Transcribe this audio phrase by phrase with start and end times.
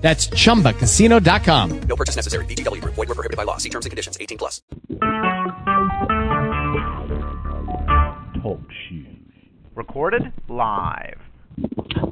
[0.00, 1.80] That's chumbacasino.com.
[1.82, 2.44] No purchase necessary.
[2.46, 2.94] VGW Group.
[2.94, 3.58] Void were prohibited by law.
[3.58, 4.16] See terms and conditions.
[4.18, 4.62] 18 plus.
[8.42, 9.06] Talk shoes.
[9.74, 11.18] Recorded live.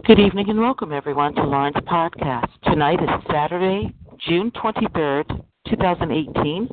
[0.04, 2.48] Good evening and welcome everyone to Lauren's podcast.
[2.64, 3.94] Tonight is Saturday,
[4.28, 6.68] June 23rd, 2018.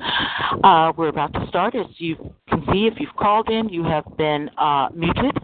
[0.63, 1.75] Uh, we're about to start.
[1.75, 2.15] As you
[2.49, 5.37] can see, if you've called in, you have been uh, muted.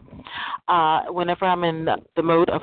[0.67, 2.61] Uh, whenever I'm in the mode of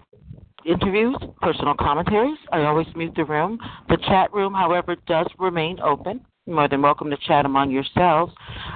[0.64, 3.58] interviews, personal commentaries, I always mute the room.
[3.88, 6.20] The chat room, however, does remain open.
[6.46, 8.32] You're more than welcome to chat among yourselves.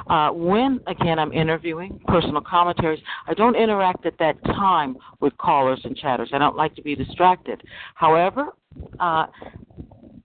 [0.09, 5.81] Uh, when, again, I'm interviewing personal commentaries, I don't interact at that time with callers
[5.85, 6.31] and chatters.
[6.33, 7.63] I don't like to be distracted.
[7.95, 8.49] However,
[9.01, 9.27] uh,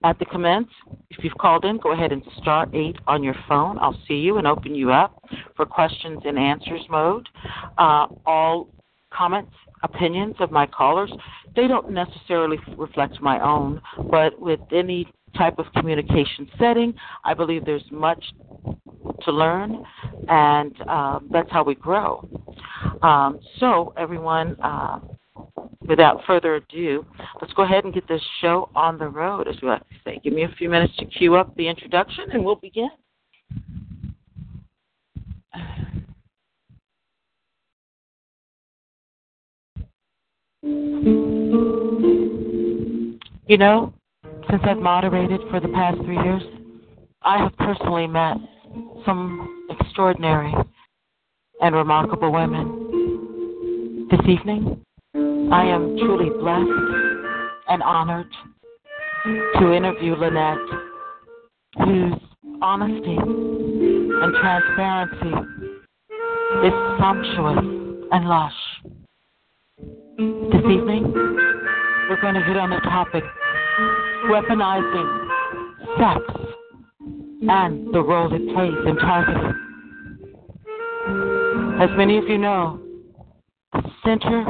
[0.03, 0.67] at the commence,
[1.09, 3.79] if you've called in, go ahead and start eight on your phone.
[3.79, 5.23] I'll see you and open you up
[5.55, 7.27] for questions and answers mode.
[7.77, 8.69] Uh, all
[9.11, 9.51] comments,
[9.83, 11.11] opinions of my callers,
[11.55, 17.65] they don't necessarily reflect my own, but with any type of communication setting, I believe
[17.65, 18.23] there's much
[19.23, 19.83] to learn,
[20.27, 22.27] and uh, that's how we grow.
[23.01, 24.99] Um, so, everyone, uh,
[25.87, 27.05] without further ado,
[27.41, 30.19] let's go ahead and get this show on the road, as we like to say.
[30.23, 32.89] Give me a few minutes to cue up the introduction, and we'll begin.
[43.47, 43.93] You know,
[44.49, 46.43] since I've moderated for the past three years,
[47.21, 48.37] I have personally met
[49.05, 50.53] some extraordinary
[51.61, 54.07] and remarkable women.
[54.11, 54.81] This evening,
[55.15, 56.69] I am truly blessed
[57.69, 58.27] and honored
[59.59, 60.57] to interview Lynette,
[61.85, 62.13] whose
[62.61, 65.33] honesty and transparency
[66.65, 67.57] is sumptuous
[68.11, 68.53] and lush.
[70.17, 70.25] This
[70.65, 73.23] evening, we're going to hit on the topic
[74.25, 75.27] weaponizing
[75.93, 76.21] sex
[77.47, 79.53] and the role it plays in targeting.
[81.79, 82.81] As many of you know,
[83.73, 84.41] the center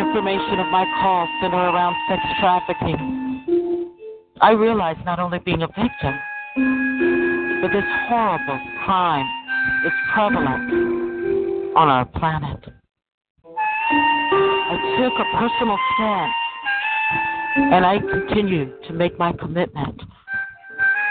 [0.00, 3.92] information of my calls center around sex trafficking.
[4.40, 6.14] I realize not only being a victim,
[7.60, 9.28] but this horrible crime
[9.84, 12.79] is prevalent on our planet.
[14.98, 16.32] Took a personal stance
[17.56, 20.00] and I continue to make my commitment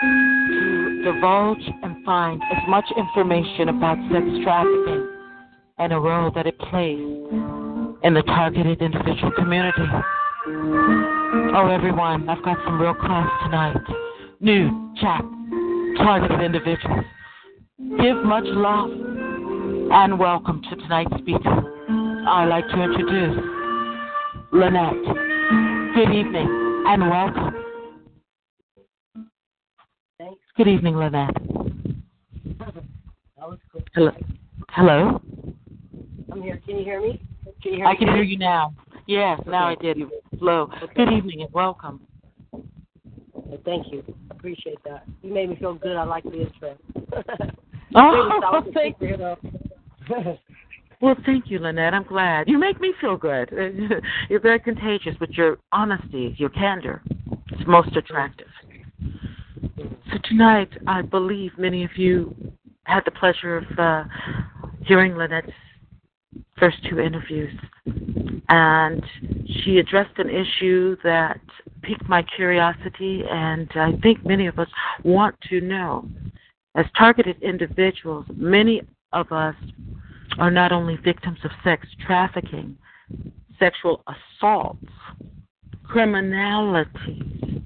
[0.01, 5.09] to divulge and find as much information about sex trafficking
[5.77, 6.99] and a role that it plays
[8.03, 9.87] in the targeted individual community.
[10.47, 13.77] Oh, everyone, I've got some real class tonight.
[14.39, 15.21] New, chat,
[15.97, 17.05] targeted individuals.
[18.01, 21.75] Give much love and welcome to tonight's speaker.
[22.27, 23.58] I'd like to introduce
[24.51, 24.93] Lynette.
[25.95, 27.53] Good evening and welcome.
[30.17, 30.41] Thanks.
[30.57, 31.35] Good evening, Lynette.
[33.39, 33.83] Cool.
[33.93, 34.11] Hello.
[34.69, 35.21] Hello.
[36.31, 36.61] I'm here.
[36.65, 37.21] Can you hear me?
[37.61, 37.97] Can you hear I me?
[37.97, 38.73] can hear you now.
[39.07, 39.97] Yes, now I did.
[40.39, 40.69] Hello.
[40.83, 40.93] Okay.
[40.95, 42.01] Good evening and welcome.
[42.51, 44.03] Well, Thank you.
[44.31, 45.03] Appreciate that.
[45.21, 45.95] You made me feel good.
[45.95, 46.77] I like the intro.
[47.95, 49.15] Oh, thank you.
[51.01, 51.93] Well, thank you, Lynette.
[51.93, 52.49] I'm glad.
[52.49, 53.49] You make me feel good.
[54.29, 57.01] You're very contagious with your honesty, your candor.
[57.51, 58.47] It's most attractive.
[60.11, 62.35] So tonight, I believe many of you
[62.83, 64.03] had the pleasure of uh,
[64.85, 65.51] hearing Lynette's
[66.57, 67.53] first two interviews,
[68.49, 69.01] and
[69.63, 71.39] she addressed an issue that
[71.81, 74.67] piqued my curiosity, and I think many of us
[75.03, 76.09] want to know.
[76.75, 78.81] As targeted individuals, many
[79.13, 79.55] of us
[80.37, 82.77] are not only victims of sex trafficking,
[83.57, 84.85] sexual assaults,
[85.83, 87.63] criminality,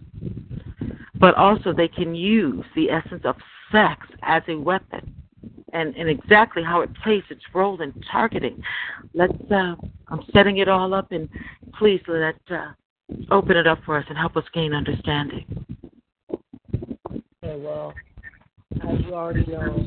[1.15, 3.35] but also they can use the essence of
[3.71, 5.13] sex as a weapon
[5.73, 8.61] and, and exactly how it plays its role in targeting.
[9.13, 9.75] Let's uh
[10.07, 11.27] I'm setting it all up and
[11.77, 12.71] please let uh
[13.31, 15.65] open it up for us and help us gain understanding.
[17.11, 17.93] Okay, well,
[18.81, 19.85] as you already know,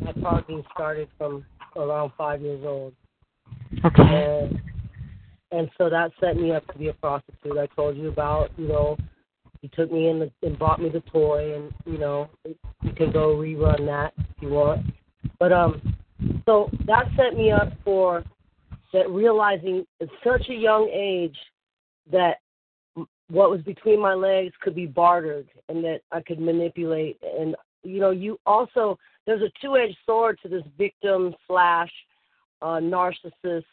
[0.00, 1.44] my talking started from
[1.78, 2.94] around five years old.
[3.84, 4.02] Okay.
[4.02, 4.60] And
[5.50, 7.56] and so that set me up to be a prostitute.
[7.56, 8.98] I told you about, you know,
[9.62, 12.58] he took me in the, and bought me the toy and, you know, it
[12.96, 14.86] can go rerun that if you want.
[15.38, 15.96] But um,
[16.44, 18.24] so that set me up for
[18.92, 21.36] that realizing at such a young age
[22.12, 22.38] that
[23.30, 27.18] what was between my legs could be bartered and that I could manipulate.
[27.22, 28.98] And you know, you also
[29.28, 31.90] there's a two-edged sword to this victim slash
[32.62, 33.64] uh, narcissist.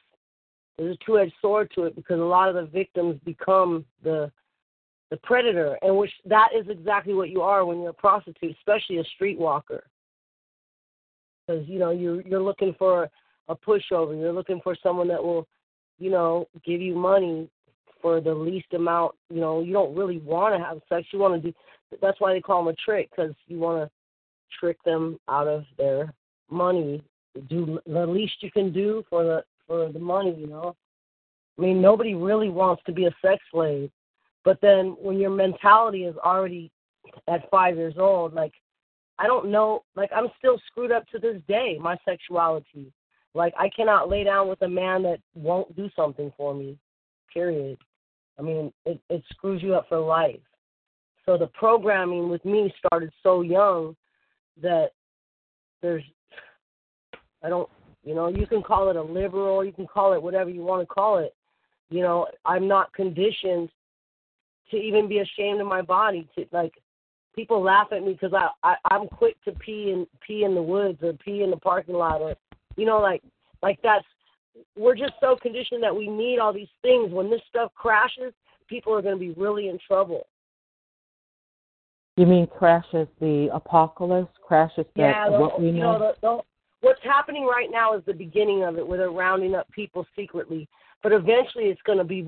[0.78, 4.30] There's a two-edged sword to it because a lot of the victims become the
[5.12, 8.98] the predator, and which that is exactly what you are when you're a prostitute, especially
[8.98, 9.80] a streetwalker.
[11.48, 13.10] Because you know you're you're looking for
[13.48, 14.20] a pushover.
[14.20, 15.48] You're looking for someone that will,
[16.00, 17.50] you know, give you money
[18.02, 19.16] for the least amount.
[19.30, 21.08] You know, you don't really want to have sex.
[21.14, 21.58] You want to do.
[22.02, 23.92] That's why they call them a trick because you want to
[24.60, 26.14] trick them out of their
[26.50, 27.04] money.
[27.50, 30.36] Do the least you can do for the for the money.
[30.38, 30.76] You know,
[31.58, 33.92] I mean, nobody really wants to be a sex slave.
[34.44, 36.72] But then when your mentality is already
[37.28, 38.54] at five years old, like
[39.18, 41.78] I don't know, like I'm still screwed up to this day.
[41.80, 42.92] My sexuality,
[43.34, 46.78] like I cannot lay down with a man that won't do something for me.
[47.34, 47.78] Period.
[48.38, 50.40] I mean, it it screws you up for life.
[51.26, 53.96] So the programming with me started so young
[54.62, 54.92] that
[55.82, 56.04] there's
[57.44, 57.70] I don't
[58.06, 60.82] you know, you can call it a liberal, you can call it whatever you want
[60.82, 61.36] to call it.
[61.90, 63.70] You know, I'm not conditioned
[64.70, 66.28] to even be ashamed of my body.
[66.36, 66.74] To like,
[67.36, 70.62] people laugh at me because I, I I'm quick to pee and pee in the
[70.62, 72.36] woods or pee in the parking lot or,
[72.76, 73.24] you know, like
[73.64, 74.06] like that's
[74.78, 77.12] we're just so conditioned that we need all these things.
[77.12, 78.34] When this stuff crashes,
[78.68, 80.28] people are going to be really in trouble.
[82.18, 84.34] You mean crashes the apocalypse?
[84.46, 86.40] Crashes that yeah, the, what we you know, the, the,
[86.82, 90.68] what's happening right now is the beginning of it, where they're rounding up people secretly
[91.06, 92.28] but eventually it's going to be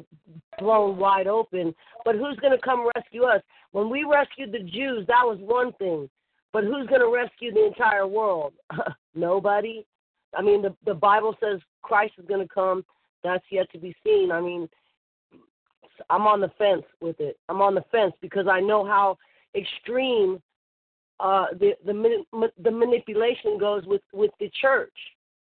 [0.59, 1.73] blown wide open.
[2.05, 3.41] But who's going to come rescue us?
[3.71, 6.07] When we rescued the Jews, that was one thing.
[6.53, 8.53] But who's going to rescue the entire world?
[9.15, 9.83] Nobody.
[10.37, 12.85] I mean, the the Bible says Christ is going to come.
[13.23, 14.31] That's yet to be seen.
[14.31, 14.69] I mean,
[16.11, 17.39] I'm on the fence with it.
[17.49, 19.17] I'm on the fence because I know how
[19.57, 20.41] extreme
[21.19, 24.93] uh, the the the manipulation goes with with the church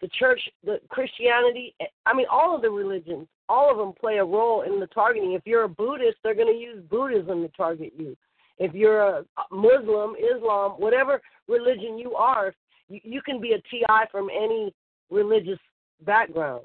[0.01, 1.75] the church, the Christianity,
[2.05, 5.33] I mean, all of the religions, all of them play a role in the targeting.
[5.33, 8.15] If you're a Buddhist, they're going to use Buddhism to target you.
[8.57, 12.53] If you're a Muslim, Islam, whatever religion you are,
[12.87, 14.73] you, you can be a TI from any
[15.09, 15.59] religious
[16.05, 16.63] background.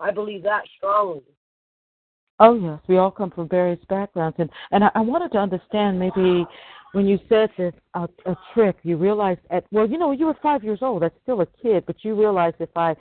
[0.00, 1.22] I believe that strongly.
[2.42, 5.98] Oh yes, we all come from various backgrounds, and and I, I wanted to understand
[5.98, 6.44] maybe
[6.90, 10.36] when you said this a, a trick, you realized at well, you know, you were
[10.42, 11.02] five years old.
[11.02, 12.96] That's still a kid, but you realized if I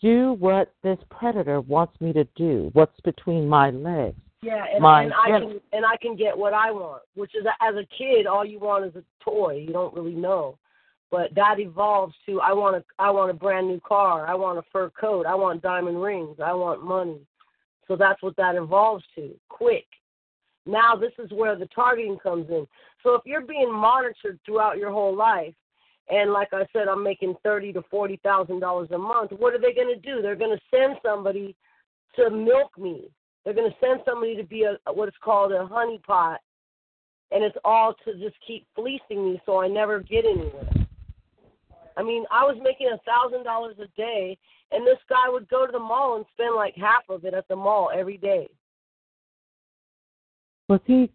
[0.00, 4.16] do what this predator wants me to do, what's between my legs.
[4.40, 7.44] Yeah, and, my, and I can and I can get what I want, which is
[7.60, 9.62] as a kid, all you want is a toy.
[9.66, 10.56] You don't really know,
[11.10, 14.58] but that evolves to I want a I want a brand new car, I want
[14.58, 17.20] a fur coat, I want diamond rings, I want money.
[17.88, 19.30] So that's what that evolves to.
[19.48, 19.86] Quick,
[20.66, 22.66] now this is where the targeting comes in.
[23.02, 25.54] So if you're being monitored throughout your whole life,
[26.08, 29.60] and like I said, I'm making thirty to forty thousand dollars a month, what are
[29.60, 30.20] they going to do?
[30.20, 31.56] They're going to send somebody
[32.16, 33.08] to milk me.
[33.44, 36.36] They're going to send somebody to be a what is called a honeypot,
[37.30, 40.81] and it's all to just keep fleecing me so I never get anywhere.
[41.96, 44.36] I mean, I was making a thousand dollars a day,
[44.70, 47.46] and this guy would go to the mall and spend like half of it at
[47.48, 48.48] the mall every day.
[50.68, 51.10] Was he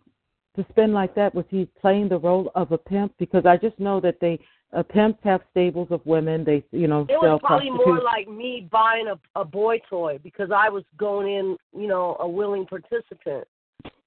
[0.55, 1.33] to spend like that?
[1.33, 3.13] Was he playing the role of a pimp?
[3.17, 4.39] Because I just know that they
[4.75, 6.43] uh, pimps have stables of women.
[6.43, 10.49] They you know it was probably more like me buying a a boy toy because
[10.53, 13.47] I was going in you know a willing participant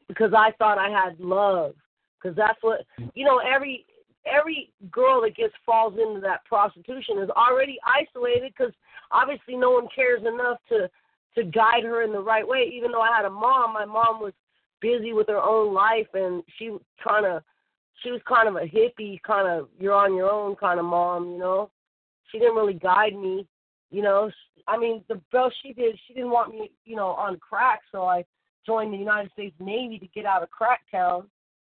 [0.09, 1.75] because I thought I had love
[2.21, 3.87] because that's what you know every
[4.27, 8.73] every girl that gets falls into that prostitution is already isolated because
[9.11, 10.89] obviously no one cares enough to
[11.37, 12.71] to guide her in the right way.
[12.75, 14.33] Even though i had a mom my mom was
[14.81, 17.43] busy with her own life and she kind of
[18.03, 21.33] she was kind of a hippie kind of you're on your own kind of mom
[21.33, 21.71] you know?
[22.31, 23.47] She didn't really guide me
[23.91, 24.31] you know?
[24.69, 28.05] I mean the best she did she didn't want me you know on crack so
[28.05, 28.25] i
[28.67, 31.27] joined the united states navy to get out of crack town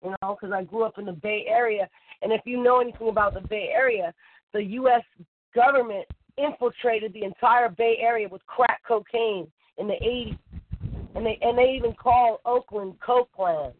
[0.04, 1.88] you know because i grew up in the bay area
[2.22, 4.14] and if you know anything about the bay area
[4.54, 5.04] the us
[5.54, 6.06] government
[6.38, 9.48] infiltrated the entire bay area with crack cocaine
[9.78, 10.38] in the 80s
[11.16, 13.74] and they and they even call Oakland Cokeland.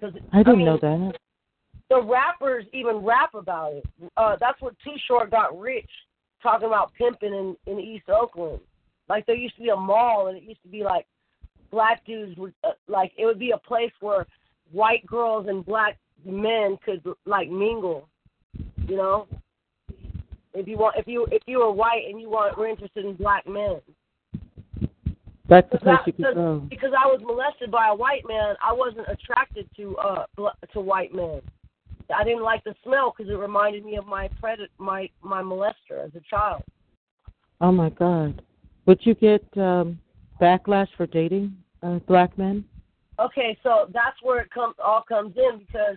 [0.00, 1.12] Cause, I didn't I mean, know that.
[1.90, 3.84] The rappers even rap about it.
[4.16, 5.88] Uh, that's what Too Short got rich,
[6.42, 8.60] talking about pimping in in East Oakland.
[9.08, 11.06] Like there used to be a mall, and it used to be like
[11.70, 14.26] black dudes would uh, like it would be a place where
[14.72, 18.08] white girls and black men could like mingle.
[18.86, 19.26] You know,
[20.52, 23.14] if you want, if you if you were white and you want, were interested in
[23.14, 23.80] black men.
[25.46, 26.58] That's the place That- you could because, go.
[26.70, 30.24] because I was molested by a white man, I wasn't attracted to uh
[30.72, 31.40] to white men.
[32.14, 36.04] I didn't like the smell because it reminded me of my pred my my molester
[36.04, 36.62] as a child.
[37.60, 38.42] Oh my God.
[38.86, 39.98] Would you get um,
[40.40, 42.64] backlash for dating uh, black men?
[43.18, 45.96] Okay, so that's where it comes all comes in because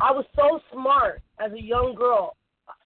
[0.00, 2.36] I was so smart as a young girl.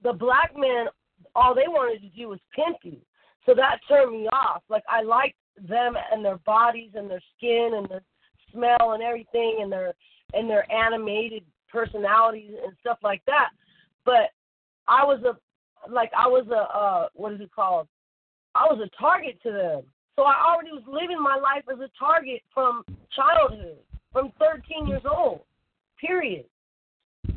[0.03, 0.87] The black men,
[1.35, 2.99] all they wanted to do was pimp you,
[3.47, 4.63] so that turned me off.
[4.69, 5.37] Like I liked
[5.69, 8.03] them and their bodies and their skin and their
[8.53, 9.95] smell and everything and their
[10.33, 13.51] and their animated personalities and stuff like that.
[14.05, 14.31] But
[14.89, 17.89] I was a like I was a uh what is it called?
[18.55, 19.83] I was a target to them.
[20.17, 23.79] So I already was living my life as a target from childhood,
[24.13, 25.41] from 13 years old.
[26.01, 26.45] Period.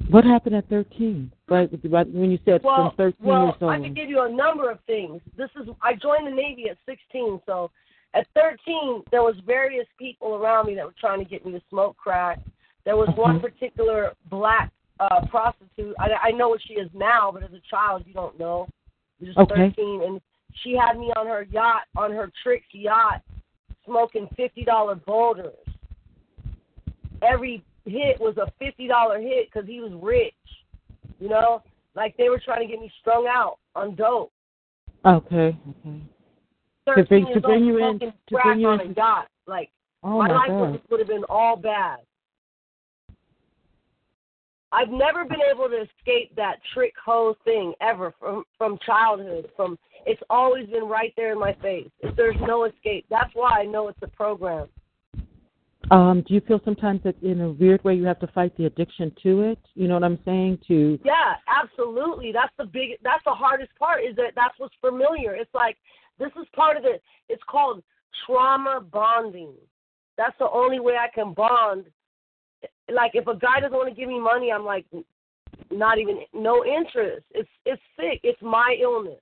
[0.10, 1.31] What happened at 13?
[1.48, 3.72] Right, when you said Well, from 13 well, years old.
[3.72, 5.22] I can give you a number of things.
[5.38, 7.72] This is I joined the Navy at 16, so
[8.13, 11.62] at 13 there was various people around me that were trying to get me to
[11.69, 12.39] smoke crack.
[12.86, 15.95] There was one particular black uh prostitute.
[16.00, 18.67] I, I know what she is now, but as a child you don't know.
[19.19, 19.74] You're just Okay.
[19.75, 20.22] 13, and
[20.62, 23.22] she had me on her yacht, on her Trix yacht,
[23.86, 25.53] smoking $50 boulders.
[27.22, 30.34] Every hit was a $50 hit because he was rich.
[31.20, 31.62] You know,
[31.96, 34.32] like they were trying to get me strung out on dope.
[35.06, 36.00] Okay, okay.
[36.88, 39.28] To bring- to bring you in- to bring you on in- yacht.
[39.48, 39.72] Like
[40.04, 42.00] Oh my my life would have been all bad.
[44.72, 49.50] I've never been able to escape that trick hoe thing ever from from childhood.
[49.56, 51.90] From it's always been right there in my face.
[52.18, 53.06] There's no escape.
[53.10, 54.68] That's why I know it's a program.
[55.92, 58.66] Um, do you feel sometimes that in a weird way you have to fight the
[58.66, 59.60] addiction to it?
[59.75, 60.60] You know what I'm saying?
[60.68, 62.32] To Yeah, absolutely.
[62.32, 62.92] That's the big.
[63.04, 64.04] That's the hardest part.
[64.04, 65.36] Is that that's what's familiar.
[65.36, 65.78] It's like
[66.20, 67.02] this is part of it.
[67.28, 67.84] It's called
[68.25, 69.54] trauma bonding.
[70.18, 71.86] That's the only way I can bond.
[72.92, 74.86] Like if a guy doesn't want to give me money, I'm like,
[75.70, 77.25] not even no interest.
[77.32, 78.22] It's it's sick.
[78.24, 79.20] It's my illness,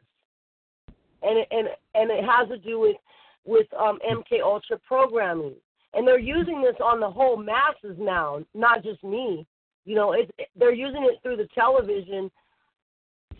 [1.23, 2.97] and it, and and it has to do with
[3.45, 5.55] with um, MK Ultra programming.
[5.93, 9.45] And they're using this on the whole masses now, not just me.
[9.85, 12.31] You know, it's they're using it through the television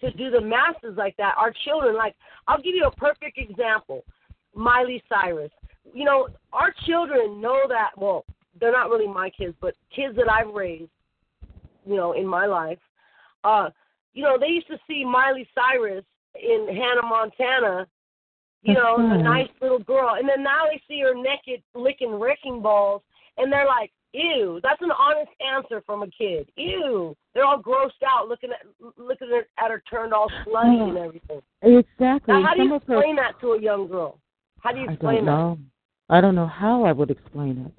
[0.02, 1.36] to do the masses like that.
[1.38, 2.16] Our children, like
[2.48, 4.04] I'll give you a perfect example.
[4.54, 5.52] Miley Cyrus.
[5.94, 7.92] You know, our children know that.
[7.96, 8.26] Well,
[8.60, 10.92] they're not really my kids, but kids that I've raised.
[11.86, 12.80] You know, in my life.
[13.44, 13.70] Uh,
[14.14, 16.06] you know, they used to see Miley Cyrus
[16.36, 17.88] in Hannah Montana.
[18.64, 19.22] You know, right.
[19.24, 23.02] nice little girl, and then now they see her naked licking wrecking balls,
[23.38, 26.48] and they're like, "Ew!" That's an honest answer from a kid.
[26.58, 27.16] Ew!
[27.34, 31.02] They're all grossed out looking at looking at at her turned all slutty and uh,
[31.02, 31.42] everything.
[31.64, 32.34] exactly.
[32.36, 34.20] Now, how do Some you of her- explain that to a young girl?
[34.60, 35.32] How do you explain I explain don't that?
[35.32, 36.16] know.
[36.16, 37.74] I don't know how I would explain it.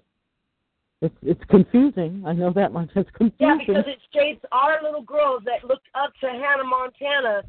[1.00, 2.24] It's it's confusing.
[2.26, 2.88] I know that much.
[2.96, 3.46] It's confusing.
[3.46, 7.42] Yeah, because it shapes our little girls that looked up to Hannah Montana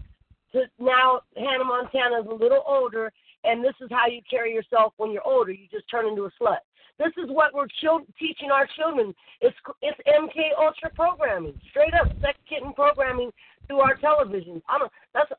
[0.52, 3.12] to now Hannah Montana is a little older,
[3.44, 5.52] and this is how you carry yourself when you're older.
[5.52, 6.60] You just turn into a slut.
[7.00, 9.14] This is what we're chil- teaching our children.
[9.42, 13.32] It's it's MK Ultra programming, straight up sex kitten programming
[13.68, 14.62] through our televisions.
[14.70, 15.32] I'm a, That's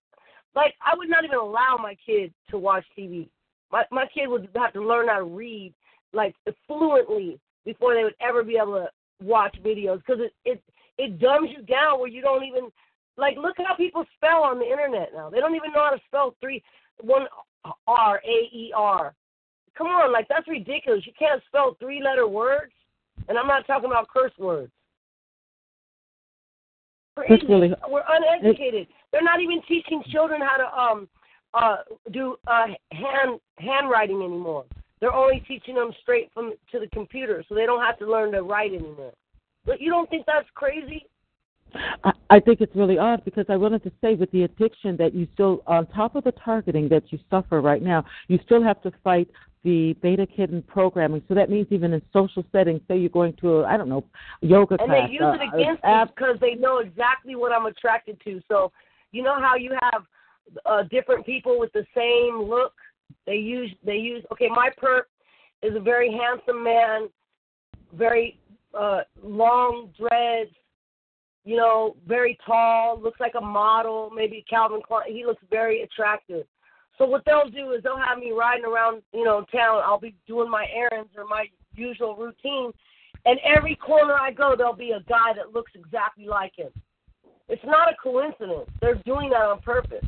[0.55, 3.29] like I would not even allow my kid to watch TV.
[3.71, 5.75] My my kid would have to learn how to read
[6.13, 6.35] like
[6.67, 8.89] fluently before they would ever be able to
[9.25, 10.63] watch videos because it it
[10.99, 12.71] it dumbs you down where you don't even
[13.17, 15.31] like look how people spell on the internet now.
[15.31, 16.63] They don't even know how to spell three
[17.01, 17.27] one
[17.87, 19.15] R A E R.
[19.77, 21.05] Come on, like that's ridiculous.
[21.07, 22.73] You can't spell three letter words,
[23.29, 24.71] and I'm not talking about curse words.
[27.17, 27.47] Crazy.
[27.47, 28.89] Really- We're uneducated.
[29.13, 31.09] They're not even teaching children how to um
[31.55, 31.77] uh
[32.13, 34.65] do uh hand handwriting anymore.
[35.01, 38.33] They're only teaching them straight from to the computer, so they don't have to learn
[38.33, 39.13] to write anymore.
[39.65, 41.07] But you don't think that's crazy?
[42.05, 45.15] I, I think it's really odd because I wanted to say with the addiction that
[45.15, 48.81] you still, on top of the targeting that you suffer right now, you still have
[48.83, 49.29] to fight
[49.65, 51.23] the beta kitten programming.
[51.27, 54.05] So that means even in social settings, say you're going to, a, I don't know,
[54.43, 55.09] yoga and class.
[55.09, 58.41] they use uh, it against uh, me because they know exactly what I'm attracted to.
[58.49, 58.71] So
[59.11, 60.03] you know how you have
[60.67, 62.75] uh, different people with the same look.
[63.27, 64.49] They use they use okay.
[64.49, 65.03] My perp
[65.63, 67.09] is a very handsome man,
[67.95, 68.39] very
[68.79, 70.51] uh, long dreads.
[71.45, 75.13] You know, very tall, looks like a model, maybe Calvin Klein.
[75.13, 76.47] He looks very attractive.
[76.97, 79.83] So what they'll do is they'll have me riding around, you know, town.
[79.85, 82.73] I'll be doing my errands or my usual routine,
[83.27, 86.71] and every corner I go, there'll be a guy that looks exactly like him.
[87.49, 88.71] It's not a coincidence.
[88.81, 90.05] They're doing that on purpose.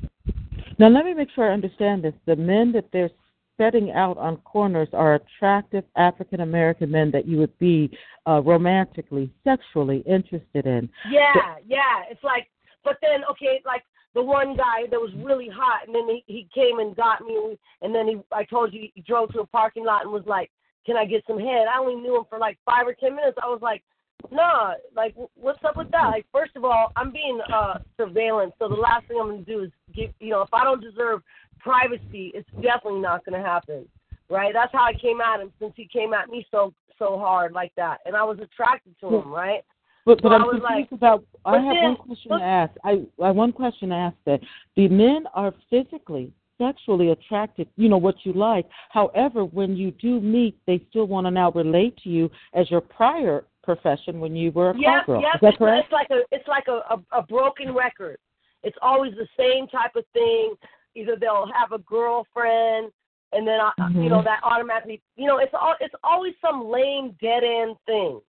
[0.78, 2.14] Now, let me make sure I understand this.
[2.26, 3.10] The men that they're
[3.58, 7.90] setting out on corners are attractive African American men that you would be
[8.26, 10.88] uh, romantically, sexually interested in.
[11.10, 12.02] Yeah, yeah.
[12.10, 12.48] It's like,
[12.84, 13.82] but then okay, like
[14.14, 17.36] the one guy that was really hot, and then he he came and got me,
[17.36, 20.26] and, and then he I told you he drove to a parking lot and was
[20.26, 20.50] like,
[20.84, 23.38] "Can I get some head?" I only knew him for like five or ten minutes.
[23.42, 23.82] I was like,
[24.30, 28.68] "Nah, like what's up with that?" Like first of all, I'm being uh surveillance, so
[28.68, 31.22] the last thing I'm gonna do is give you know if I don't deserve
[31.58, 33.86] privacy, it's definitely not gonna happen,
[34.30, 34.52] right?
[34.52, 37.72] That's how I came at him since he came at me so so hard like
[37.76, 39.30] that, and I was attracted to him, hmm.
[39.32, 39.62] right?
[40.06, 41.24] But but So I I'm was confused like- about.
[41.44, 42.72] I have then- one question but- to ask.
[42.84, 44.40] I I one question to ask that
[44.76, 47.68] the men are physically, sexually attracted.
[47.76, 48.66] You know what you like.
[48.90, 52.80] However, when you do meet, they still want to now relate to you as your
[52.80, 55.22] prior profession when you were a Yes, call girl.
[55.22, 55.34] yes.
[55.34, 55.84] Is that it's, correct?
[55.84, 58.16] it's like a it's like a, a, a broken record.
[58.62, 60.54] It's always the same type of thing.
[60.96, 62.90] Either they'll have a girlfriend,
[63.32, 64.24] and then I, you know Mhm.
[64.24, 68.20] that automatically, you know, it's all it's always some lame dead end thing,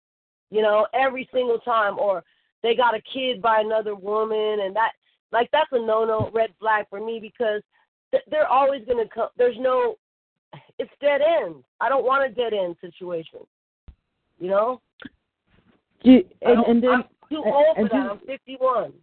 [0.52, 1.98] you know, every single time.
[1.98, 2.24] Or
[2.62, 4.92] they got a kid by another woman, and that
[5.32, 7.62] like that's a no no red flag for me because
[8.12, 9.30] th- they're always gonna come.
[9.38, 9.98] There's no,
[10.78, 11.64] it's dead end.
[11.80, 13.40] I don't want a dead end situation,
[14.40, 14.82] you know.
[16.02, 18.12] You- and, and then I'm too old for that.
[18.12, 18.94] I'm 51.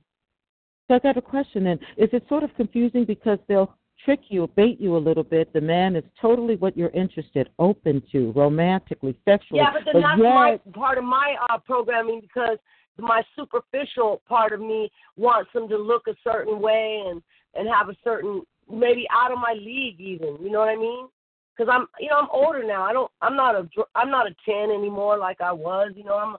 [0.88, 1.78] So I got a question then.
[1.96, 3.74] Is it sort of confusing because they'll
[4.04, 5.52] trick you, bait you a little bit?
[5.52, 9.60] The man is totally what you're interested, open to, romantically, sexually.
[9.60, 12.58] Yeah, but then that's yet, my part of my uh, programming because
[12.98, 17.22] my superficial part of me wants them to look a certain way and
[17.54, 20.36] and have a certain maybe out of my league even.
[20.40, 21.08] You know what I mean?
[21.56, 22.82] Because I'm you know I'm older now.
[22.82, 25.92] I don't I'm not a I'm not a ten anymore like I was.
[25.96, 26.36] You know I'm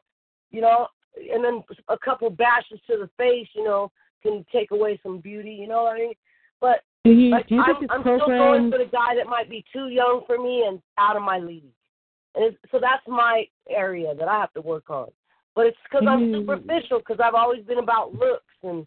[0.52, 0.88] you know
[1.34, 3.48] and then a couple bashes to the face.
[3.54, 3.92] You know
[4.26, 5.52] can take away some beauty.
[5.52, 6.14] You know what I mean?
[6.60, 9.28] But do you, like, do you I'm, think I'm still going for the guy that
[9.28, 11.64] might be too young for me and out of my league.
[12.34, 15.10] And it's, so that's my area that I have to work on.
[15.56, 16.34] But it's because I'm Mm.
[16.40, 18.86] superficial because I've always been about looks and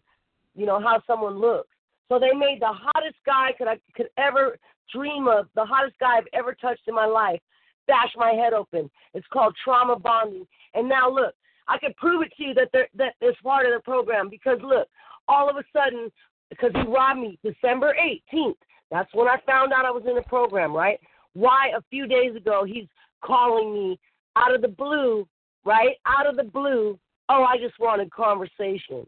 [0.55, 1.69] you know how someone looks.
[2.09, 4.57] So they made the hottest guy could I could ever
[4.93, 7.39] dream of, the hottest guy I've ever touched in my life,
[7.87, 8.89] bash my head open.
[9.13, 10.47] It's called trauma bonding.
[10.73, 11.33] And now look,
[11.67, 14.59] I can prove it to you that they're, that it's part of the program because
[14.63, 14.87] look,
[15.29, 16.11] all of a sudden
[16.49, 17.95] because he robbed me December
[18.33, 18.55] 18th.
[18.91, 20.99] That's when I found out I was in the program, right?
[21.33, 22.87] Why a few days ago he's
[23.23, 23.99] calling me
[24.35, 25.27] out of the blue,
[25.63, 25.95] right?
[26.05, 26.97] Out of the blue.
[27.29, 29.05] Oh, I just wanted conversation.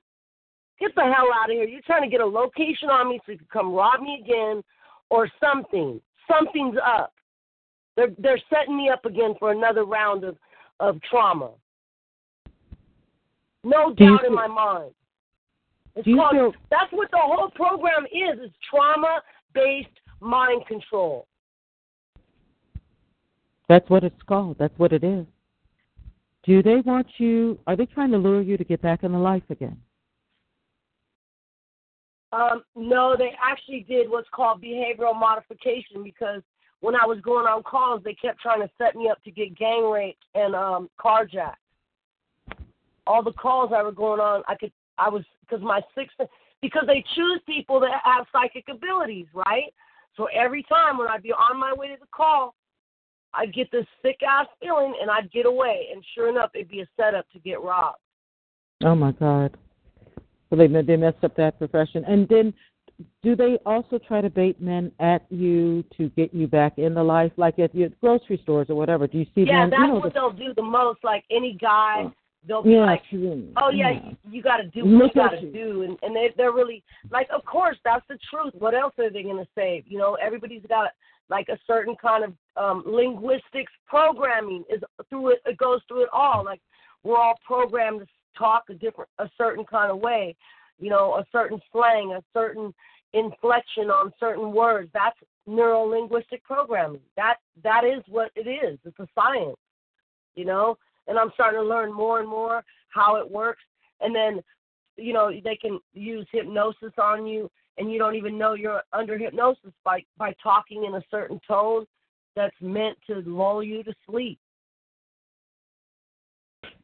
[0.79, 1.67] Get the hell out of here.
[1.67, 4.63] You're trying to get a location on me so you can come rob me again
[5.09, 5.99] or something.
[6.27, 7.13] Something's up.
[7.95, 10.37] They're they're setting me up again for another round of,
[10.79, 11.51] of trauma.
[13.63, 14.91] No doubt in my mind.
[15.95, 19.21] It's called, feel- that's what the whole program is, It's trauma
[19.53, 21.27] based mind control.
[23.67, 24.57] That's what it's called.
[24.59, 25.25] That's what it is.
[26.43, 27.59] Do they want you?
[27.67, 29.77] Are they trying to lure you to get back in the life again?
[32.33, 36.41] Um, no, they actually did what's called behavioral modification because
[36.79, 39.57] when I was going on calls, they kept trying to set me up to get
[39.57, 41.55] gang raped and um, carjacked.
[43.05, 44.71] All the calls I were going on, I could,
[45.05, 46.17] I was, because my sixth,
[46.61, 49.73] because they choose people that have psychic abilities, right?
[50.15, 52.53] So every time when I'd be on my way to the call,
[53.33, 55.87] I'd get this sick ass feeling and I'd get away.
[55.93, 57.97] And sure enough, it'd be a setup to get robbed.
[58.83, 59.57] Oh my God!
[60.49, 62.03] So they they messed up that profession.
[62.05, 62.53] And then,
[63.23, 67.03] do they also try to bait men at you to get you back in the
[67.03, 69.07] life, like at your grocery stores or whatever?
[69.07, 69.69] Do you see Yeah, men?
[69.69, 70.99] that's you know, what the, they'll do the most.
[71.03, 72.11] Like any guy,
[72.47, 73.99] they'll be like, oh yeah, yeah.
[74.03, 76.83] you, you got to do what you got to do, and and they they're really
[77.11, 78.53] like, of course, that's the truth.
[78.57, 79.83] What else are they gonna say?
[79.87, 80.91] You know, everybody's got
[81.29, 85.39] like a certain kind of um linguistics programming is through it.
[85.45, 86.43] It goes through it all.
[86.43, 86.61] Like
[87.03, 90.35] we're all programmed to talk a different, a certain kind of way.
[90.79, 92.73] You know, a certain slang, a certain
[93.13, 94.89] inflection on certain words.
[94.93, 97.01] That's neuro linguistic programming.
[97.15, 98.79] That that is what it is.
[98.83, 99.57] It's a science.
[100.35, 100.77] You know,
[101.11, 103.63] and I'm starting to learn more and more how it works.
[103.99, 104.41] And then,
[104.95, 109.17] you know, they can use hypnosis on you, and you don't even know you're under
[109.17, 111.85] hypnosis by by talking in a certain tone
[112.35, 114.39] that's meant to lull you to sleep.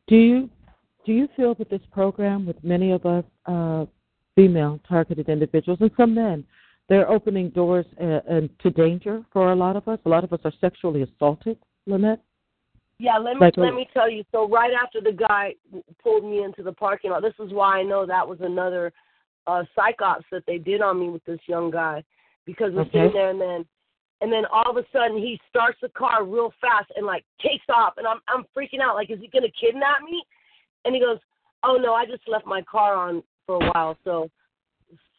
[0.07, 0.49] Do you
[1.05, 3.85] do you feel that this program, with many of us uh,
[4.35, 6.43] female targeted individuals and some men,
[6.89, 9.99] they're opening doors uh, to danger for a lot of us?
[10.05, 12.21] A lot of us are sexually assaulted, Lynette.
[12.99, 14.23] Yeah, let me Like let me tell you.
[14.31, 15.53] So right after the guy
[16.01, 18.91] pulled me into the parking lot, this is why I know that was another
[19.45, 22.03] uh psychops that they did on me with this young guy
[22.45, 22.91] because we're Okay.
[22.99, 23.65] sitting there and then
[24.21, 27.65] and then all of a sudden he starts the car real fast and like takes
[27.69, 30.23] off and I'm I'm freaking out like is he gonna kidnap me?
[30.83, 31.19] And he goes,
[31.63, 34.29] oh no, I just left my car on for a while so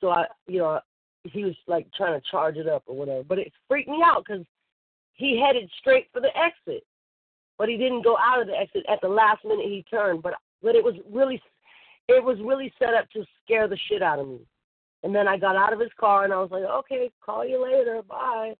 [0.01, 0.81] so I you know
[1.25, 4.25] he was like trying to charge it up or whatever but it freaked me out
[4.27, 4.45] because
[5.13, 6.85] he headed straight for the exit
[7.59, 10.35] but he didn't go out of the exit at the last minute he turned but
[10.63, 11.41] but it was really
[12.09, 14.41] it was really set up to scare the shit out of me
[15.03, 17.63] and then i got out of his car and i was like okay call you
[17.63, 18.55] later bye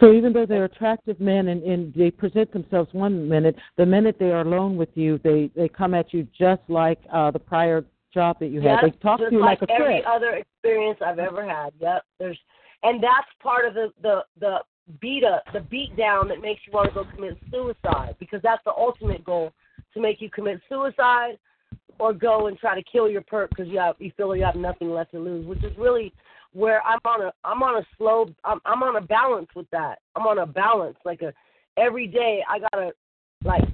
[0.00, 4.16] So even though they're attractive men and, and they present themselves one minute, the minute
[4.18, 7.84] they are alone with you, they they come at you just like uh the prior
[8.12, 8.80] job that you had.
[8.82, 10.04] They talk to you like, like, a every trick.
[10.06, 12.38] other experience i've ever had yep there's
[12.82, 14.58] and that's part of the the the
[15.00, 18.62] beat up the beat down that makes you want to go commit suicide because that's
[18.64, 19.52] the ultimate goal
[19.94, 21.38] to make you commit suicide
[21.98, 24.56] or go and try to kill your perp because you have you feel you have
[24.56, 26.12] nothing left to lose which is really
[26.52, 30.00] where i'm on a i'm on a slow i'm i'm on a balance with that
[30.16, 31.32] i'm on a balance like a
[31.76, 32.90] every day i gotta
[33.44, 33.64] like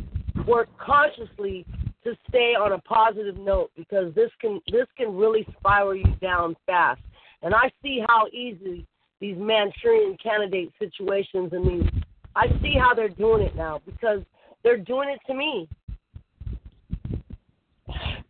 [0.47, 1.65] work consciously
[2.05, 6.57] to stay on a positive note because this can this can really spiral you down
[6.67, 7.01] fast.
[7.43, 8.87] And I see how easy
[9.21, 11.91] these Manchurian candidate situations and these
[12.37, 14.21] I see how they're doing it now because
[14.63, 15.69] they're doing it to me.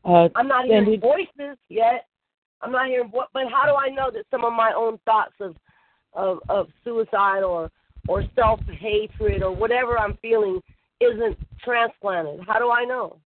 [0.05, 2.07] Uh, I'm not hearing it- voices yet.
[2.63, 5.35] I'm not hearing what but how do I know that some of my own thoughts
[5.41, 5.57] of
[6.15, 7.71] of, of suicide or
[8.09, 10.61] or self hatred or whatever I'm feeling
[11.01, 12.41] isn't transplanted?
[12.47, 13.19] How do I know?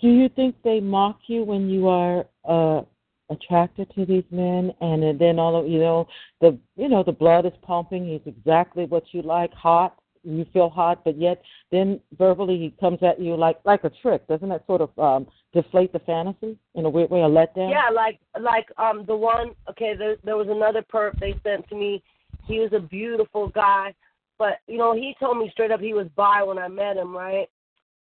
[0.00, 2.82] do you think they mock you when you are uh
[3.30, 6.06] attracted to these men and then all of you know
[6.40, 10.68] the you know the blood is pumping he's exactly what you like hot you feel
[10.68, 14.64] hot but yet then verbally he comes at you like like a trick doesn't that
[14.66, 18.66] sort of um deflate the fantasy in a weird way a letdown Yeah, like like
[18.76, 22.02] um the one okay, there there was another perp they sent to me.
[22.44, 23.94] He was a beautiful guy,
[24.38, 27.16] but you know, he told me straight up he was bi when I met him,
[27.16, 27.48] right?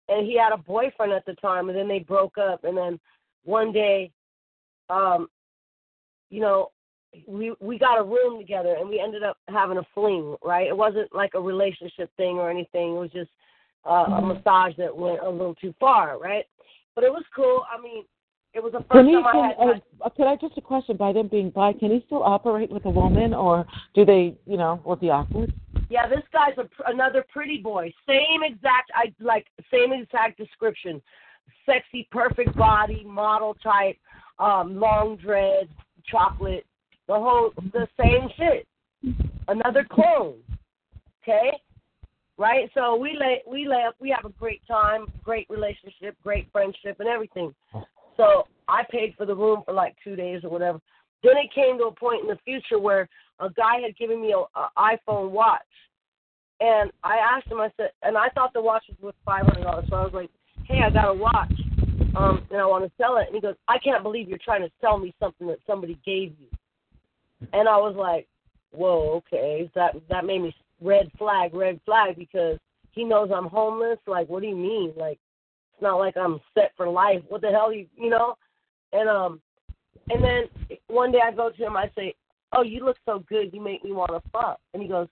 [0.08, 2.98] And he had a boyfriend at the time and then they broke up and then
[3.44, 4.10] one day
[4.90, 5.28] um
[6.30, 6.70] you know,
[7.26, 10.66] we we got a room together and we ended up having a fling, right?
[10.66, 12.96] It wasn't like a relationship thing or anything.
[12.96, 13.30] It was just
[13.88, 16.44] uh, a massage that went a little too far, right?
[16.94, 17.64] But it was cool.
[17.72, 18.04] I mean,
[18.54, 20.60] it was the first Can he time I had my uh, can I just a
[20.60, 21.72] question by them being bi?
[21.72, 25.52] Can he still operate with a woman, or do they, you know, was he awkward?
[25.90, 27.92] Yeah, this guy's a, another pretty boy.
[28.06, 31.00] Same exact, I like same exact description.
[31.64, 33.96] Sexy, perfect body, model type,
[34.38, 35.70] um, long dreads,
[36.10, 36.66] chocolate,
[37.06, 38.66] the whole, the same shit.
[39.48, 40.36] Another clone.
[41.22, 41.52] Okay,
[42.36, 42.70] right?
[42.74, 47.00] So we lay, we lay, up we have a great time, great relationship, great friendship,
[47.00, 47.54] and everything.
[48.16, 50.80] So I paid for the room for like two days or whatever.
[51.22, 53.08] Then it came to a point in the future where
[53.40, 55.60] a guy had given me a, a iPhone watch,
[56.60, 57.60] and I asked him.
[57.60, 59.86] I said, and I thought the watch was worth five hundred dollars.
[59.88, 60.30] So I was like,
[60.64, 61.52] "Hey, I got a watch,
[62.18, 64.62] um, and I want to sell it." And he goes, "I can't believe you're trying
[64.62, 66.48] to sell me something that somebody gave you."
[67.52, 68.26] And I was like,
[68.72, 72.58] "Whoa, okay." That that made me red flag, red flag, because
[72.92, 73.98] he knows I'm homeless.
[74.06, 74.92] Like, what do you mean?
[74.96, 75.18] Like,
[75.72, 77.22] it's not like I'm set for life.
[77.28, 78.36] What the hell, you you know?
[78.92, 79.40] And um,
[80.10, 80.44] and then
[80.88, 81.76] one day I go to him.
[81.76, 82.14] I say,
[82.52, 83.52] "Oh, you look so good.
[83.52, 85.08] You make me want to fuck." And he goes,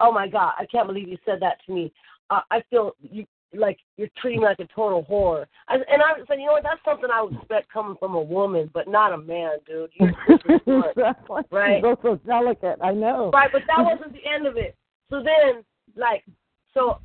[0.00, 1.92] "Oh my God, I can't believe you said that to me.
[2.30, 6.18] Uh, I feel you like you're treating me like a total whore." I, and I
[6.26, 6.62] said, "You know what?
[6.62, 9.90] That's something I would expect coming from a woman, but not a man, dude.
[9.94, 11.42] You're super smart." exactly.
[11.50, 11.82] Right.
[11.82, 12.78] You're so delicate.
[12.82, 13.30] I know.
[13.32, 14.76] Right, but that wasn't the end of it.
[15.10, 15.64] So then,
[15.96, 16.24] like,
[16.74, 16.98] so,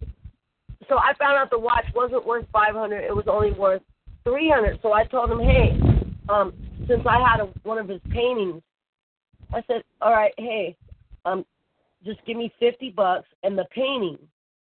[0.89, 3.03] so I found out the watch wasn't worth five hundred.
[3.03, 3.82] It was only worth
[4.23, 4.79] three hundred.
[4.82, 5.79] So I told him, hey,
[6.29, 6.53] um,
[6.88, 8.62] since I had a, one of his paintings,
[9.53, 10.75] I said, all right, hey,
[11.25, 11.45] um,
[12.06, 14.17] just give me fifty bucks and the painting,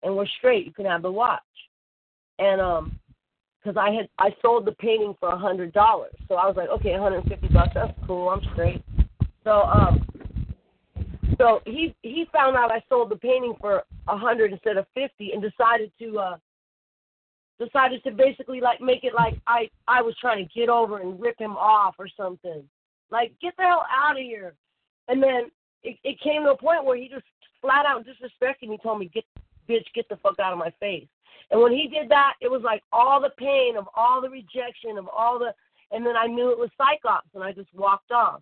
[0.04, 0.66] and we're straight.
[0.66, 1.42] You can have the watch.
[2.38, 2.98] And um,
[3.62, 6.68] because I had I sold the painting for a hundred dollars, so I was like,
[6.68, 7.72] okay, one hundred and fifty bucks.
[7.74, 8.28] That's cool.
[8.28, 8.84] I'm straight.
[9.42, 10.06] So um,
[11.38, 15.32] so he he found out I sold the painting for a hundred instead of fifty,
[15.32, 16.36] and decided to uh
[17.58, 21.20] decided to basically like make it like I I was trying to get over and
[21.20, 22.62] rip him off or something.
[23.10, 24.54] Like get the hell out of here.
[25.08, 25.50] And then
[25.82, 27.24] it, it came to a point where he just
[27.60, 29.24] flat out disrespected me, told me get
[29.68, 31.06] bitch get the fuck out of my face.
[31.50, 34.98] And when he did that, it was like all the pain of all the rejection
[34.98, 35.52] of all the,
[35.94, 38.40] and then I knew it was psych ops, and I just walked off.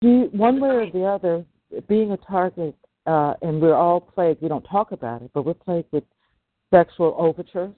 [0.00, 1.44] Do you, one way or the other,
[1.88, 2.74] being a target,
[3.06, 4.42] uh, and we're all plagued.
[4.42, 6.04] We don't talk about it, but we're plagued with
[6.72, 7.74] sexual overtures.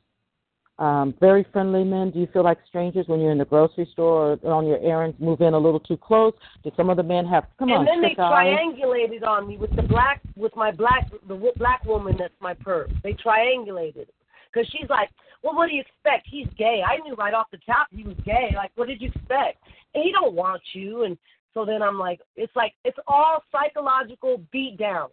[0.81, 2.11] Um, very friendly men.
[2.11, 5.15] Do you feel like strangers when you're in the grocery store or on your errands?
[5.21, 6.33] Move in a little too close.
[6.65, 7.45] Did some of the men have?
[7.59, 8.57] Come and on, And then they eyes?
[8.57, 12.55] triangulated on me with the black, with my black, the w- black woman that's my
[12.55, 12.91] perp.
[13.03, 14.07] They triangulated
[14.51, 15.11] because she's like,
[15.43, 16.27] well, what do you expect?
[16.31, 16.83] He's gay.
[16.87, 18.51] I knew right off the top he was gay.
[18.57, 19.59] Like, what did you expect?
[19.95, 21.05] And he don't want you.
[21.05, 21.19] And
[21.53, 25.11] so then I'm like, it's like it's all psychological beat down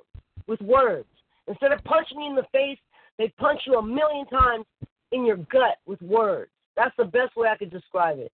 [0.48, 1.10] with words.
[1.50, 2.80] Instead of punching me in the face,
[3.18, 4.66] they punch you a million times
[5.12, 6.52] in your gut with words.
[6.76, 8.32] That's the best way I could describe it.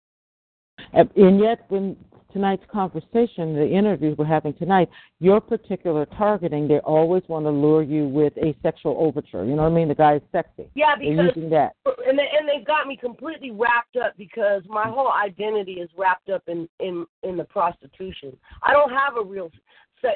[0.94, 1.96] And yet, in
[2.34, 7.84] tonight's conversation, the interviews we're having tonight, your particular targeting, they always want to lure
[7.84, 9.46] you with a sexual overture.
[9.46, 9.88] You know what I mean?
[9.88, 10.70] The guy is sexy.
[10.74, 11.76] Yeah, They're because using that.
[11.86, 16.30] and they, and they got me completely wrapped up because my whole identity is wrapped
[16.30, 18.36] up in in in the prostitution.
[18.64, 19.52] I don't have a real.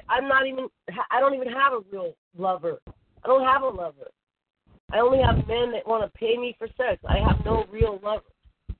[0.10, 0.68] I'm not even.
[1.12, 2.80] I don't even have a real lover.
[3.24, 4.10] I don't have a lover.
[4.92, 7.02] I only have men that want to pay me for sex.
[7.08, 8.24] I have no real lover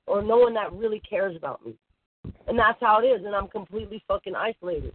[0.06, 1.74] or no one that really cares about me.
[2.46, 3.24] And that's how it is.
[3.24, 4.94] And I'm completely fucking isolated.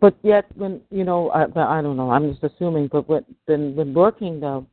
[0.00, 2.10] But yet, when you know, I, but I don't know.
[2.10, 2.88] I'm just assuming.
[2.92, 4.66] But when when, when working though,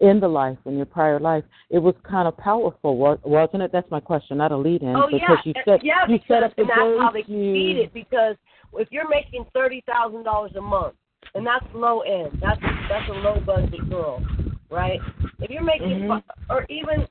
[0.00, 3.72] in the life in your prior life, it was kind of powerful, wa- wasn't it?
[3.72, 4.94] That's my question, not a lead in.
[4.94, 7.24] Oh because yeah, you set yeah, you because, set up the and that's how they
[7.26, 7.92] you- feed it.
[7.92, 8.36] Because
[8.74, 10.94] if you're making thirty thousand dollars a month,
[11.34, 14.24] and that's low end, that's that's a low budget girl,
[14.70, 15.00] right?
[15.40, 16.22] If you're making Mhm.
[16.24, 17.06] fi- or even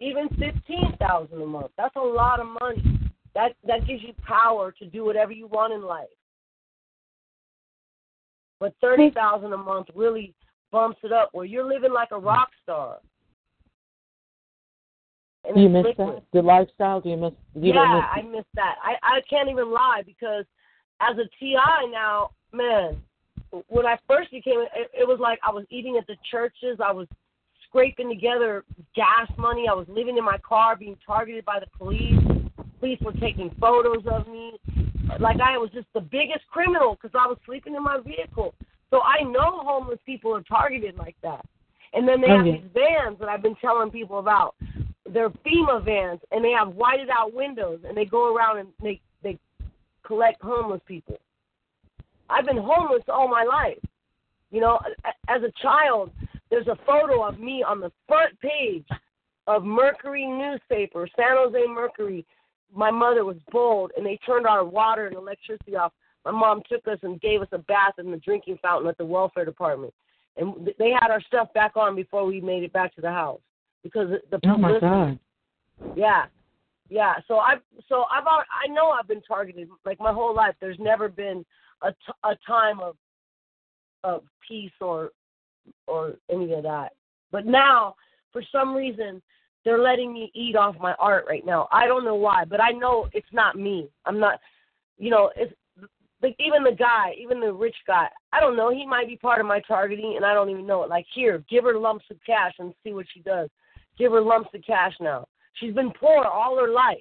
[0.00, 2.82] even fifteen thousand a month, that's a lot of money.
[3.34, 6.08] That that gives you power to do whatever you want in life.
[8.60, 10.34] But thirty thousand a month really
[10.70, 12.98] bumps it up where you're living like a rock star.
[15.44, 16.16] And Do you miss liquid.
[16.16, 16.24] that?
[16.32, 17.00] The lifestyle?
[17.00, 17.32] Do you miss?
[17.54, 18.76] You yeah, miss I miss that.
[18.82, 20.44] I I can't even lie because
[21.00, 23.00] as a TI now, man,
[23.68, 26.78] when I first became it, it was like I was eating at the churches.
[26.84, 27.06] I was
[27.68, 29.66] scraping together gas money.
[29.68, 32.20] I was living in my car, being targeted by the police.
[32.80, 34.52] Police were taking photos of me.
[35.20, 38.54] Like I was just the biggest criminal because I was sleeping in my vehicle.
[38.90, 41.44] So I know homeless people are targeted like that.
[41.92, 44.54] And then they Oh, have these vans that I've been telling people about.
[45.10, 49.00] They're FEMA vans, and they have whited out windows, and they go around and they
[49.22, 49.38] they
[50.04, 51.18] collect homeless people.
[52.28, 53.78] I've been homeless all my life.
[54.50, 54.78] You know,
[55.28, 56.10] as a child,
[56.50, 58.86] there's a photo of me on the front page
[59.46, 62.24] of Mercury newspaper, San Jose Mercury.
[62.74, 65.92] My mother was bold, and they turned our water and electricity off.
[66.24, 69.04] My mom took us and gave us a bath in the drinking fountain at the
[69.04, 69.94] welfare department,
[70.36, 73.40] and they had our stuff back on before we made it back to the house
[73.84, 75.18] because the Oh my God!
[75.94, 76.26] yeah,
[76.88, 77.14] yeah.
[77.28, 77.56] So I,
[77.88, 80.56] so I've, I know I've been targeted like my whole life.
[80.60, 81.44] There's never been
[81.82, 82.96] a, t- a time of,
[84.04, 85.10] of peace or,
[85.86, 86.92] or any of that.
[87.32, 87.94] But now,
[88.32, 89.20] for some reason,
[89.64, 91.68] they're letting me eat off my art right now.
[91.72, 93.88] I don't know why, but I know it's not me.
[94.04, 94.38] I'm not,
[94.96, 95.52] you know, it's
[96.22, 98.06] like even the guy, even the rich guy.
[98.32, 98.70] I don't know.
[98.70, 100.90] He might be part of my targeting, and I don't even know it.
[100.90, 103.48] Like here, give her lumps of cash and see what she does.
[103.98, 105.26] Give her lumps of cash now.
[105.54, 106.98] She's been poor all her life,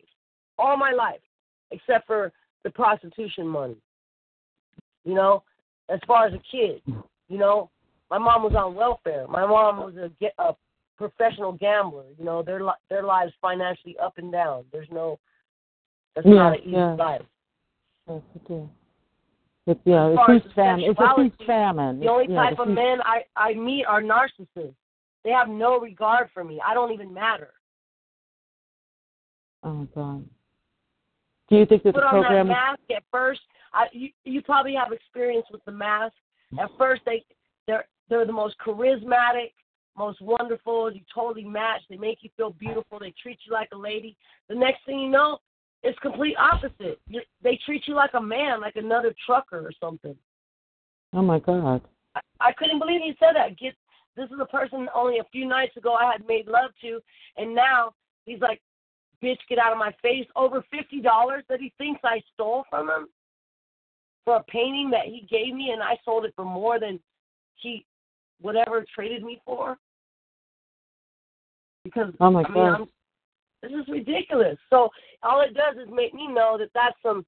[0.58, 1.22] all my life,
[1.72, 2.32] except for
[2.64, 3.78] the prostitution money.
[5.06, 5.44] You know,
[5.90, 6.82] as far as a kid,
[7.30, 7.70] you know,
[8.10, 9.28] my mom was on welfare.
[9.28, 10.56] My mom was a, a
[10.98, 12.06] professional gambler.
[12.18, 14.66] You know, their their lives financially up and down.
[14.72, 15.20] There's no,
[16.16, 16.94] that's Yeah, not an easy yeah.
[16.94, 17.22] life.
[18.10, 18.70] Yes, it is.
[19.68, 20.86] It's, yeah, it's as famine.
[20.86, 22.00] It's a feast famine.
[22.00, 24.76] The only yeah, type of men I I meet are narcissists.
[25.24, 26.62] They have no regard for me.
[26.66, 27.54] I don't even matter.
[29.64, 30.24] Oh God.
[31.50, 33.42] Do you think that put the on that mask at first.
[33.74, 36.16] I, you you probably have experience with the mask.
[36.60, 37.24] At first, they
[37.68, 39.52] they're they're the most charismatic,
[39.98, 40.92] most wonderful.
[40.92, 41.82] You totally match.
[41.90, 43.00] They make you feel beautiful.
[43.00, 44.16] They treat you like a lady.
[44.50, 45.40] The next thing you know,
[45.84, 47.00] it's complete opposite.
[47.08, 50.16] You, they treat you like a man, like another trucker or something.
[51.14, 51.82] Oh my God.
[52.16, 53.58] I, I couldn't believe he said that.
[53.58, 53.76] Get
[54.16, 57.00] this is a person only a few nights ago I had made love to,
[57.38, 57.94] and now
[58.26, 58.62] he's like,
[59.26, 62.90] "Bitch, get out of my face!" Over fifty dollars that he thinks I stole from
[62.90, 63.08] him
[64.24, 67.00] for a painting that he gave me, and I sold it for more than
[67.56, 67.86] he
[68.42, 69.78] whatever traded me for.
[71.84, 72.82] Because Oh my I mean, God.
[72.82, 72.88] I'm,
[73.62, 74.58] this is ridiculous.
[74.70, 74.90] So
[75.24, 77.26] all it does is make me know that that's some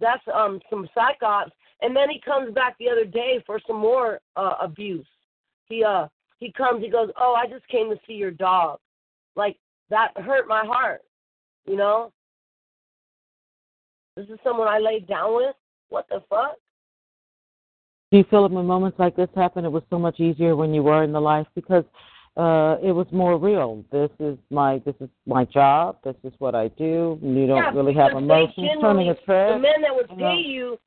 [0.00, 1.52] that's um some psych ops.
[1.80, 5.06] And then he comes back the other day for some more uh, abuse.
[5.68, 8.78] He uh he comes, he goes, Oh, I just came to see your dog.
[9.34, 9.56] Like
[9.90, 11.02] that hurt my heart,
[11.68, 12.12] you know?
[14.16, 15.54] This is someone I laid down with?
[15.90, 16.56] What the fuck?
[18.10, 20.72] Do you feel that when moments like this happen, it was so much easier when
[20.72, 21.84] you were in the life because
[22.36, 23.84] uh it was more real.
[23.92, 25.98] This is my this is my job.
[26.04, 27.18] This is what I do.
[27.22, 30.78] You don't yeah, really have emotions turning a generally- The men that would pay you,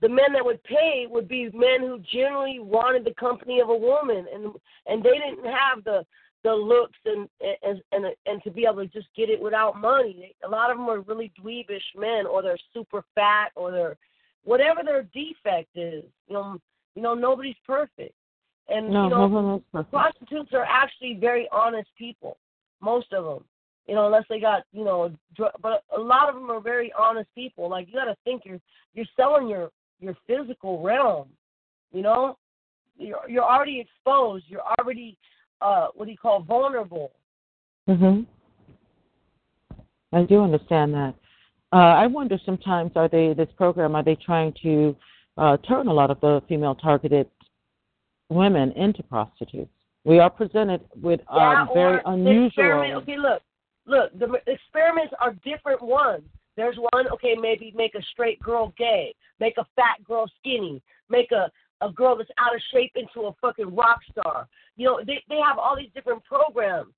[0.00, 3.76] the men that would pay would be men who generally wanted the company of a
[3.76, 4.52] woman, and
[4.86, 6.04] and they didn't have the
[6.46, 10.32] the looks and and and and to be able to just get it without money.
[10.44, 13.96] A lot of them are really dweebish men, or they're super fat, or they're
[14.44, 16.04] whatever their defect is.
[16.28, 16.58] You know,
[16.94, 18.14] you know nobody's perfect,
[18.68, 19.90] and no, you know no one perfect.
[19.90, 22.36] prostitutes are actually very honest people.
[22.80, 23.44] Most of them,
[23.88, 26.92] you know, unless they got you know, dr- but a lot of them are very
[26.96, 27.68] honest people.
[27.68, 28.60] Like you got to think you're
[28.94, 31.26] you're selling your your physical realm.
[31.92, 32.38] You know,
[32.96, 34.44] you're you're already exposed.
[34.46, 35.18] You're already
[35.60, 37.12] uh what do you call vulnerable.
[37.88, 38.26] Mhm.
[40.12, 41.14] I do understand that.
[41.72, 44.96] Uh, I wonder sometimes are they this program are they trying to
[45.36, 47.28] uh, turn a lot of the female targeted
[48.28, 49.70] women into prostitutes?
[50.04, 53.02] We are presented with Yeah, um, very or the unusual.
[53.02, 53.42] Okay, look,
[53.86, 54.16] look.
[54.18, 56.22] The experiments are different ones.
[56.56, 57.08] There's one.
[57.08, 61.50] Okay, maybe make a straight girl gay, make a fat girl skinny, make a
[61.82, 64.48] a girl that's out of shape into a fucking rock star.
[64.76, 66.92] You know, they they have all these different programs.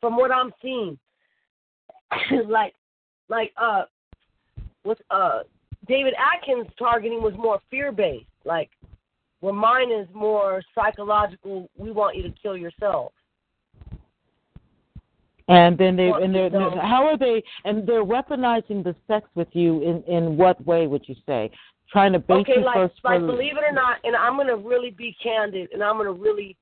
[0.00, 0.96] From what I'm seeing,
[2.48, 2.74] like
[3.28, 3.84] like uh,
[4.84, 5.40] with uh
[5.86, 8.26] David Atkins targeting was more fear based.
[8.44, 8.70] Like
[9.40, 11.68] where mine is more psychological.
[11.76, 13.12] We want you to kill yourself.
[15.48, 19.82] And then they and they're, how are they and they're weaponizing the sex with you
[19.82, 21.50] in in what way would you say?
[21.90, 24.36] Trying to bait okay, you like first like for believe it or not, and I'm
[24.36, 26.56] gonna really be candid, and I'm gonna really.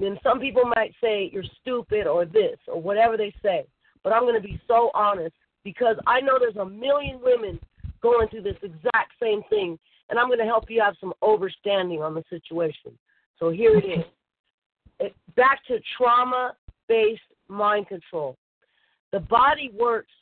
[0.00, 3.66] And some people might say you're stupid or this or whatever they say,
[4.02, 7.60] but I'm gonna be so honest because I know there's a million women
[8.00, 9.78] going through this exact same thing,
[10.08, 12.98] and I'm gonna help you have some understanding on the situation.
[13.38, 14.04] So here it is.
[14.98, 18.36] It, back to trauma-based mind control.
[19.12, 20.12] The body works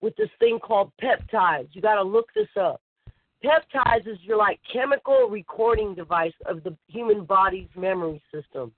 [0.00, 1.68] with this thing called peptides.
[1.72, 2.80] You got to look this up
[3.42, 8.72] peptides is your like chemical recording device of the human body's memory system.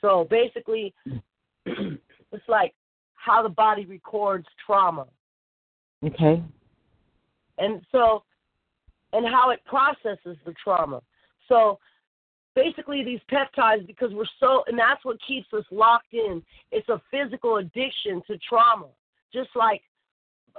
[0.00, 0.94] So basically,
[1.66, 2.74] it's like
[3.14, 5.06] how the body records trauma,
[6.04, 6.42] Okay.
[7.58, 8.22] and so,
[9.12, 11.02] and how it processes the trauma.
[11.48, 11.78] So
[12.54, 16.42] basically, these peptides, because we're so, and that's what keeps us locked in.
[16.72, 18.86] It's a physical addiction to trauma,
[19.32, 19.82] just like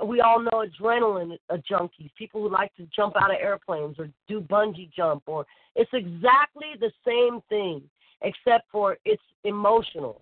[0.06, 1.38] we all know adrenaline
[1.70, 5.92] junkies, people who like to jump out of airplanes or do bungee jump, or it's
[5.94, 7.84] exactly the same thing,
[8.22, 10.22] except for it's emotional.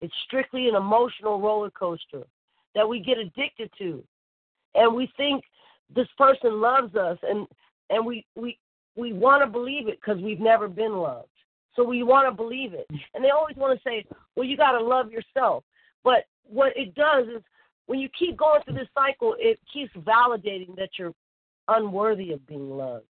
[0.00, 2.22] It's strictly an emotional roller coaster
[2.74, 4.02] that we get addicted to,
[4.74, 5.44] and we think
[5.94, 7.46] this person loves us, and
[7.90, 8.58] and we we
[8.96, 11.28] we want to believe it because we've never been loved,
[11.74, 14.04] so we want to believe it, and they always want to say,
[14.36, 15.64] well, you got to love yourself,
[16.04, 17.42] but what it does is
[17.86, 21.12] when you keep going through this cycle, it keeps validating that you're
[21.68, 23.06] unworthy of being loved.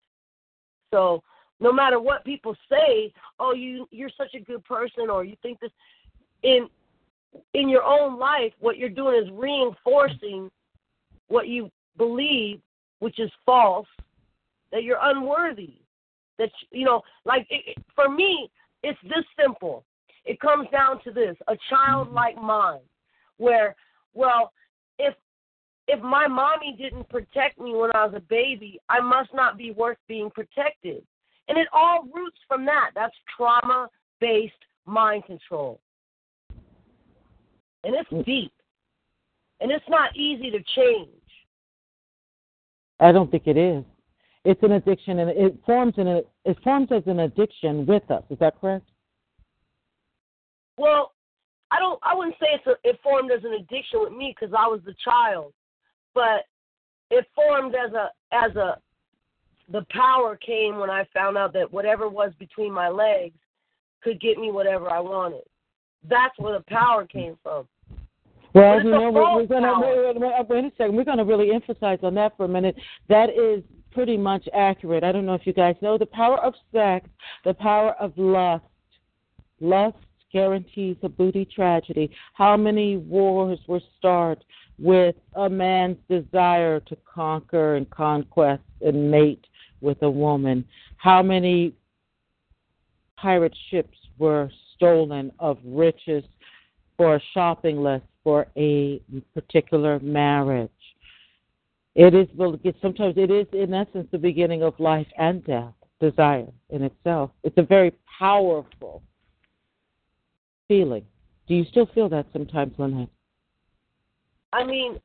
[0.91, 1.23] So
[1.59, 5.59] no matter what people say, oh you you're such a good person or you think
[5.59, 5.71] this
[6.43, 6.67] in
[7.53, 10.49] in your own life, what you're doing is reinforcing
[11.27, 12.61] what you believe,
[12.99, 13.87] which is false,
[14.71, 15.75] that you're unworthy.
[16.37, 18.49] That you know, like it, for me,
[18.83, 19.85] it's this simple.
[20.25, 22.45] It comes down to this: a childlike mm-hmm.
[22.45, 22.83] mind,
[23.37, 23.75] where
[24.13, 24.51] well,
[24.99, 25.13] if
[25.87, 29.71] if my mommy didn't protect me when I was a baby, I must not be
[29.71, 31.03] worth being protected.
[31.47, 32.91] And it all roots from that.
[32.95, 33.87] That's trauma
[34.19, 34.53] based
[34.85, 35.79] mind control.
[37.83, 38.25] And it's mm.
[38.25, 38.51] deep.
[39.61, 41.09] And it's not easy to change.
[42.99, 43.83] I don't think it is.
[44.43, 48.23] It's an addiction, and it forms in a, it forms as an addiction with us.
[48.29, 48.87] Is that correct?
[50.77, 51.13] Well,
[51.71, 51.99] I don't.
[52.03, 54.81] I wouldn't say it's a, it formed as an addiction with me because I was
[54.85, 55.53] the child,
[56.13, 56.45] but
[57.09, 58.77] it formed as a as a
[59.71, 63.35] the power came when I found out that whatever was between my legs
[64.03, 65.41] could get me whatever I wanted.
[66.07, 67.67] That's where the power came from.
[68.53, 70.13] Well, you know, we're, we're going to power.
[70.13, 70.95] wait, wait, wait a second.
[70.95, 72.75] We're going to really emphasize on that for a minute.
[73.09, 75.03] That is pretty much accurate.
[75.03, 77.09] I don't know if you guys know the power of sex,
[77.43, 78.63] the power of lust.
[79.59, 79.97] Lust
[80.31, 82.11] guarantees a booty tragedy.
[82.33, 84.43] How many wars were started
[84.77, 89.45] with a man's desire to conquer and conquest and mate
[89.85, 90.65] with a woman?
[90.97, 91.73] How many
[93.15, 96.25] pirate ships were stolen of riches
[96.97, 99.01] for a shopping list for a
[99.33, 100.69] particular marriage?
[101.95, 102.27] It is
[102.81, 105.73] sometimes it is in essence the beginning of life and death.
[106.01, 107.31] desire in itself.
[107.43, 109.01] It's a very powerful
[110.67, 111.05] feeling.
[111.47, 113.07] Do you still feel that sometimes, Lynette?
[114.51, 114.99] I mean,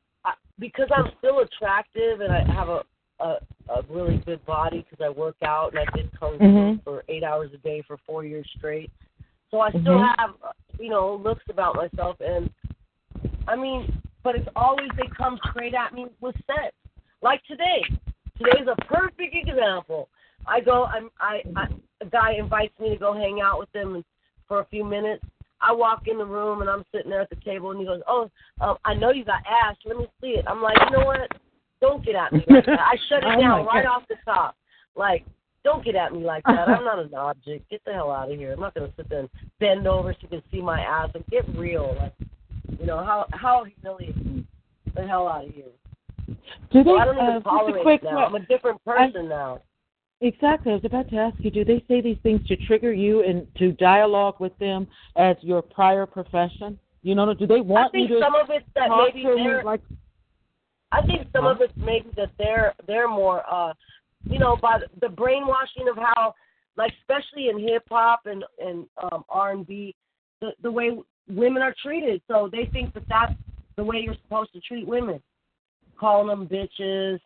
[0.59, 2.83] because I'm still attractive and I have a
[3.21, 6.83] a, a really good body because I work out and I did kung fu Mhm.
[6.83, 8.91] for eight hours a day for four years straight.
[9.49, 10.15] So I still Mhm.
[10.17, 10.35] have,
[10.79, 12.49] you know, looks about myself, and
[13.47, 16.75] I mean, but it's always they come straight at me with sex.
[17.21, 17.83] Like today,
[18.37, 20.09] today's a perfect example.
[20.47, 21.67] I go, I'm, I, I,
[22.01, 24.03] a guy invites me to go hang out with him
[24.47, 25.23] for a few minutes.
[25.61, 28.01] I walk in the room and I'm sitting there at the table, and he goes,
[28.07, 29.75] "Oh, um, I know you got ass.
[29.85, 31.31] Let me see it." I'm like, you know what?
[31.81, 32.79] Don't get at me like that.
[32.79, 33.97] I shut it Oh, down right God.
[33.97, 34.55] off the top.
[34.95, 35.25] Like,
[35.63, 36.69] don't get at me like that.
[36.69, 37.69] I'm not an object.
[37.69, 38.53] Get the hell out of here.
[38.53, 39.29] I'm not gonna sit there and
[39.59, 41.95] bend over so you can see my ass and get real.
[41.99, 42.13] Like,
[42.79, 44.47] you know how how humiliating.
[44.95, 45.65] The hell out of here.
[46.71, 46.91] Do they?
[46.91, 48.25] I don't uh, even a tolerate quick it now.
[48.25, 49.61] I'm a different person now.
[50.21, 50.71] Exactly.
[50.71, 53.47] I was about to ask you, do they say these things to trigger you and
[53.57, 56.77] to dialogue with them as your prior profession?
[57.01, 59.63] You know, do they I want think you to some of it that maybe they're
[59.63, 59.81] like
[60.91, 63.73] I think some of it's maybe that they're they're more uh
[64.25, 66.33] you know by the brainwashing of how
[66.77, 69.95] like especially in hip hop and and um R and B
[70.41, 70.97] the the way
[71.29, 72.21] women are treated.
[72.27, 73.33] So they think that that's
[73.77, 75.21] the way you're supposed to treat women.
[75.99, 77.19] Calling them bitches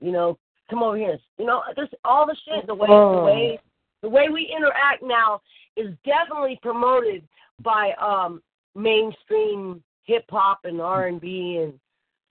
[0.00, 0.38] you know
[0.70, 1.18] come over here.
[1.38, 3.24] You know just all the shit the way the Oh.
[3.24, 3.58] way
[4.02, 5.40] the way we interact now
[5.76, 7.26] is definitely promoted
[7.62, 8.42] by um
[8.74, 11.78] mainstream hip hop and R and B and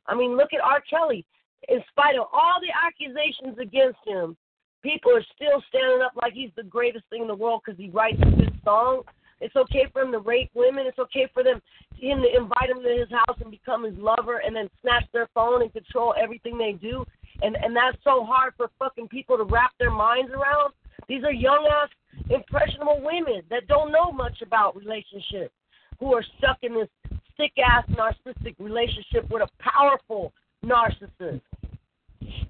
[0.08, 0.82] I mean, look at R.
[0.90, 1.26] Kelly.
[1.70, 4.36] In spite of all the accusations against him,
[4.82, 7.90] people are still standing up like he's the greatest thing in the world because he
[7.90, 9.04] writes a good song.
[9.40, 10.86] It's okay for him to rape women.
[10.88, 11.62] It's okay for them
[11.96, 15.30] him to invite them to his house and become his lover and then snatch their
[15.34, 17.06] phone and control everything they do.
[17.42, 20.74] And and that's so hard for fucking people to wrap their minds around.
[21.08, 21.90] These are young ass
[22.30, 25.54] impressionable women that don't know much about relationships,
[26.00, 26.90] who are stuck in this
[27.38, 30.34] sick ass narcissistic relationship with a powerful
[30.66, 31.42] narcissist.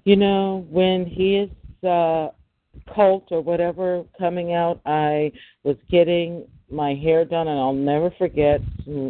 [0.04, 1.48] You know, when his
[1.88, 2.28] uh,
[2.94, 5.32] cult or whatever coming out, I
[5.62, 8.60] was getting my hair done, and I'll never forget.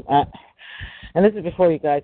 [0.09, 0.25] I,
[1.15, 2.03] and this is before you guys.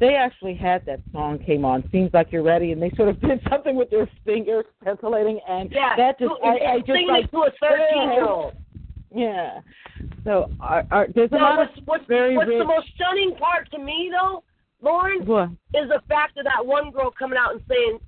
[0.00, 1.88] They actually had that song came on.
[1.90, 5.70] Seems like you're ready, and they sort of did something with their fingers penciling, and
[5.72, 8.54] Yeah, that just I, I just like to a thirteen year old.
[9.14, 9.60] Yeah.
[10.24, 12.58] So are, are, there's a Now, lot of what's, what's, very what's rich.
[12.58, 14.42] the most stunning part to me, though,
[14.80, 15.50] Lauren, What?
[15.74, 17.98] is the fact of that one girl coming out and saying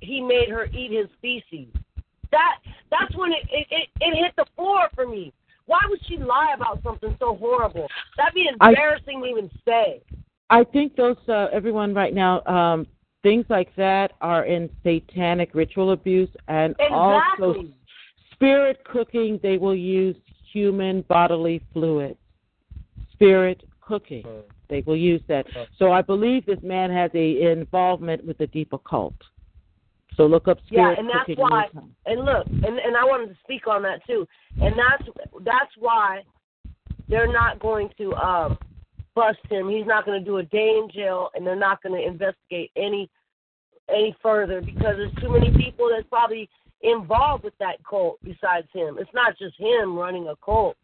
[0.00, 1.72] he made her eat his feces.
[2.32, 2.58] That
[2.90, 5.32] that's when it it, it, it hit the floor for me.
[5.66, 7.86] Why would she lie about something so horrible?
[8.16, 10.02] That'd be I- embarrassing to even say.
[10.50, 12.86] I think those uh, everyone right now um
[13.22, 17.64] things like that are in satanic ritual abuse and also
[18.32, 20.16] spirit cooking they will use
[20.56, 22.16] human bodily fluids.
[23.12, 24.24] Spirit cooking.
[24.70, 25.46] They will use that.
[25.78, 29.14] So I believe this man has a involvement with the deep occult.
[30.16, 30.94] So look up spirit.
[30.94, 31.42] Yeah, and that's cooking.
[31.42, 31.64] why.
[31.64, 31.94] anytime.
[32.06, 34.26] And look, and and I wanted to speak on that too.
[34.62, 35.04] And that's
[35.44, 36.22] that's why
[37.08, 38.58] they're not going to um
[39.14, 39.68] bust him.
[39.68, 42.70] He's not going to do a day in jail, and they're not going to investigate
[42.76, 43.10] any
[43.94, 46.48] any further because there's too many people that's probably
[46.82, 48.96] involved with that cult besides him.
[48.98, 50.76] It's not just him running a cult.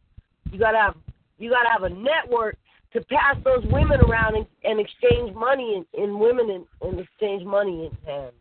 [0.50, 0.96] You gotta have
[1.38, 2.56] you gotta have a network
[2.92, 7.44] to pass those women around and, and exchange money in, in women and, and exchange
[7.44, 8.32] money in hands.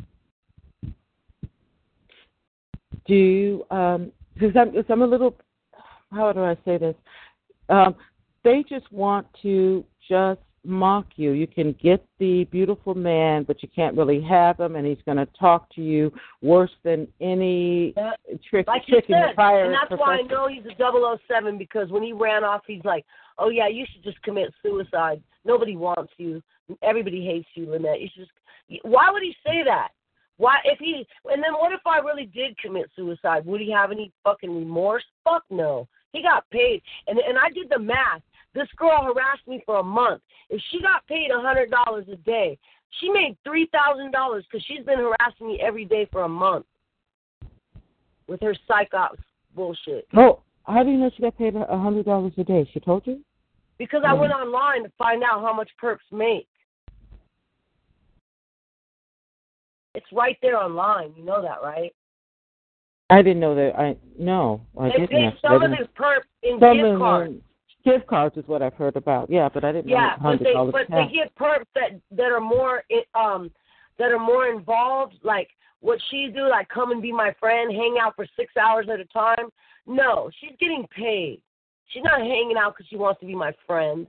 [3.05, 5.35] do um because I'm, 'cause I'm a little
[6.11, 6.95] how do I say this?
[7.69, 7.95] Um,
[8.43, 11.31] they just want to just mock you.
[11.31, 15.17] You can get the beautiful man, but you can't really have him, and he's going
[15.17, 18.13] to talk to you worse than any Yeah.
[18.47, 19.65] trick Like you trick in the fire.
[19.65, 23.05] and that's why I know he's a 007 because when he ran off, he's like,
[23.37, 25.21] "Oh yeah, you should just commit suicide.
[25.45, 26.43] Nobody wants you.
[26.83, 28.01] Everybody hates you, Lynette.
[28.01, 29.89] You should just." Why would he say that?
[30.37, 31.05] Why if he?
[31.25, 33.45] And then what if I really did commit suicide?
[33.45, 35.03] Would he have any fucking remorse?
[35.23, 35.87] Fuck no.
[36.13, 38.21] He got paid, and and I did the math.
[38.53, 40.21] This girl harassed me for a month.
[40.49, 42.57] If she got paid a hundred dollars a day,
[42.99, 46.65] she made three thousand dollars because she's been harassing me every day for a month
[48.27, 49.19] with her psych ops
[49.55, 50.07] bullshit.
[50.15, 52.69] Oh, how do you know she got paid a hundred dollars a day?
[52.73, 53.21] She told you?
[53.77, 56.47] Because I went online to find out how much perps make.
[59.95, 61.13] It's right there online.
[61.17, 61.91] You know that, right?
[63.09, 63.77] I didn't know that.
[63.77, 65.09] I no, I They didn't.
[65.09, 65.39] pay actually.
[65.41, 67.41] some of these perps in gift cards.
[67.83, 69.29] Gift cards is what I've heard about.
[69.29, 71.09] Yeah, but I didn't Yeah, know but they but cash.
[71.09, 72.83] they get perps that that are more
[73.15, 73.51] um
[73.97, 75.15] that are more involved.
[75.23, 78.87] Like what she do, like come and be my friend, hang out for six hours
[78.91, 79.49] at a time.
[79.87, 81.41] No, she's getting paid.
[81.87, 84.07] She's not hanging out because she wants to be my friend.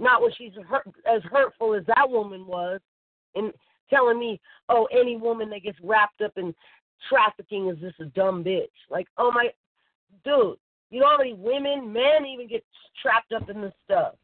[0.00, 2.80] Not when she's hurt, as hurtful as that woman was,
[3.36, 3.52] and
[3.88, 6.54] telling me, oh, any woman that gets wrapped up in
[7.08, 8.66] trafficking is just a dumb bitch.
[8.90, 9.48] Like, oh my,
[10.24, 10.56] dude,
[10.92, 12.64] you know how many women, men even get
[13.00, 14.14] trapped up in this stuff.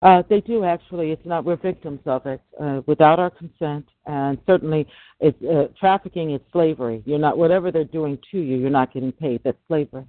[0.00, 1.12] Uh, they do actually.
[1.12, 4.88] It's not we're victims of it uh, without our consent, and certainly,
[5.20, 7.02] it's uh, trafficking is slavery.
[7.06, 8.56] You're not whatever they're doing to you.
[8.56, 9.42] You're not getting paid.
[9.44, 10.04] That's slavery,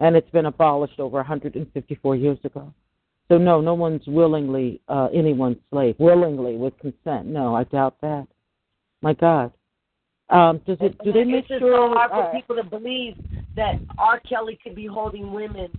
[0.00, 2.74] and it's been abolished over 154 years ago.
[3.28, 7.26] So no, no one's willingly uh, anyone's slave willingly with consent.
[7.26, 8.26] No, I doubt that.
[9.00, 9.52] My God,
[10.32, 10.96] um, does it?
[11.04, 11.88] Do they make it's sure?
[11.90, 13.16] so hard for uh, people to believe
[13.54, 14.18] that R.
[14.20, 15.70] Kelly could be holding women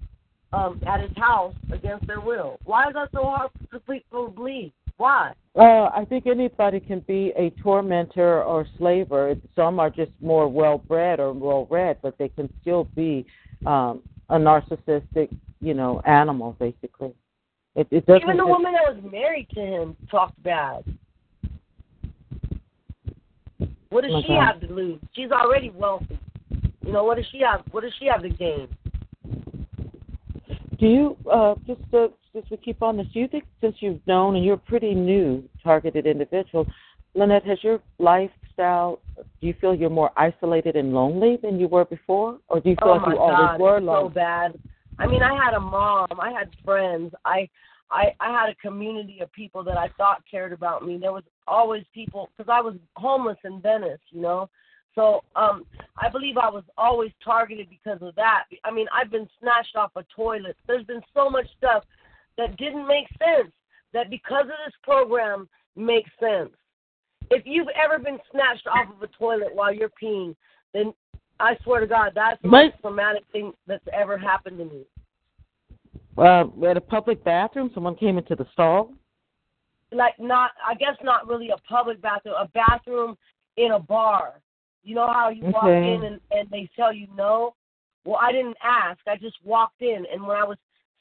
[0.54, 2.60] um, at his house against their will.
[2.64, 4.72] Why is that so hard for people to believe?
[4.98, 5.34] Why?
[5.56, 9.36] Uh, I think anybody can be a tormentor or slaver.
[9.56, 13.26] Some are just more well bred or well read, but they can still be
[13.66, 17.14] um, a narcissistic, you know, animal basically.
[17.76, 18.22] It, it doesn't.
[18.22, 20.84] Even the just- woman that was married to him talked bad.
[23.94, 25.00] What does My she have to lose?
[25.16, 26.20] She's already wealthy.
[26.84, 27.64] You know what does she have?
[27.70, 28.68] What does she have to gain?
[30.80, 33.06] Do you uh, just uh, just to keep on this?
[33.14, 36.66] Do you think since you've known and you're a pretty new targeted individual,
[37.14, 39.00] Lynette, has your lifestyle?
[39.16, 42.76] Do you feel you're more isolated and lonely than you were before, or do you
[42.82, 44.60] feel oh like you always God, were it's so bad.
[44.98, 46.08] I mean, I had a mom.
[46.20, 47.14] I had friends.
[47.26, 47.48] I,
[47.94, 50.98] I, I had a community of people that I thought cared about me.
[50.98, 54.50] There was always people because I was homeless in Venice, you know.
[54.96, 55.66] So um,
[55.98, 58.46] I believe I was always targeted because of that.
[58.64, 60.58] I mean, I've been snatched off a toilet.
[60.68, 61.84] There's been so much stuff
[62.38, 63.52] that didn't make sense.
[63.94, 66.50] That because of this program makes sense.
[67.30, 70.36] If you've ever been snatched off of a toilet while you're peeing,
[70.74, 70.94] then
[71.40, 74.82] I swear to God, that's the most traumatic thing that's ever happened to me.
[76.18, 78.94] Uh, at a public bathroom, someone came into the stall.
[79.92, 83.18] Like not, I guess not really a public bathroom, a bathroom
[83.58, 84.42] in a bar.
[84.84, 87.56] You know how you walk in and, and they tell you no?
[88.06, 89.00] Well, I didn't ask.
[89.08, 90.58] I just walked in, and when I was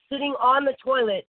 [0.09, 1.27] sitting on the toilet,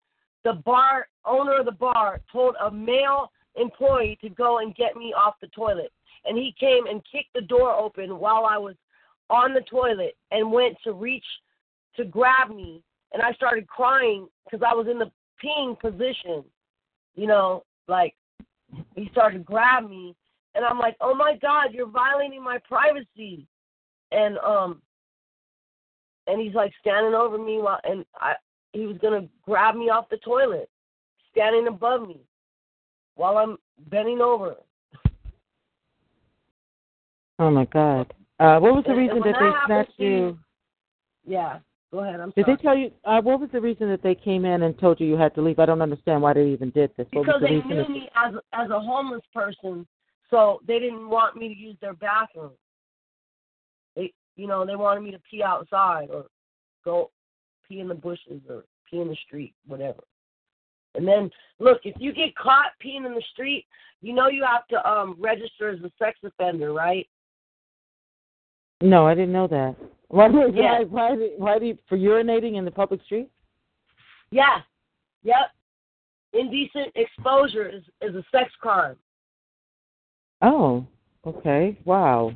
[0.43, 5.13] the bar owner of the bar told a male employee to go and get me
[5.15, 5.91] off the toilet.
[6.25, 8.75] And he came and kicked the door open while I was
[9.29, 11.25] on the toilet and went to reach
[11.97, 12.81] to grab me.
[13.13, 15.11] And I started crying because I was in the
[15.43, 16.43] peeing position.
[17.15, 18.15] You know, like
[18.95, 20.15] he started to grab me
[20.55, 23.47] and I'm like, "Oh my god, you're violating my privacy."
[24.11, 24.81] And um
[26.27, 28.35] and he's like standing over me while and I
[28.73, 30.69] he was going to grab me off the toilet,
[31.31, 32.19] standing above me
[33.15, 33.57] while I'm
[33.89, 34.55] bending over.
[37.39, 38.13] Oh my God!
[38.39, 40.37] Uh, what was the reason that that they happens snatched you?
[41.25, 41.59] Yeah,
[41.91, 42.19] go ahead.
[42.19, 42.57] I'm Did sorry.
[42.57, 42.91] they tell you?
[43.05, 45.41] Uh, what was the reason that they came in and told you you had to
[45.41, 45.59] leave?
[45.59, 47.07] I don't understand why they even did this.
[47.11, 49.87] What because the they knew me as as a homeless person,
[50.29, 52.51] so they didn't want me to use their bathroom.
[53.95, 56.25] They, you know, they wanted me to pee outside or
[56.85, 57.11] go
[57.67, 60.03] pee in the bushes or pee in the street, whatever.
[60.95, 61.29] And then,
[61.59, 63.65] look, if you get caught peeing in the street,
[64.01, 67.07] you know you have to um register as a sex offender, right?
[68.81, 69.75] No, I didn't know that.
[70.07, 70.27] Why?
[70.27, 70.47] Why?
[70.53, 70.79] Yeah.
[70.81, 71.11] Why?
[71.11, 73.29] Why, why do you, for urinating in the public street?
[74.31, 74.59] Yeah.
[75.23, 75.51] Yep.
[76.33, 78.95] Indecent exposure is is a sex crime.
[80.41, 80.85] Oh,
[81.25, 81.77] okay.
[81.85, 82.33] Wow.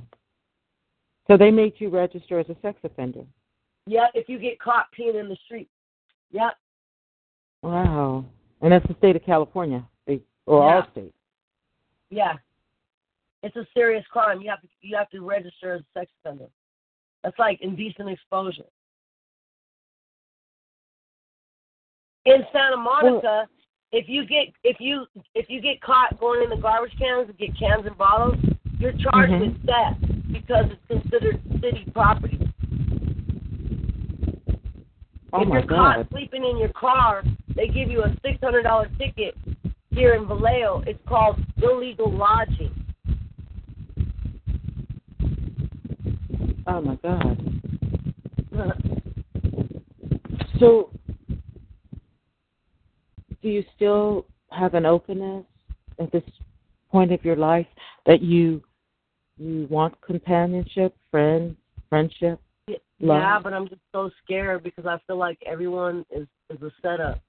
[1.28, 3.24] So they made you register as a sex offender.
[3.88, 4.12] Yep.
[4.14, 5.70] If you get caught peeing in the street.
[6.32, 6.58] Yep.
[7.62, 8.26] Wow.
[8.62, 10.76] And that's the state of California, eh, or Yeah.
[10.76, 11.16] all states.
[12.10, 12.34] Yeah.
[13.44, 14.42] It's a serious crime.
[14.42, 16.48] You have to you have to register as a sex offender.
[17.24, 18.64] That's like indecent exposure.
[22.26, 23.48] In Santa Monica,
[23.92, 27.38] if you get if you if you get caught going in the garbage cans and
[27.38, 28.38] get cans and bottles,
[28.80, 29.40] you're charged Mhm.
[29.42, 32.40] with theft because it's considered city property.
[35.34, 37.24] Oh if you're caught sleeping in your car,
[37.56, 39.36] they give you a six hundred dollar ticket
[39.92, 40.82] here in Vallejo.
[40.88, 42.74] It's called illegal lodging.
[46.66, 47.62] Oh my God.
[50.60, 50.92] So,
[53.42, 55.46] do you still have an openness
[56.00, 56.24] at this
[56.92, 57.68] point of your life
[58.06, 58.62] that you
[59.38, 61.56] you want companionship, friends,
[61.90, 62.40] friendship?
[63.00, 67.20] Yeah, but I'm just so scared because I feel like everyone is is a setup.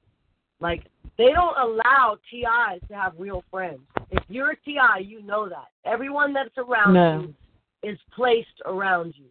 [0.60, 0.84] Like
[1.18, 3.80] they don't allow TIs to have real friends.
[4.10, 5.68] If you're a TI, you know that.
[5.84, 7.20] Everyone that's around No.
[7.22, 7.34] you
[7.84, 9.26] is placed around you.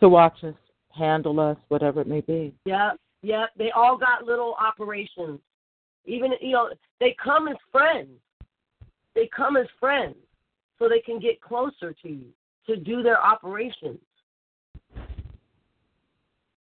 [0.00, 0.54] To watch us,
[0.90, 2.54] handle us, whatever it may be.
[2.64, 3.46] Yeah, yeah.
[3.56, 5.40] They all got little operations.
[6.04, 6.70] Even you know,
[7.00, 8.08] they come as friends.
[9.14, 10.16] They come as friends,
[10.78, 12.26] so they can get closer to you
[12.66, 13.98] to do their operations.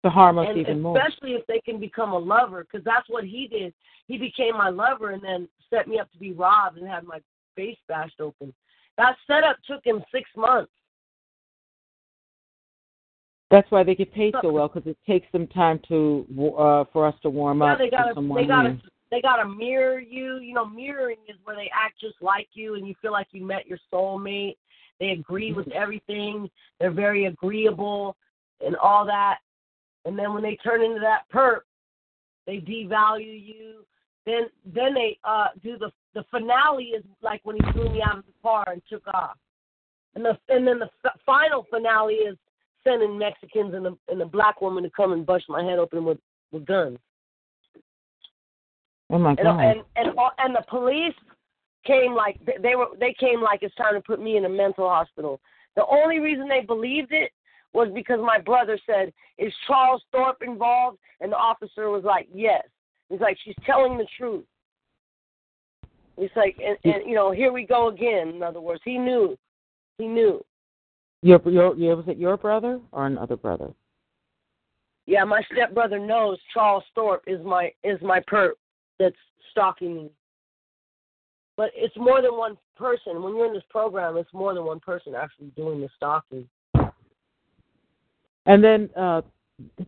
[0.03, 0.95] To harm us and even more.
[0.97, 3.73] especially if they can become a lover, because that's what he did.
[4.07, 7.19] He became my lover and then set me up to be robbed and had my
[7.55, 8.53] face bashed open.
[8.97, 10.71] That setup took him six months.
[13.51, 16.25] That's why they get paid so well because it takes them time to
[16.57, 18.77] uh, for us to warm Yeah, up they gotta they gotta
[19.11, 20.37] they gotta mirror you.
[20.37, 23.45] You know, mirroring is where they act just like you and you feel like you
[23.45, 24.57] met your soulmate.
[24.99, 25.81] They agree with Mm-hmm.
[25.81, 26.49] everything.
[26.79, 28.17] They're very agreeable
[28.65, 29.39] and all that.
[30.05, 31.61] And then when they turn into that perp,
[32.47, 33.85] they devalue you.
[34.25, 38.19] Then then they uh do the the finale is like when he threw me out
[38.19, 39.37] of the car and took off.
[40.15, 42.37] And the and then the f- final finale is
[42.83, 46.03] sending Mexicans and the and the black woman to come and bust my head open
[46.05, 46.17] with
[46.51, 46.97] with guns.
[49.11, 49.59] Oh my god!
[49.59, 51.13] and and, all- and the police
[51.85, 54.49] came like they- they were they came like it's time to put me in a
[54.49, 55.39] mental hospital.
[55.75, 57.31] The only reason they believed it
[57.73, 62.63] was because my brother said, "Is Charles Thorpe involved?" And the officer was like, "Yes."
[63.09, 64.45] He's like, "She's telling the truth."
[66.17, 68.29] He's like, and, and you know, here we go again.
[68.29, 69.37] In other words, he knew,
[69.97, 70.43] he knew.
[71.21, 73.73] your your your was it your brother or another brother?
[75.05, 78.53] Yeah, my stepbrother knows Charles Thorpe is my is my perp
[78.97, 79.15] that's
[79.51, 80.09] stalking me.
[81.57, 83.21] But it's more than one person.
[83.21, 86.47] When you're in this program, it's more than one person actually doing the stalking.
[88.45, 89.21] And then uh,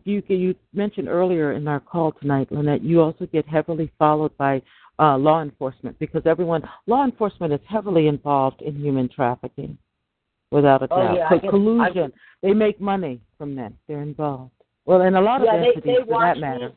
[0.04, 4.62] you you mentioned earlier in our call tonight, Lynette, you also get heavily followed by
[4.98, 9.76] uh, law enforcement because everyone law enforcement is heavily involved in human trafficking,
[10.50, 11.16] without a Oh, doubt.
[11.16, 12.12] yeah, get- collusion,
[12.42, 13.72] they make money from that.
[13.86, 14.52] They're involved.
[14.86, 16.68] Well, and a lot yeah, of they entities they for watch that matter.
[16.70, 16.74] me.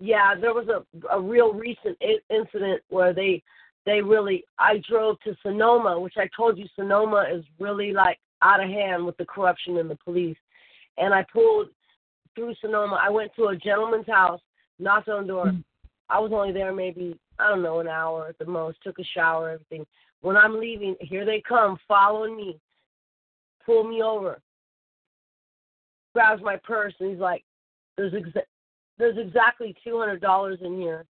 [0.00, 3.42] Yeah, there was a a real recent I- incident where they
[3.84, 8.62] they really I drove to Sonoma, which I told you Sonoma is really like out
[8.62, 10.36] of hand with the corruption in the police.
[10.98, 11.68] And I pulled
[12.34, 12.98] through Sonoma.
[13.00, 14.40] I went to a gentleman's house,
[14.78, 15.46] knocked on the door.
[15.46, 15.64] Mm.
[16.08, 18.78] I was only there maybe I don't know an hour at the most.
[18.82, 19.86] Took a shower, everything.
[20.20, 22.60] When I'm leaving, here they come, following me,
[23.64, 24.40] pull me over,
[26.12, 27.44] grabs my purse, and he's like,
[27.96, 28.46] "There's exa-
[28.98, 31.04] there's exactly two hundred dollars in here,"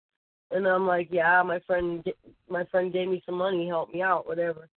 [0.50, 2.04] and I'm like, "Yeah, my friend
[2.48, 4.68] my friend gave me some money, helped me out, whatever."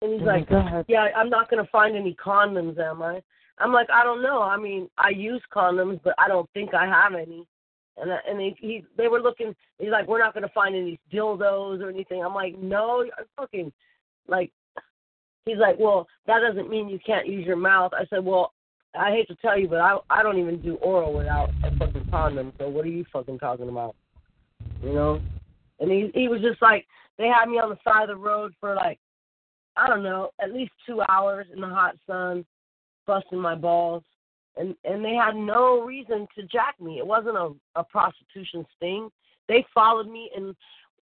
[0.00, 0.48] And he's Oh like,
[0.88, 3.22] "Yeah, I'm not gonna find any condoms, am I?"
[3.58, 4.42] I'm like, "I don't know.
[4.42, 7.46] I mean, I use condoms, but I don't think I have any."
[7.96, 9.54] And I- and he, he they were looking.
[9.78, 13.72] He's like, "We're not gonna find any dildos or anything." I'm like, "No, you're fucking
[14.28, 14.52] like."
[15.46, 18.52] He's like, "Well, that doesn't mean you can't use your mouth." I said, "Well,
[18.94, 22.08] I hate to tell you, but I I don't even do oral without a fucking
[22.10, 22.52] condom.
[22.58, 23.94] So what are you fucking talking about?
[24.82, 25.20] You know?"
[25.80, 26.86] And he he was just like,
[27.18, 28.98] they had me on the side of the road for like,
[29.76, 32.44] I don't know, at least two hours in the hot sun,
[33.06, 34.02] busting my balls,
[34.56, 36.98] and and they had no reason to jack me.
[36.98, 39.10] It wasn't a a prostitution sting.
[39.48, 40.54] They followed me and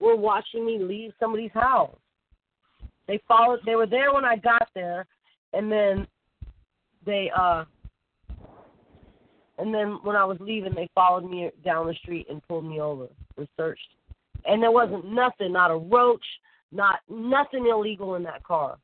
[0.01, 1.97] were watching me leave somebody's house.
[3.09, 3.61] They followed.
[3.64, 5.07] They were there when I got there,
[5.53, 6.07] and then
[7.05, 7.64] they uh
[9.59, 12.80] and then when I was leaving they followed me down the street and pulled me
[12.80, 13.07] over
[13.38, 13.88] and searched.
[14.44, 16.24] And there wasn't nothing, not a roach,
[16.72, 18.76] not nothing illegal in that car.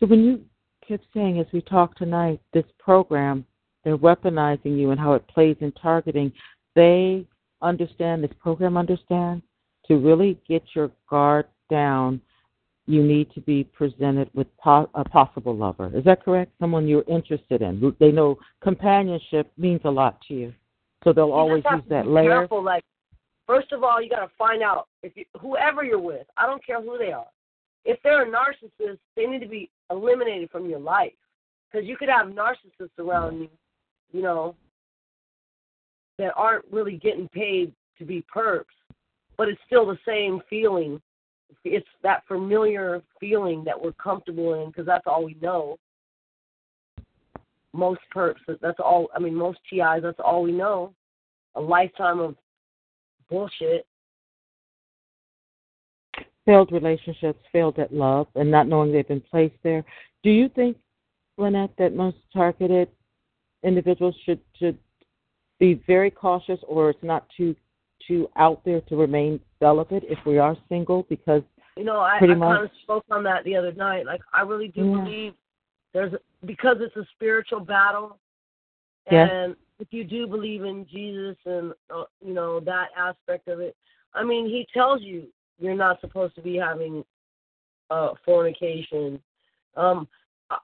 [0.00, 0.40] So when you
[0.86, 3.44] kept saying, as we talk tonight, this program,
[3.84, 6.32] they're weaponizing you and how it plays in targeting,
[6.74, 7.26] they
[7.62, 9.44] understand, this program understands,
[9.86, 12.20] to really get your guard down,
[12.86, 15.90] you need to be presented with po- a possible lover.
[15.94, 16.52] Is that correct?
[16.58, 17.94] Someone you're interested in.
[18.00, 20.54] They know companionship means a lot to you.
[21.04, 22.30] So they'll You always use that layer.
[22.30, 22.84] Careful, like
[23.46, 26.26] first of all, you got to find out if you, whoever you're with.
[26.36, 27.26] I don't care who they are.
[27.84, 31.12] If they're a narcissist, they need to be eliminated from your life
[31.70, 33.48] because you could have narcissists around you,
[34.12, 34.54] you know,
[36.18, 38.64] that aren't really getting paid to be perps,
[39.36, 41.00] but it's still the same feeling.
[41.64, 45.78] It's that familiar feeling that we're comfortable in because that's all we know.
[47.72, 49.08] Most perps, that's all.
[49.14, 50.92] I mean, most TIs, that's all we know.
[51.54, 52.36] A lifetime of
[53.28, 53.86] bullshit.
[56.46, 59.84] Failed relationships, failed at love, and not knowing they've been placed there.
[60.22, 60.76] Do you think,
[61.38, 62.88] Lynette, that most targeted
[63.62, 64.78] individuals should should
[65.58, 67.54] be very cautious, or it's not too
[68.06, 71.42] too out there to remain celibate if we are single because
[71.76, 72.72] You know, I, I kind of much.
[72.82, 74.06] spoke on that the other night.
[74.06, 74.96] Like, I really do Yeah.
[75.04, 75.34] believe
[75.92, 76.14] there's
[76.46, 78.18] because it's a spiritual battle,
[79.10, 79.28] Yes.
[79.30, 83.76] and if you do believe in Jesus and uh, you know that aspect of it,
[84.14, 85.28] I mean, He tells you
[85.60, 87.04] you're not supposed to be having
[87.90, 89.20] uh, fornication.
[89.76, 90.08] Um,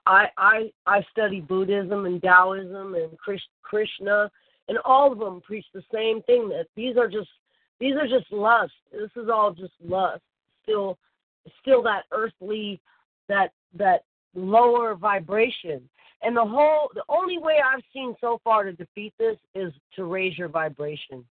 [0.05, 4.29] I I I study Buddhism and Taoism and Krish- Krishna,
[4.67, 7.29] and all of them preach the same thing that these are just
[7.79, 8.73] these are just lust.
[8.91, 10.21] This is all just lust.
[10.63, 10.97] Still,
[11.61, 12.81] still that earthly,
[13.29, 14.03] that that
[14.35, 15.87] lower vibration.
[16.23, 20.05] And the whole, the only way I've seen so far to defeat this is to
[20.05, 21.23] raise your vibration.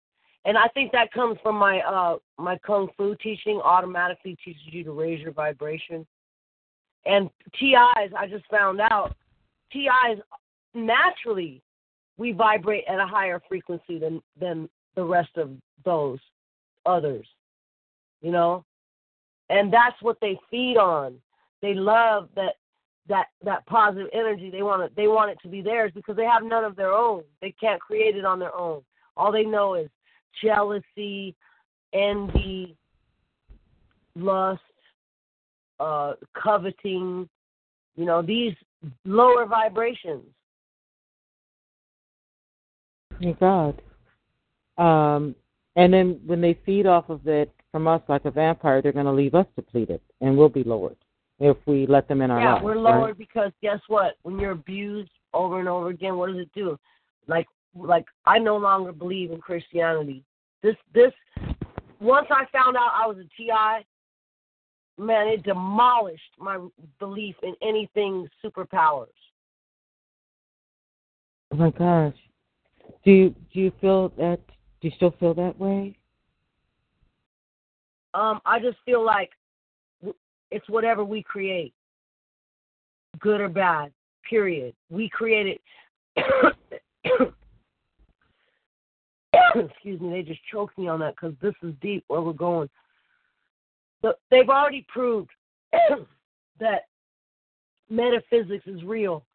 [0.45, 3.59] And I think that comes from my uh my kung fu teaching.
[3.63, 6.05] Automatically teaches you to raise your vibration.
[7.05, 7.29] And
[7.59, 9.15] TIs, I just found out,
[9.71, 10.19] TIs
[10.73, 11.61] naturally
[12.17, 15.51] we vibrate at a higher frequency than than the rest of
[15.83, 16.19] those
[16.85, 17.27] others.
[18.21, 18.63] You know?
[19.49, 21.15] And that's what they feed on.
[21.61, 22.55] They love that
[23.07, 24.49] that that positive energy.
[24.49, 26.91] They want it they want it to be theirs because they have none of their
[26.91, 27.23] own.
[27.41, 28.81] They can't create it on their own.
[29.17, 29.89] All they know is
[30.43, 31.36] jealousy,
[31.93, 32.75] envy,
[34.15, 34.61] lust,
[35.79, 37.27] uh, coveting,
[37.95, 38.53] you know, these
[39.05, 40.23] lower vibrations.
[43.21, 43.81] Thank God.
[44.77, 45.36] Um,
[45.75, 49.05] and then when they feed off of it from us like a vampire, they're going
[49.05, 50.97] to leave us depleted, and we'll be lowered
[51.39, 52.63] if we let them in our yeah, lives.
[52.63, 52.95] we're right?
[52.95, 54.15] lowered because guess what?
[54.23, 56.77] When you're abused over and over again, what does it do?
[57.27, 60.23] Like like I no longer believe in Christianity.
[60.63, 61.11] This this
[61.99, 63.86] once I found out I was a TI,
[64.97, 66.59] man, it demolished my
[66.99, 69.07] belief in anything superpowers.
[71.51, 72.15] Oh my gosh.
[73.03, 74.39] Do you do you feel that?
[74.82, 75.97] Do you still feel that way?
[78.13, 79.32] Um, I just feel like
[80.51, 81.73] it's whatever we create,
[83.19, 83.91] good or bad.
[84.30, 84.73] Period.
[84.89, 85.59] We create
[86.15, 86.55] it.
[89.70, 92.70] Excuse me, they just choked me on that because this is deep where we're going.
[94.01, 95.32] But they've already proved
[96.60, 96.82] that
[97.89, 99.26] metaphysics is real,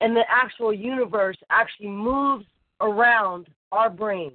[0.00, 2.46] and the actual universe actually moves
[2.80, 4.32] around our brain.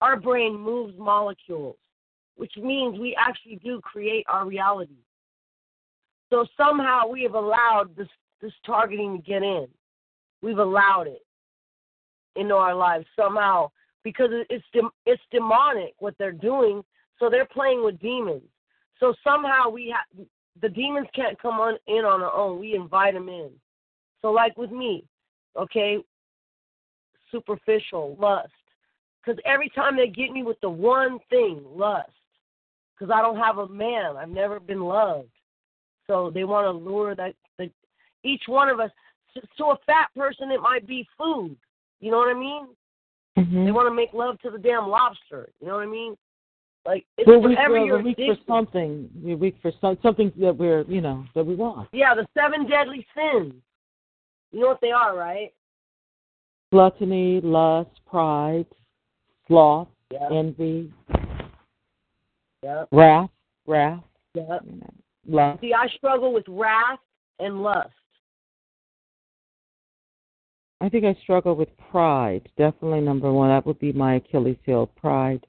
[0.00, 1.76] Our brain moves molecules
[2.36, 4.96] which means we actually do create our reality.
[6.30, 8.08] So somehow we have allowed this
[8.40, 9.66] this targeting to get in.
[10.42, 11.24] We've allowed it
[12.36, 13.70] into our lives somehow
[14.04, 14.64] because it's
[15.06, 16.84] it's demonic what they're doing.
[17.18, 18.42] So they're playing with demons.
[19.00, 20.26] So somehow we have
[20.62, 22.60] the demons can't come on in on their own.
[22.60, 23.50] We invite them in.
[24.22, 25.04] So like with me,
[25.58, 25.98] okay,
[27.32, 28.52] superficial lust.
[29.24, 32.10] Because every time they get me with the one thing, lust,
[32.94, 34.16] because I don't have a man.
[34.16, 35.30] I've never been loved.
[36.06, 37.70] So they want to lure that the
[38.22, 38.90] each one of us.
[39.56, 41.56] To a fat person, it might be food.
[41.98, 42.68] You know what I mean?
[43.38, 43.64] Mm-hmm.
[43.64, 45.48] They want to make love to the damn lobster.
[45.60, 46.16] You know what I mean?
[46.86, 49.08] Like it's We're weak, whatever we're weak for something.
[49.22, 51.88] We're weak for some, something that we're you know that we want.
[51.92, 53.54] Yeah, the seven deadly sins.
[54.52, 55.52] You know what they are, right?
[56.70, 58.66] Gluttony, lust, pride,
[59.48, 60.28] sloth, Yeah.
[60.30, 60.92] envy,
[62.62, 62.84] Yeah.
[62.92, 63.30] wrath,
[63.66, 64.04] wrath,
[64.34, 64.58] Yeah.
[64.64, 64.94] you know,
[65.26, 65.60] lust.
[65.60, 67.00] See, I struggle with wrath
[67.40, 67.90] and lust.
[70.80, 72.48] I think I struggle with pride.
[72.58, 73.48] Definitely number one.
[73.48, 74.86] That would be my Achilles heel.
[74.86, 75.46] Pride,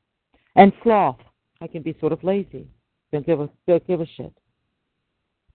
[0.55, 1.17] and sloth.
[1.61, 2.67] I can be sort of lazy.
[3.11, 4.33] Don't give a don't give a shit.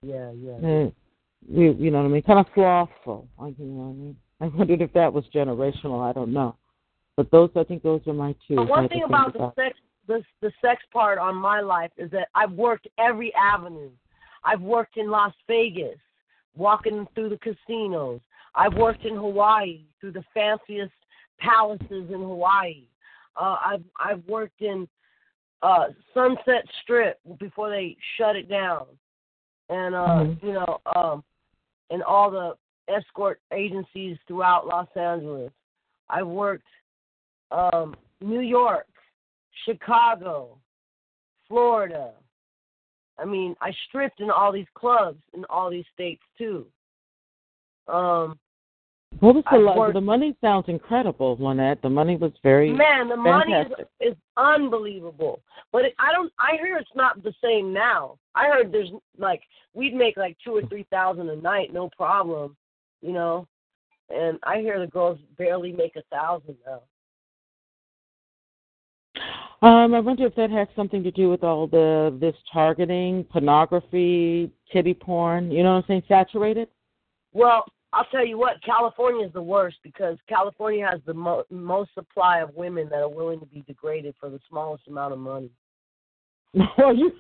[0.03, 0.55] Yeah, yeah.
[0.55, 0.91] Uh,
[1.49, 2.23] you, you know what I mean?
[2.23, 3.29] Kind of slothful.
[3.39, 4.17] I, you know what I mean?
[4.41, 6.09] I wondered if that was generational.
[6.09, 6.57] I don't know.
[7.17, 8.57] But those, I think, those are my two.
[8.57, 12.11] But one thing think about the sex, the the sex part on my life is
[12.13, 13.91] that I've worked every avenue.
[14.45, 15.99] I've worked in Las Vegas,
[16.57, 18.21] walking through the casinos.
[18.55, 20.93] I've worked in Hawaii through the fanciest
[21.39, 22.85] palaces in Hawaii.
[23.37, 24.89] Uh, I've I've worked in
[25.63, 28.87] uh, Sunset Strip before they shut it down,
[29.69, 30.43] and uh, Mhm.
[30.43, 31.25] you know, um,
[31.91, 32.57] and all the
[32.89, 35.53] escort agencies throughout Los Angeles.
[36.09, 36.67] I've worked
[37.53, 38.89] um, New York,
[39.65, 40.59] Chicago,
[41.47, 42.13] Florida.
[43.19, 46.67] I mean, I stripped in all these clubs in all these states too.
[47.91, 48.39] Um,
[49.19, 50.37] What was the the money?
[50.41, 51.83] Sounds incredible, Lynette.
[51.83, 52.71] The money was very.
[52.73, 53.67] man, the money is,
[54.01, 55.43] is unbelievable.
[55.73, 56.33] But it, I don't.
[56.39, 58.19] I hear it's not the same now.
[58.35, 59.43] I heard there's like
[59.75, 62.57] we'd make like two or three thousand a night, no problem,
[63.03, 63.47] you know.
[64.09, 66.83] And I hear the girls barely make a thousand now.
[69.63, 74.51] Um, I wonder if that has something to do with all the this targeting, pornography,
[74.73, 75.51] titty porn.
[75.51, 76.03] You know what I'm saying?
[76.09, 76.69] Saturated.
[77.33, 81.93] Well, I'll tell you what, California is the worst because California has the mo- most
[81.95, 85.51] supply of women that are willing to be degraded for the smallest amount of money.
[86.79, 87.13] No, you.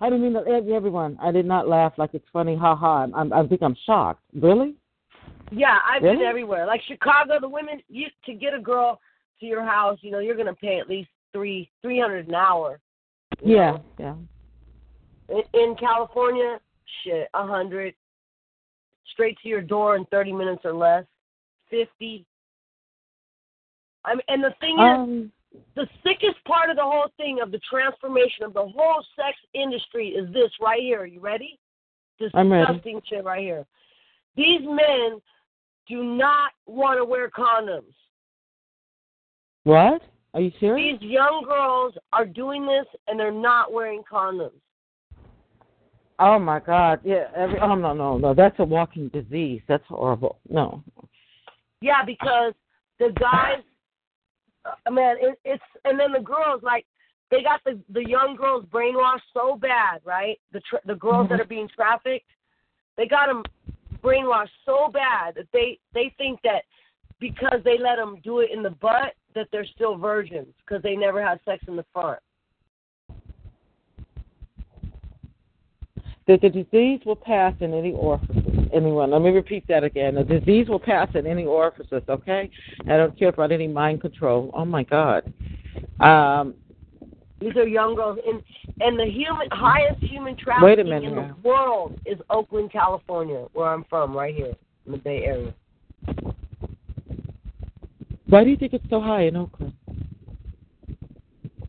[0.00, 1.18] I didn't mean to, everyone.
[1.20, 2.56] I did not laugh like it's funny.
[2.56, 3.06] Ha ha.
[3.12, 4.22] I'm, I think I'm shocked.
[4.32, 4.76] Really?
[5.50, 6.66] Yeah, I've been everywhere.
[6.66, 9.00] Like Chicago, the women you to get a girl
[9.40, 12.80] to your house, you know, you're gonna pay at least three three hundred an hour.
[13.42, 13.72] Yeah.
[13.72, 13.84] know.
[13.98, 15.36] Yeah.
[15.36, 16.58] In, in California,
[17.04, 17.94] shit, a hundred.
[19.12, 21.04] Straight to your door in thirty minutes or less.
[21.70, 22.24] Fifty.
[24.04, 25.32] I mean, and the thing is, Um.
[25.74, 30.08] the sickest part of the whole thing of the transformation of the whole sex industry
[30.10, 31.00] is this right here.
[31.00, 31.58] Are you ready?
[32.18, 32.66] This I'm ready.
[32.66, 33.66] disgusting shit right here.
[34.36, 35.20] These men
[35.88, 37.94] do not want to wear condoms.
[39.64, 40.02] What?
[40.34, 41.00] Are you serious?
[41.00, 44.60] These young girls are doing this and they're not wearing condoms.
[46.18, 47.00] Oh my God.
[47.04, 47.24] Yeah.
[47.34, 47.58] Every.
[47.60, 48.34] Oh no no no.
[48.34, 49.60] That's a walking disease.
[49.68, 50.38] That's horrible.
[50.48, 50.82] No.
[51.80, 52.54] Yeah, because
[52.98, 53.62] the guys,
[54.64, 56.86] uh, man, it, it's and then the girls like
[57.30, 60.38] they got the the young girls brainwashed so bad, right?
[60.52, 62.30] The tra- the girls that are being trafficked,
[62.96, 63.42] they got them
[64.02, 66.62] brainwashed so bad that they they think that
[67.20, 70.96] because they let them do it in the butt that they're still virgins because they
[70.96, 72.18] never had sex in the front.
[76.26, 78.68] That the disease will pass in any orifices.
[78.72, 80.16] Anyone, let me repeat that again.
[80.16, 82.50] The disease will pass in any orifices, okay?
[82.88, 84.50] I don't care about any mind control.
[84.52, 85.32] Oh my God.
[86.00, 86.54] Um,
[87.40, 88.42] These are young girls, and
[88.80, 91.36] and the human highest human trafficking minute in now.
[91.42, 94.54] the world is Oakland, California, where I'm from, right here
[94.86, 95.54] in the Bay Area.
[98.26, 99.72] why do you think it's so high in Oakland?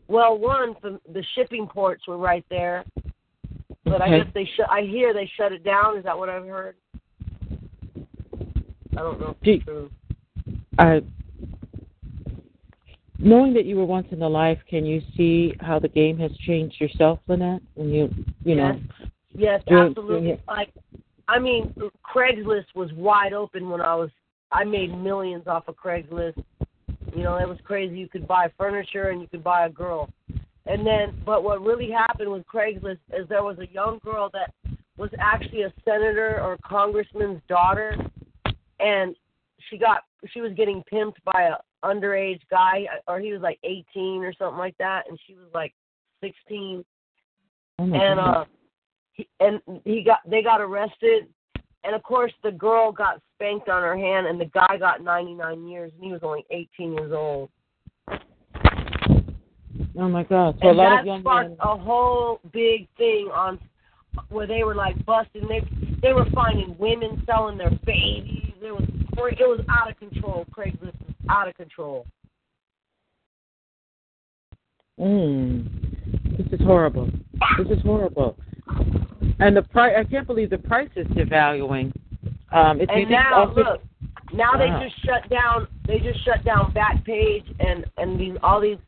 [0.08, 2.84] Well, one, the, the shipping ports were right there,
[3.88, 4.68] but I guess they shut.
[4.70, 5.96] I hear they shut it down.
[5.98, 6.76] Is that what I've heard?
[8.96, 9.90] I don't know it's true.
[10.78, 11.02] I,
[13.18, 16.32] knowing that you were once in the life, can you see how the game has
[16.38, 17.62] changed yourself, Lynette?
[17.74, 18.12] When you,
[18.44, 18.80] you know,
[19.38, 20.20] Yes, Doing- absolutely.
[20.28, 20.40] doing.
[20.48, 20.72] Like,
[21.28, 21.72] I mean,
[22.04, 24.10] Craigslist was wide open when I was.
[24.50, 26.42] I made millions off of Craigslist.
[27.14, 27.98] You know, it was crazy.
[27.98, 30.08] You could buy furniture and you could buy a girl.
[30.68, 34.52] And then, but what really happened with Craigslist is there was a young girl that
[34.98, 37.96] was actually a senator or congressman's daughter,
[38.78, 39.16] and
[39.70, 40.02] she got
[40.32, 44.58] she was getting pimped by a underage guy, or he was like 18 or something
[44.58, 45.72] like that, and she was like
[46.20, 46.84] 16
[47.78, 48.44] oh and uh
[49.12, 51.26] he, and he got they got arrested
[51.84, 55.68] and of course the girl got spanked on her hand and the guy got 99
[55.68, 57.50] years and he was only 18 years old
[59.98, 60.58] oh my God.
[60.60, 63.58] So a and lot that of young sparked a whole big thing on
[64.30, 65.60] where they were like busting they
[66.00, 68.84] they were finding women selling their babies it was
[69.38, 72.06] it was out of control craigslist was out of control
[74.98, 77.08] Mm, this is horrible.
[77.56, 78.36] This is horrible.
[79.38, 81.92] And the price, I can't believe the price is devaluing.
[82.50, 83.82] Um, you and now also, look
[84.32, 84.80] now Wow.
[84.80, 88.78] they just shut down they just shut down backpage and and these all these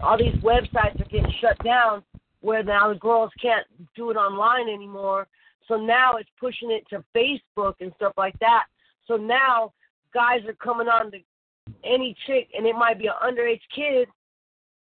[0.00, 2.02] all these websites are getting shut down
[2.40, 3.66] where now the girls can't
[3.96, 5.26] do it online anymore.
[5.66, 8.64] So now it's pushing it to facebook and stuff like that.
[9.06, 9.72] So now
[10.12, 11.18] guys are coming on to
[11.84, 14.08] any chick and it might be an underage kid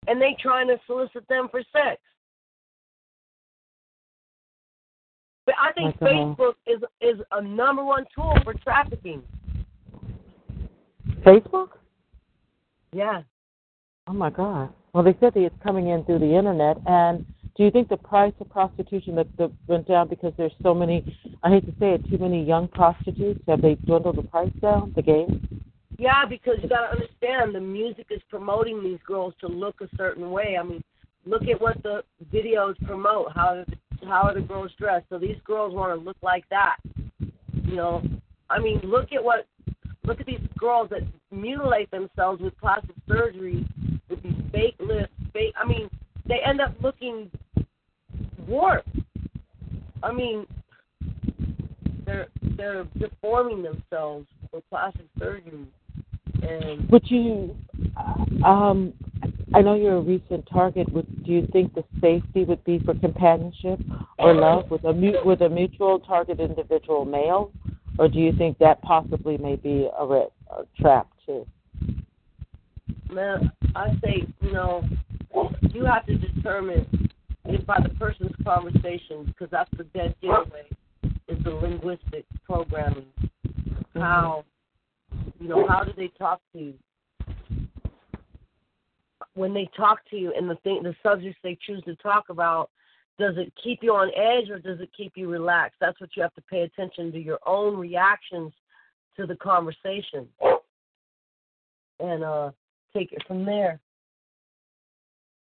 [0.08, 2.00] and they trying to solicit them for sex.
[5.46, 9.24] But i think facebook is is a number one tool for trafficking.
[11.26, 11.70] Facebook?
[12.94, 13.22] yeah.
[14.08, 14.72] Oh my God.
[14.98, 16.78] Well, they said that it's coming in through the internet.
[16.88, 17.24] And
[17.56, 21.16] do you think the price of prostitution that, that went down because there's so many?
[21.44, 23.40] I hate to say it, too many young prostitutes.
[23.48, 24.94] Have they dwindled the price down?
[24.96, 25.64] The game?
[26.00, 29.96] Yeah, because you got to understand the music is promoting these girls to look a
[29.98, 30.58] certain way.
[30.60, 30.84] I mean,
[31.28, 32.02] look at what the
[32.34, 33.34] videos promote.
[33.36, 33.66] How
[34.04, 35.06] how are the girls dressed?
[35.10, 36.78] So these girls want to look like that.
[37.20, 38.02] You know,
[38.50, 39.46] I mean, look at what
[40.06, 43.64] look at these girls that mutilate themselves with plastic surgery,
[44.10, 45.54] with these fake lips, fake.
[45.58, 45.90] I mean,
[46.26, 47.32] they end up looking
[48.48, 48.90] warped.
[50.04, 50.46] I mean,
[52.06, 55.68] they're they're deforming themselves with plastic surgery.
[56.42, 57.56] And Would you?
[58.46, 58.94] Um,
[59.54, 60.92] I know you're a recent target.
[60.94, 63.80] Would do you think the safety would be for companionship
[64.20, 67.52] or love with a mu- with a mutual target individual male,
[67.98, 71.46] or do you think that possibly may be a, re- a trap too?
[73.10, 74.84] man, I say, you know,
[75.74, 77.10] you have to determine
[77.46, 80.66] if by the person's conversation, because that's the dead giveaway,
[81.28, 83.06] is the linguistic programming.
[83.96, 84.44] How,
[85.40, 86.74] you know, how do they talk to you?
[89.34, 92.70] When they talk to you and the thing, the subjects they choose to talk about,
[93.20, 95.78] does it keep you on edge or does it keep you relaxed?
[95.80, 98.52] That's what you have to pay attention to your own reactions
[99.16, 100.28] to the conversation,
[102.00, 102.52] and uh,
[102.98, 103.80] take it from there.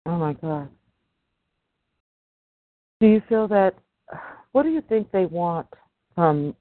[0.05, 0.69] Oh my God.
[2.99, 3.75] Do you feel that?
[4.51, 5.67] What do you think they want
[6.15, 6.55] from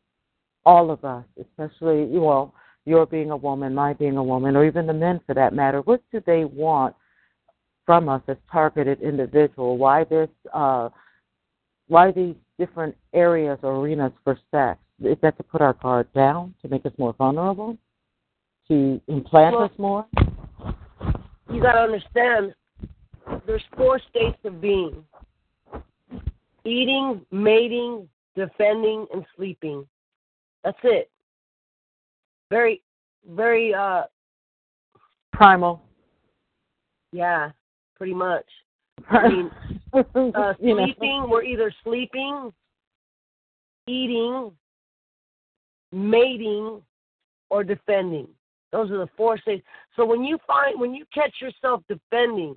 [0.64, 2.54] all of us, especially well,
[2.84, 5.80] your being a woman, my being a woman, or even the men for that matter?
[5.80, 6.94] What do they want
[7.84, 9.76] from us as targeted individual?
[9.76, 10.28] Why this?
[10.52, 10.90] Uh,
[11.88, 14.78] why these different areas or arenas for sex?
[15.02, 17.76] Is that to put our guard down, to make us more vulnerable,
[18.68, 20.06] to implant Well- us more?
[21.52, 22.54] You got to understand.
[23.46, 25.04] There's four states of being:
[26.64, 29.86] eating, mating, defending, and sleeping.
[30.64, 31.10] That's it.
[32.50, 32.82] Very,
[33.28, 33.74] very.
[33.74, 34.02] uh
[35.32, 35.82] Primal.
[37.12, 37.50] Yeah,
[37.96, 38.44] pretty much.
[39.10, 39.50] I mean,
[39.94, 40.84] uh, you know.
[40.84, 42.52] sleeping, we're either sleeping,
[43.86, 44.52] eating,
[45.92, 46.82] mating,
[47.48, 48.28] or defending.
[48.72, 49.64] Those are the four states.
[49.96, 52.54] So when you find when you catch yourself defending,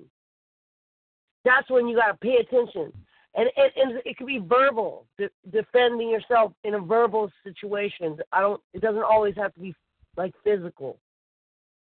[1.44, 2.92] that's when you got to pay attention.
[3.36, 8.16] And, and, and it could be verbal, de- defending yourself in a verbal situation.
[8.32, 8.60] I don't.
[8.72, 9.74] It doesn't always have to be
[10.16, 10.98] like physical,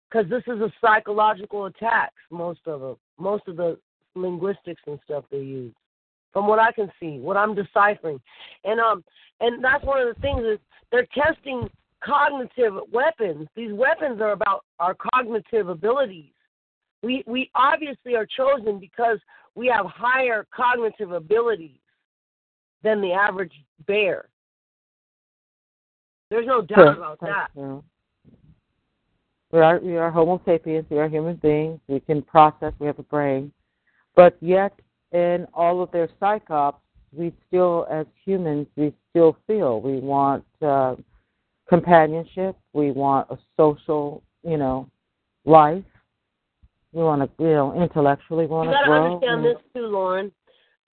[0.10, 2.12] because this is a psychological attack.
[2.30, 3.80] Most of them, most of the
[4.16, 5.74] linguistics and stuff they use,
[6.34, 8.20] from what I can see, what I'm deciphering,
[8.66, 9.02] and um,
[9.40, 10.60] and that's one of the things is
[10.92, 11.70] they're testing
[12.04, 13.48] cognitive weapons.
[13.56, 16.32] These weapons are about our cognitive abilities.
[17.02, 19.20] We we obviously are chosen because
[19.56, 21.80] we have higher cognitive abilities
[22.84, 23.54] than the average
[23.88, 24.30] bear.
[26.30, 27.48] There's no doubt about that.
[27.56, 27.80] Yeah.
[29.52, 30.86] We are we are Homo sapiens.
[30.90, 31.80] We are human beings.
[31.88, 32.74] We can process.
[32.80, 33.52] We have a brain,
[34.16, 34.74] but yet
[35.12, 36.82] in all of their psych ops,
[37.12, 40.96] we still, as humans, we still feel we want uh,
[41.70, 42.58] companionship.
[42.74, 44.90] We want a social, you know,
[45.46, 45.84] life.
[46.92, 50.32] We want to, you know, intellectually want You to got to understand this too, Lauren.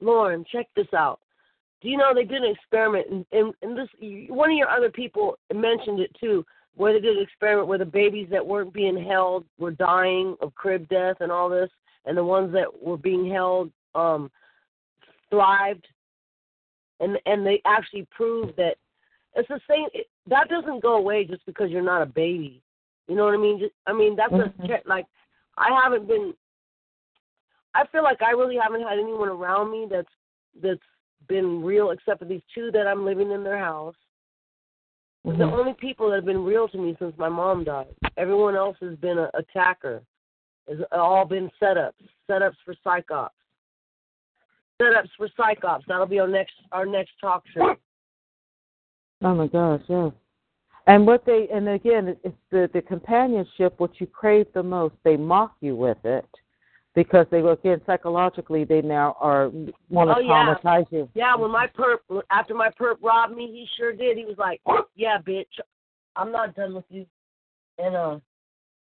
[0.00, 1.20] Lauren, check this out.
[1.80, 3.88] Do you know they did an experiment, and, and, and this
[4.28, 7.84] one of your other people mentioned it too, where they did an experiment where the
[7.84, 11.70] babies that weren't being held were dying of crib death and all this,
[12.04, 14.30] and the ones that were being held um,
[15.30, 15.86] thrived,
[17.00, 18.76] and and they actually proved that
[19.34, 19.86] it's the same.
[19.94, 22.62] It, that doesn't go away just because you're not a baby.
[23.08, 23.58] You know what I mean?
[23.58, 24.70] Just, I mean that's Mhm.
[24.70, 24.88] a.
[24.88, 25.06] Like
[25.56, 26.34] I haven't been.
[27.74, 30.08] I feel like I really haven't had anyone around me that's
[30.62, 30.80] that's
[31.28, 33.94] been real, except for these two that I'm living in their house.
[35.24, 37.94] They're The only people that have been real to me since my mom died.
[38.16, 40.02] Everyone else has been an attacker.
[40.68, 41.92] Has all been setups,
[42.28, 43.36] setups for psych ops,
[44.80, 45.84] setups for psych ops.
[45.86, 47.76] That'll be our next our next talk show.
[49.26, 50.12] Oh my gosh, yes.
[50.86, 53.74] And what they and again, it's the the companionship.
[53.78, 56.28] What you crave the most, they mock you with it
[56.94, 59.50] because they again psychologically they now are
[59.90, 60.54] want to Oh, yeah.
[60.64, 61.08] traumatize you.
[61.14, 61.98] Yeah, when my perp
[62.30, 64.16] after my perp robbed me, he sure did.
[64.16, 64.60] He was like,
[64.94, 65.46] "Yeah, bitch,
[66.14, 67.04] I'm not done with you,"
[67.78, 68.18] and uh,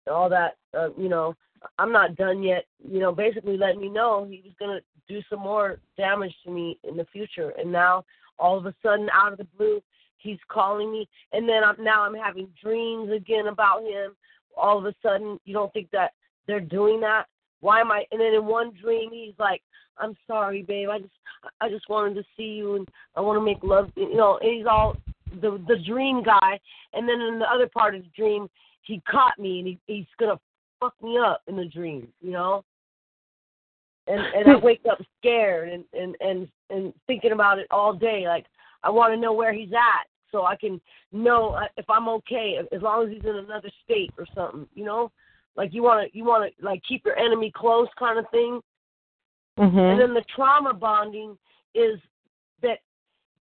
[0.10, 0.56] all that.
[0.74, 1.36] Uh, you know,
[1.78, 2.68] I'm not done yet.
[2.90, 4.80] You know, basically letting me know he was gonna
[5.10, 7.50] do some more damage to me in the future.
[7.60, 8.06] And now,
[8.40, 9.82] all of a sudden, out of the blue,
[10.22, 14.16] he's calling me, and then I'm now I'm having dreams again about him.
[14.56, 16.12] All of a sudden, you don't think that
[16.48, 17.26] they're doing that?
[17.62, 18.04] Why am I?
[18.12, 19.62] And then in one dream, he's like,
[19.98, 20.90] "I'm sorry, babe.
[20.90, 21.14] I just,
[21.62, 24.58] I just wanted to see you, and I want to make love." You know, and
[24.58, 24.98] he's all
[25.42, 26.60] the the dream guy.
[26.94, 28.50] And then in the other part of the dream,
[28.84, 30.40] he caught me, and he, he's gonna
[30.80, 32.08] fuck me up in the dream.
[32.22, 32.66] You know.
[34.08, 38.28] And and I wake up scared and and and and thinking about it all day.
[38.28, 38.48] Like
[38.84, 42.58] I want to know where he's at, so I can know uh, if I'm okay,
[42.72, 44.68] as long as he's in another state or something.
[44.76, 45.12] You know
[45.56, 48.62] like you want to you want to like keep your enemy close kind of thing
[49.60, 49.78] Mm-hmm.
[49.78, 51.38] and then the trauma bonding
[51.76, 52.00] is
[52.62, 52.80] that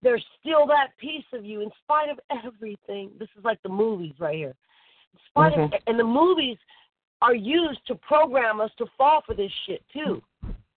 [0.01, 4.13] there's still that piece of you in spite of everything this is like the movies
[4.19, 4.53] right here
[5.13, 5.81] in spite of Mhm.
[5.88, 6.57] and the movies
[7.21, 10.21] are used to program us to fall for this shit too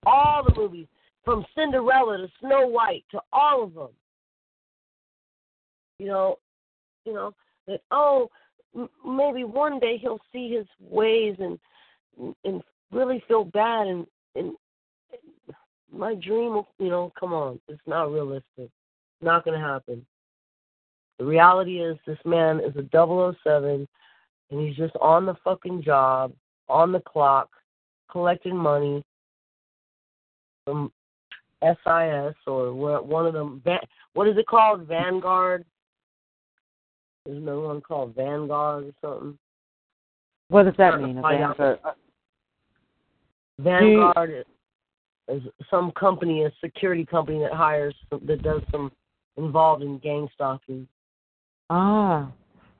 [0.07, 0.87] all the movies
[1.25, 3.91] from cinderella to snow white to all of them
[5.99, 6.39] you know
[7.05, 7.33] you know
[7.67, 8.29] that oh
[8.75, 11.59] m- maybe one day he'll see his ways and
[12.45, 14.53] and really feel bad and and
[15.93, 16.63] my dream.
[16.79, 18.71] You know, come on, it's not realistic.
[19.21, 20.05] Not gonna happen.
[21.19, 23.89] The reality is, this man is a 007,
[24.51, 26.33] and he's just on the fucking job,
[26.69, 27.49] on the clock,
[28.11, 29.03] collecting money
[30.65, 30.93] from
[31.63, 33.63] SIS or one of them.
[34.13, 34.87] What is it called?
[34.87, 35.65] Vanguard.
[37.27, 39.39] There's another one called Vanguard or something.
[40.49, 41.21] What does that mean?
[41.21, 41.81] Vanguard.
[43.59, 44.45] Vanguard
[45.29, 48.93] is some company, a security company that hires that does some
[49.37, 50.87] involved in gang stalking.
[51.69, 52.31] Ah,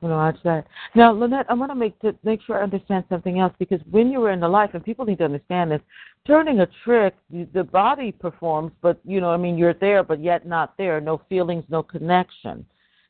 [0.01, 0.65] you know, watch that.
[0.95, 4.11] Now, Lynette, I want to make to make sure I understand something else because when
[4.11, 5.81] you were in the life, and people need to understand this,
[6.25, 7.15] turning a trick,
[7.53, 11.01] the body performs, but you know, I mean, you're there, but yet not there.
[11.01, 12.65] No feelings, no connection.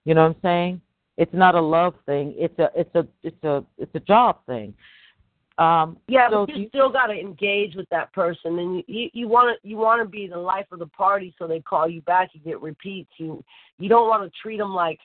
[0.06, 0.82] You know what I'm saying?
[1.18, 2.36] It's not a love thing.
[2.38, 4.74] It's a it's a it's a it's a job thing.
[5.57, 9.09] Um, yeah, so but you, you still got to engage with that person, and you
[9.13, 11.89] you want to you want to be the life of the party, so they call
[11.89, 12.30] you back.
[12.34, 13.09] You get repeats.
[13.18, 13.43] You
[13.80, 14.99] you don't want to treat them like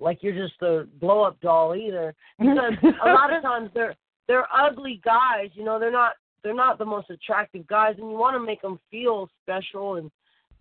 [0.00, 3.94] like you're just a blow up doll either, because a lot of times they're
[4.26, 5.50] they're ugly guys.
[5.54, 8.60] You know, they're not they're not the most attractive guys, and you want to make
[8.62, 9.94] them feel special.
[9.96, 10.10] And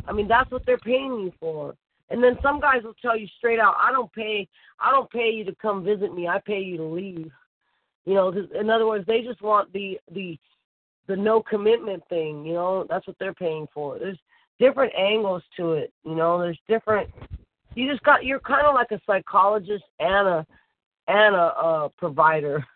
[0.08, 1.76] I mean, that's what they're paying you for.
[2.12, 4.48] And then some guys will tell you straight out, I don't pay
[4.80, 6.28] I don't pay you to come visit me.
[6.28, 7.32] I pay you to leave.
[8.06, 10.38] You know, in other words, they just want the the
[11.08, 12.46] the no commitment thing.
[12.46, 14.00] You know, that's what they're paying for.
[14.00, 14.18] There's
[14.60, 15.94] different angles to it.
[16.04, 17.10] You know, there's different.
[17.76, 20.46] You just got you're kind of like a psychologist and a
[21.08, 22.66] and a uh, provider.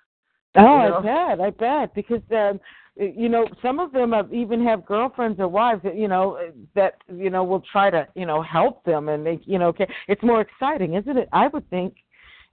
[0.57, 0.97] Oh, you know?
[0.99, 2.61] I bet, I bet, because um,
[2.97, 6.39] you know some of them have even have girlfriends or wives that you know
[6.75, 9.87] that you know will try to you know help them and they you know okay
[10.07, 11.27] it's more exciting isn't it?
[11.33, 11.95] I would think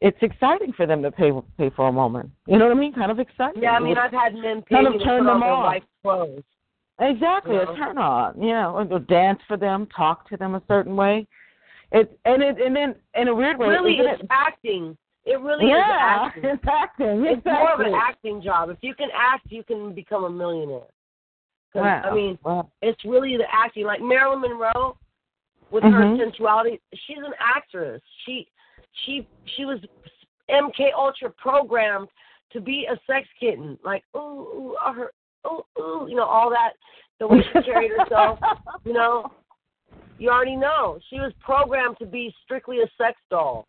[0.01, 2.93] it's exciting for them to pay pay for a moment you know what i mean?
[2.93, 3.63] Kind of exciting.
[3.63, 5.81] Yeah i mean i've had men pay kind of turn them on their on.
[6.03, 6.43] clothes.
[7.01, 10.97] Exactly a turn on you know or dance for them talk to them a certain
[10.97, 11.27] way.
[11.93, 15.69] It and it and then in a weird way really it's it, acting it really
[15.69, 16.45] yeah, is acting.
[16.53, 17.25] it's acting.
[17.27, 18.71] It's more of an acting job.
[18.71, 20.89] If you can act, you can become a millionaire.
[21.75, 22.03] Wow.
[22.05, 22.69] I mean, wow.
[22.83, 23.85] it's really the acting.
[23.85, 24.97] Like Marilyn Monroe,
[25.71, 25.93] with Mhm.
[25.93, 28.03] her sensuality, she's an actress.
[28.25, 28.47] She,
[29.05, 29.81] she, she was
[30.51, 32.09] MK Ultra programmed
[32.53, 33.79] to be a sex kitten.
[33.85, 35.13] Like ooh, ooh, her,
[35.47, 36.73] ooh, ooh, you know all that.
[37.19, 38.39] The way she carried herself,
[38.85, 39.31] you know.
[40.19, 43.67] You already know she was programmed to be strictly a sex doll.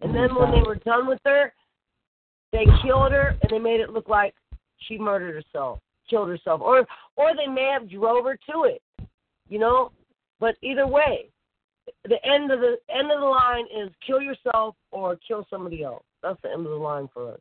[0.00, 1.52] And then when they were done with her,
[2.52, 4.34] they killed her and they made it look like
[4.78, 6.86] she murdered herself, killed herself, or
[7.16, 8.82] or they may have drove her to it,
[9.48, 9.92] you know.
[10.40, 11.28] But either way,
[12.04, 16.02] the end of the end of the line is kill yourself or kill somebody else.
[16.22, 17.40] That's the end of the line for us.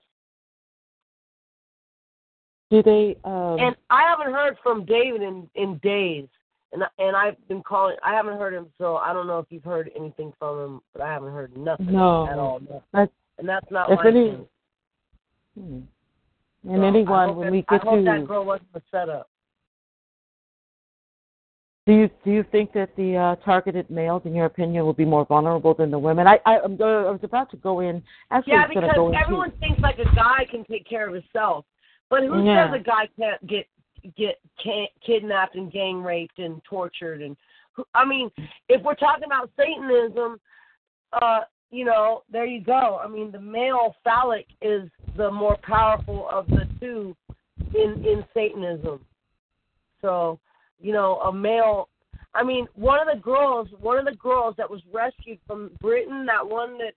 [2.70, 3.18] Do they?
[3.24, 6.28] Um, And I haven't heard from David in in days,
[6.72, 7.98] and I- and I've been calling.
[8.04, 11.02] I haven't heard him, so I don't know if you've heard anything from him, but
[11.02, 12.28] I haven't heard nothing No.
[12.28, 12.60] at all.
[12.60, 12.84] No.
[12.92, 14.48] That's- And that's not if my any- thing.
[15.56, 15.82] hmm.
[16.72, 19.30] And I anyone when that- we get I hope to that girl wasn't a setup.
[21.86, 25.06] Do you do you think that the uh, targeted males, in your opinion, will be
[25.06, 26.28] more vulnerable than the women?
[26.28, 28.04] I I, I'm, I was about to go in.
[28.30, 29.20] Actually, Yeah, I was going because go into.
[29.20, 31.66] everyone thinks like a guy can take care of himself,
[32.10, 32.68] but who Yeah.
[32.72, 33.66] says a guy can't get
[34.18, 34.40] get
[35.06, 37.36] kidnapped and gang raped and tortured and
[37.94, 38.30] I mean,
[38.68, 40.40] if we're talking about Satanism,
[41.14, 43.00] uh, you know, there you go.
[43.04, 47.16] I mean, the male phallic is the more powerful of the two
[47.76, 49.00] in in Satanism.
[50.02, 50.40] So,
[50.80, 51.90] you know, a male.
[52.34, 56.26] I mean, one of the girls, one of the girls that was rescued from Britain,
[56.28, 56.94] that one that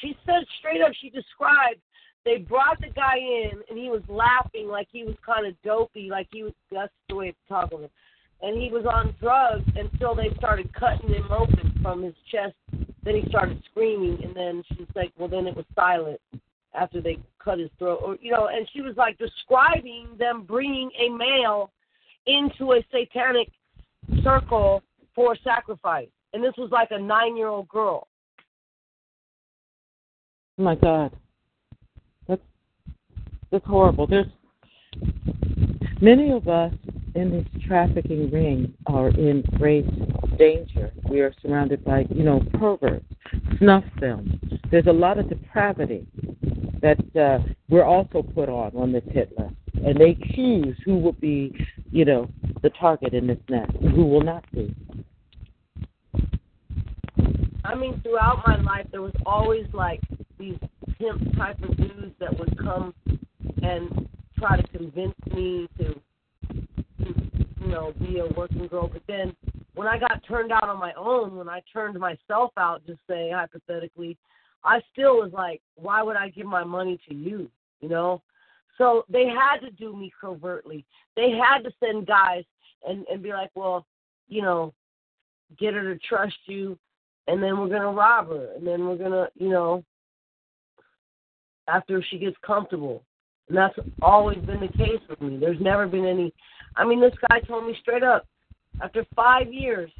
[0.00, 1.80] she said straight up, she described
[2.24, 6.08] they brought the guy in and he was laughing like he was kind of dopey,
[6.10, 7.90] like he was that's the way to talk of him.
[8.42, 12.54] And he was on drugs until they started cutting him open from his chest.
[13.02, 16.20] Then he started screaming, and then she's like, "Well, then it was silent
[16.74, 20.90] after they cut his throat." Or you know, and she was like describing them bringing
[20.98, 21.70] a male
[22.26, 23.50] into a satanic
[24.22, 24.82] circle
[25.14, 28.08] for sacrifice, and this was like a nine-year-old girl.
[30.58, 31.12] Oh my God,
[33.50, 34.06] that's horrible.
[34.06, 34.26] There's
[36.00, 36.72] many of us
[37.14, 39.86] in this trafficking ring are in great
[40.38, 40.92] danger.
[41.08, 43.04] We are surrounded by, you know, perverts,
[43.58, 44.32] snuff films.
[44.70, 46.06] There's a lot of depravity
[46.80, 49.54] that uh, we're also put on on this hit list,
[49.84, 51.54] and they choose who will be,
[51.90, 52.28] you know,
[52.62, 54.74] the target in this net and who will not be.
[57.64, 60.00] I mean, throughout my life, there was always like
[60.38, 60.58] these
[60.98, 62.94] pimp type of dudes that would come
[63.62, 64.08] and
[64.38, 65.94] try to convince me to,
[67.04, 67.14] to
[67.60, 68.88] you know, be a working girl.
[68.88, 69.34] But then
[69.74, 73.30] when I got turned out on my own, when I turned myself out, just say
[73.34, 74.16] hypothetically,
[74.64, 77.50] I still was like, why would I give my money to you?
[77.80, 78.22] You know?
[78.78, 80.84] So they had to do me covertly.
[81.16, 82.44] They had to send guys
[82.86, 83.86] and, and be like, well,
[84.28, 84.72] you know,
[85.58, 86.78] get her to trust you
[87.26, 89.84] and then we're gonna rob her and then we're gonna, you know,
[91.68, 93.02] after she gets comfortable.
[93.50, 95.36] And that's always been the case with me.
[95.36, 96.32] There's never been any
[96.76, 98.26] I mean this guy told me straight up,
[98.80, 99.90] after five years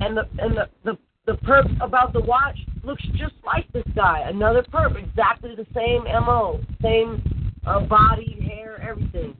[0.00, 4.24] and the and the, the the perp about the watch looks just like this guy.
[4.26, 9.34] Another perp, exactly the same MO, same uh, body, hair, everything.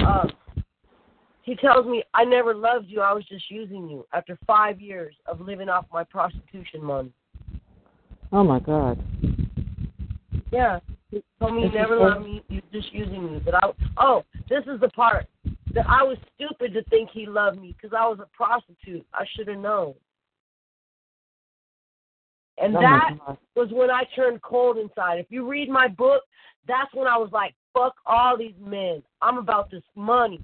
[0.00, 0.26] Uh,
[1.42, 5.14] he tells me, I never loved you, I was just using you after five years
[5.26, 7.12] of living off my prostitution money.
[8.32, 9.02] Oh my God.
[10.50, 10.80] Yeah.
[11.10, 13.42] He told me he never loved me, he was just using me.
[13.42, 15.26] But I, oh, this is the part
[15.74, 19.06] that I was stupid to think he loved me because I was a prostitute.
[19.14, 19.94] I should have known.
[22.58, 25.18] And Oh, that was when I turned cold inside.
[25.18, 26.22] If you read my book,
[26.66, 29.02] that's when I was like, fuck all these men.
[29.22, 30.40] I'm about this money.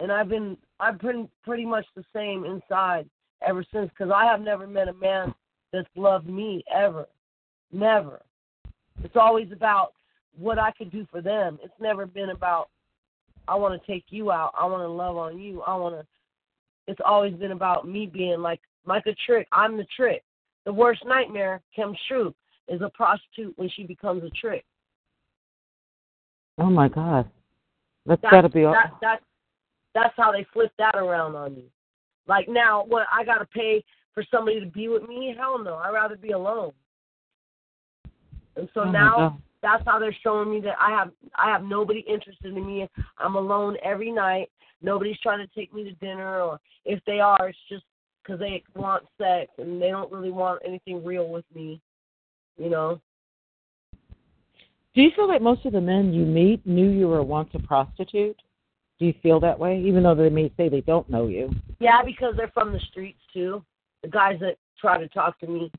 [0.00, 3.08] And I've been I've been pretty much the same inside
[3.46, 5.34] ever since because I have never met a man
[5.72, 7.06] that's loved me ever.
[7.72, 8.20] Never.
[9.02, 9.92] It's always about
[10.36, 11.58] what I can do for them.
[11.62, 12.68] It's never been about
[13.48, 14.52] I want to take you out.
[14.58, 15.62] I want to love on you.
[15.62, 16.06] I want to
[16.86, 19.48] it's always been about me being like like a trick.
[19.52, 20.22] I'm the trick.
[20.64, 22.34] The worst nightmare comes true
[22.68, 24.64] is a prostitute when she becomes a trick.
[26.58, 27.28] Oh my God.
[28.06, 28.72] That's That's, got to be all.
[28.72, 29.20] that, that,
[29.94, 31.64] that's how they flip that around on you.
[32.26, 33.84] Like now, what I got to pay
[34.14, 35.34] for somebody to be with me?
[35.36, 35.76] Hell no.
[35.76, 36.72] I'd rather be alone.
[38.56, 42.00] And so Oh, now that's how they're showing me that I have I have nobody
[42.00, 42.88] interested in me.
[43.18, 44.50] I'm alone every night.
[44.82, 47.84] Nobody's trying to take me to dinner, or if they are, it's just
[48.22, 51.80] because they want sex and they don't really want anything real with me.
[52.58, 53.00] You know?
[54.94, 57.58] Do you feel like most of the men you meet knew you were once a
[57.60, 58.36] prostitute?
[58.98, 61.50] Do you feel that way, even though they may say they don't know you?
[61.80, 63.64] Yeah, because they're from the streets too.
[64.02, 65.72] The guys that try to talk to me,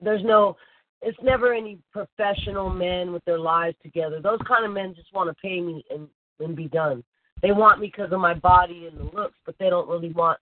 [0.00, 0.56] there's no,
[1.02, 4.20] it's never any professional men with their lives together.
[4.20, 6.08] Those kind of men just want to pay me and
[6.40, 7.04] and be done.
[7.42, 10.38] They want me because of my body and the looks, but they don't really want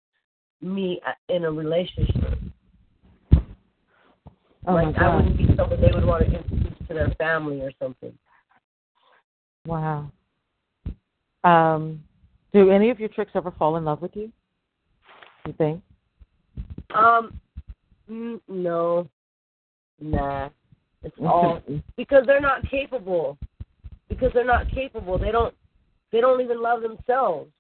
[0.61, 2.39] me in a relationship.
[4.67, 7.73] Oh like I wouldn't be someone they would want to introduce to their family or
[7.81, 8.13] something.
[9.67, 10.11] Wow.
[11.45, 12.03] Um,
[12.53, 14.33] do any of your tricks ever fall in love with you?
[15.47, 15.83] You think?
[16.95, 17.41] Um,
[18.49, 19.09] no,
[20.01, 20.49] nah.
[21.03, 21.63] It's all
[21.97, 23.39] because they're not capable.
[24.09, 25.19] Because they're not capable.
[25.19, 25.55] They don't.
[26.11, 27.51] They don't even love themselves.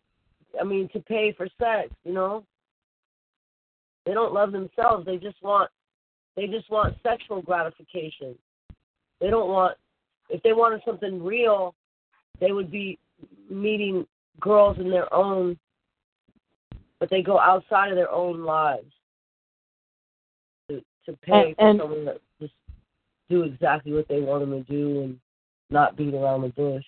[0.58, 2.44] I mean, to pay for sex, you know.
[4.06, 5.04] They don't love themselves.
[5.04, 5.70] They just want.
[6.36, 8.34] They just want sexual gratification.
[9.20, 9.76] They don't want.
[10.30, 11.74] If they wanted something real,
[12.40, 12.98] they would be
[13.50, 14.06] meeting
[14.40, 15.58] girls in their own.
[17.00, 18.92] But they go outside of their own lives
[20.68, 22.20] to to pay And- and- for someone that
[23.28, 25.18] do exactly what they want them to do and
[25.70, 26.84] not beat around the bush.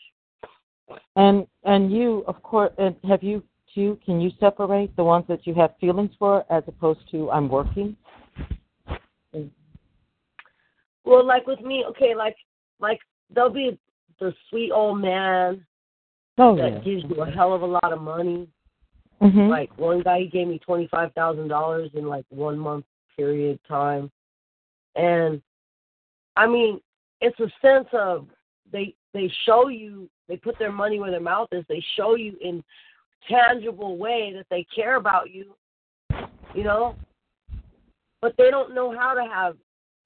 [1.17, 3.43] And and you, of course, and have you
[3.75, 3.99] too?
[4.05, 7.97] Can you separate the ones that you have feelings for as opposed to I'm working?
[11.05, 12.37] Well, like with me, okay, like
[12.81, 12.99] like
[13.33, 13.79] there'll be
[14.19, 15.65] the sweet old man
[16.39, 18.49] Oh that gives you a hell of a lot of money.
[19.21, 22.85] hmm Like one guy, he gave me twenty five thousand dollars in like one month
[23.17, 24.11] period time,
[24.97, 25.43] and
[26.41, 26.81] I mean,
[27.21, 28.27] it's a sense of
[28.73, 31.67] they they show you they put their money where their mouth is.
[31.69, 32.65] They show you in
[33.29, 35.55] tangible way that they care about you,
[36.55, 36.97] you know,
[38.23, 39.57] but they don't know how to have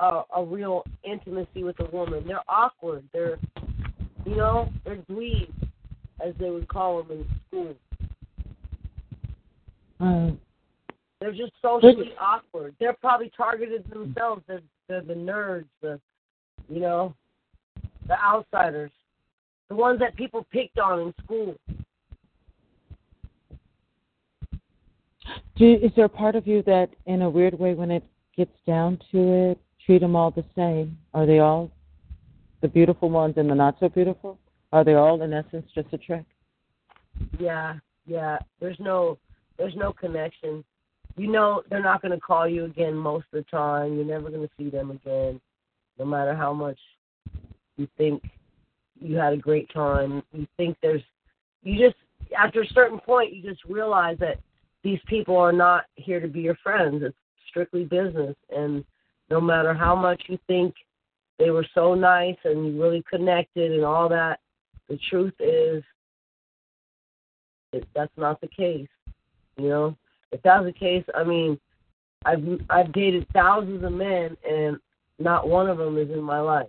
[0.01, 2.25] a, a real intimacy with a woman.
[2.27, 3.05] They're awkward.
[3.13, 3.39] They're,
[4.27, 5.53] you know, they're dweebs,
[6.21, 7.77] as they would call them in school.
[10.01, 10.39] Mm.
[11.21, 12.75] They're just socially awkward.
[12.81, 14.43] They're probably targeted themselves.
[14.49, 16.01] They're, they're the nerds, the,
[16.69, 17.15] you know,
[18.07, 18.91] the outsiders,
[19.69, 21.55] the ones that people picked on in school.
[25.57, 28.05] Do, is there a part of you that, in a weird way, when it
[28.37, 30.99] gets down to it, treat them all the same?
[31.15, 31.71] Are they all
[32.61, 34.39] the beautiful ones and the not so beautiful?
[34.73, 36.25] Are they all, in essence, just a trick?
[37.39, 37.75] Yeah,
[38.07, 38.39] yeah.
[38.61, 39.19] There's no,
[39.57, 40.65] there's no connection.
[41.17, 43.95] You know, they're not going to call you again most of the time.
[43.95, 45.41] You're never going to see them again,
[45.99, 46.79] no matter how much
[47.77, 48.23] you think
[49.01, 50.23] you had a great time.
[50.33, 51.03] You think there's,
[51.63, 51.97] you just,
[52.37, 54.39] after a certain point, you just realize that
[54.83, 57.03] these people are not here to be your friends.
[57.03, 57.17] It's
[57.49, 58.85] strictly business, and
[59.31, 60.75] no matter how much you think
[61.39, 64.41] they were so nice and you really connected and all that,
[64.89, 65.83] the truth is
[67.73, 68.89] it, that's not the case.
[69.57, 69.97] You know,
[70.33, 71.59] if that was the case, I mean,
[72.25, 74.79] I've I've dated thousands of men, and
[75.19, 76.69] not one of them is in my life.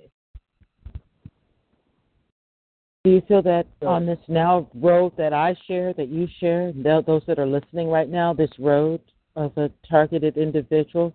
[3.03, 6.72] Do you feel that So- on this now road that I share, that you share,
[6.73, 8.99] th- those that are listening right now, this road
[9.35, 11.13] of a targeted individual,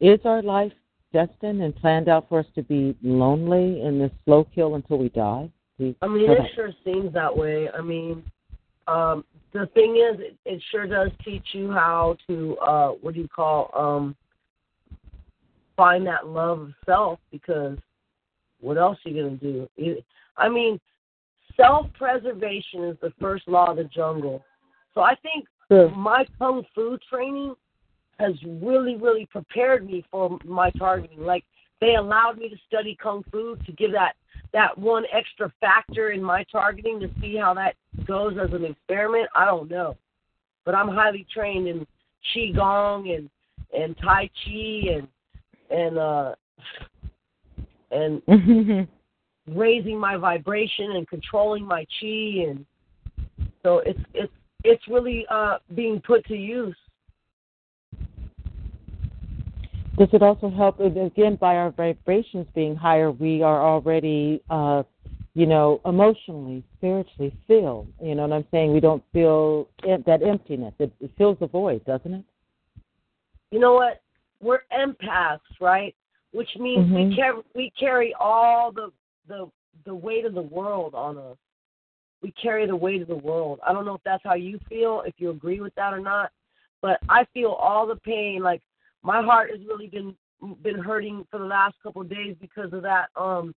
[0.00, 0.72] is our life
[1.12, 5.10] destined and planned out for us to be lonely in this slow kill until we
[5.10, 5.48] die?
[5.78, 7.70] Do you I mean, it sure seems that way.
[7.70, 8.24] I mean,
[8.88, 13.20] um, the thing is, it, it sure does teach you how to, uh, what do
[13.20, 14.16] you call, um,
[15.78, 17.78] find that love of self because
[18.60, 20.02] what else are you going to do?
[20.36, 20.78] I mean,
[21.56, 24.44] self preservation is the first law of the jungle.
[24.92, 25.90] So I think Sure.
[25.90, 27.54] my kung fu training
[28.18, 31.24] has really, really prepared me for my targeting.
[31.24, 31.44] Like
[31.80, 34.16] they allowed me to study kung fu to give that
[34.52, 37.76] that one extra factor in my targeting to see how that
[38.06, 39.28] goes as an experiment.
[39.34, 39.96] I don't know,
[40.64, 41.86] but I'm highly trained in
[42.34, 43.28] qigong and
[43.78, 45.06] and tai chi and
[45.70, 46.34] and uh
[47.90, 48.22] and
[49.48, 52.64] raising my vibration and controlling my chi and
[53.62, 54.32] so it's it's
[54.64, 56.76] it's really uh being put to use
[59.96, 64.84] Does it also help, and again, by our vibrations being higher, we are already, uh,
[65.34, 67.88] you know, emotionally, spiritually filled.
[68.00, 68.72] You know what I'm saying?
[68.72, 70.72] We don't feel that emptiness.
[70.78, 72.24] It, it fills the void, doesn't it?
[73.50, 74.00] you know what
[74.40, 75.94] we're empaths right?
[76.32, 77.10] Which means Mhm.
[77.10, 78.92] we carry we carry all the
[79.26, 79.50] the
[79.84, 81.36] the weight of the world on us.
[82.20, 83.60] We carry the weight of the world.
[83.66, 86.32] I don't know if that's how you feel if you agree with that or not
[86.80, 88.42] but i feel all the pain.
[88.42, 88.62] Like
[89.02, 90.14] my heart has really been
[90.62, 93.54] been hurting for the last couple of days because of that um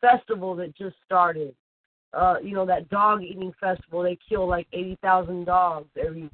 [0.00, 1.54] festival that just started.
[2.12, 4.02] Uh you know that dog eating festival.
[4.02, 6.30] They kill like eighty thousand dogs every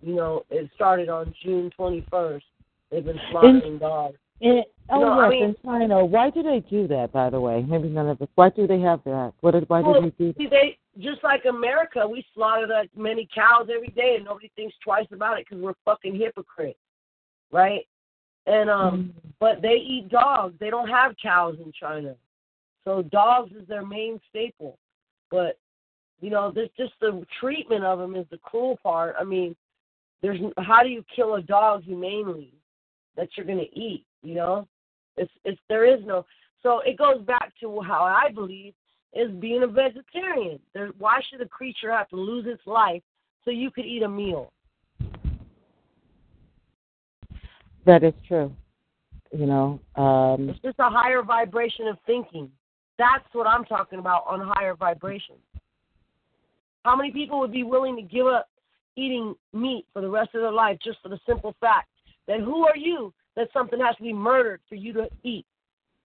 [0.00, 2.44] you know it started on june twenty first
[2.90, 6.04] they've been slaughtering dogs And, oh, No, I yes, mean- in China.
[6.04, 7.62] Why do they do that, by the way?
[7.62, 8.28] Maybe none of us.
[8.34, 9.32] Why do they have that?
[9.40, 10.38] What did, why Well, did they do that?
[10.38, 14.74] See, they just like America, we slaughter that many cows every day, and nobody thinks
[14.82, 16.78] twice about it because we're fucking hypocrites,
[17.50, 17.86] right?
[18.46, 20.54] And um, but they eat dogs.
[20.60, 22.14] They don't have cows in China,
[22.84, 24.78] so dogs is their main staple.
[25.32, 25.58] But
[26.20, 29.16] you know, there's just the treatment of them is the cruel part.
[29.18, 29.56] I mean,
[30.22, 32.52] there's how do you kill a dog humanely
[33.16, 34.04] that you're gonna eat?
[34.22, 34.68] You know,
[35.16, 36.24] it's it's there is no.
[36.62, 38.74] So it goes back to how I believe
[39.12, 40.58] is being a vegetarian.
[40.74, 43.02] There, why should a creature have to lose its life
[43.44, 44.52] so you could eat a meal?
[47.86, 48.52] That is true.
[49.32, 52.50] You know, um, It's just a higher vibration of thinking.
[52.98, 55.38] That's what I'm talking about on higher vibrations.
[56.84, 58.48] How many people would be willing to give up
[58.96, 61.88] eating meat for the rest of their life just for the simple fact
[62.26, 65.46] that who are you that something has to be murdered for you to eat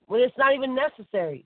[0.07, 1.45] when it's not even necessary?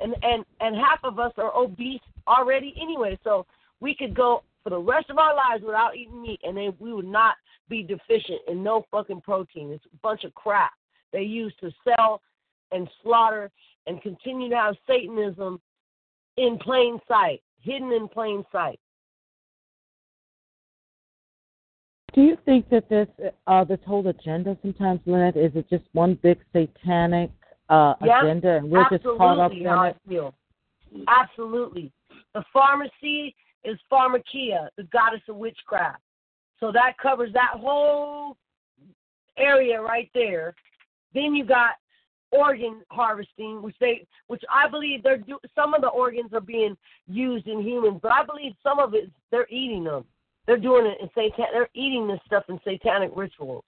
[0.00, 3.46] And and and half of us are obese already anyway, so
[3.80, 6.92] we could go for the rest of our lives without eating meat, and then we
[6.92, 7.36] would not
[7.68, 9.70] be deficient in no fucking protein.
[9.70, 10.72] It's a bunch of crap
[11.12, 12.20] they use to sell
[12.72, 13.50] and slaughter
[13.86, 15.60] and continue to have Satanism
[16.36, 18.78] in plain sight, hidden in plain sight.
[22.16, 23.06] Do you think that this
[23.46, 27.30] uh, this whole agenda sometimes, Lynette, is it just one big satanic
[27.68, 29.96] uh, Yeah, agenda, and we're just caught up Absolutely in it?
[30.08, 30.34] Feel.
[31.06, 31.92] Absolutely.
[32.34, 33.34] The pharmacy
[33.64, 36.00] is Pharmakia, the goddess of witchcraft.
[36.58, 38.38] So that covers that whole
[39.36, 40.54] area right there.
[41.12, 41.72] Then you got
[42.30, 45.38] organ harvesting, which they, which I believe they're do.
[45.54, 46.76] Some of the organs are being
[47.08, 50.06] used in humans, but I believe some of it they're eating them.
[50.46, 51.44] They're doing it in satan.
[51.52, 53.64] They're eating this stuff in satanic rituals.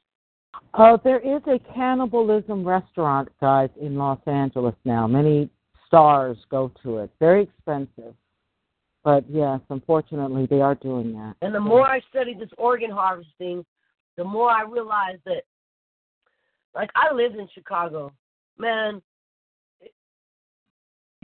[0.74, 5.06] Uh, there is a cannibalism restaurant, guys, in Los Angeles now.
[5.06, 5.50] Many
[5.86, 7.10] stars go to it.
[7.18, 8.14] Very expensive.
[9.04, 11.34] But yes, unfortunately, they are doing that.
[11.42, 13.64] And the more I study this organ harvesting,
[14.16, 15.44] the more I realize that,
[16.74, 18.12] like, I live in Chicago.
[18.58, 19.00] Man,
[19.80, 19.88] do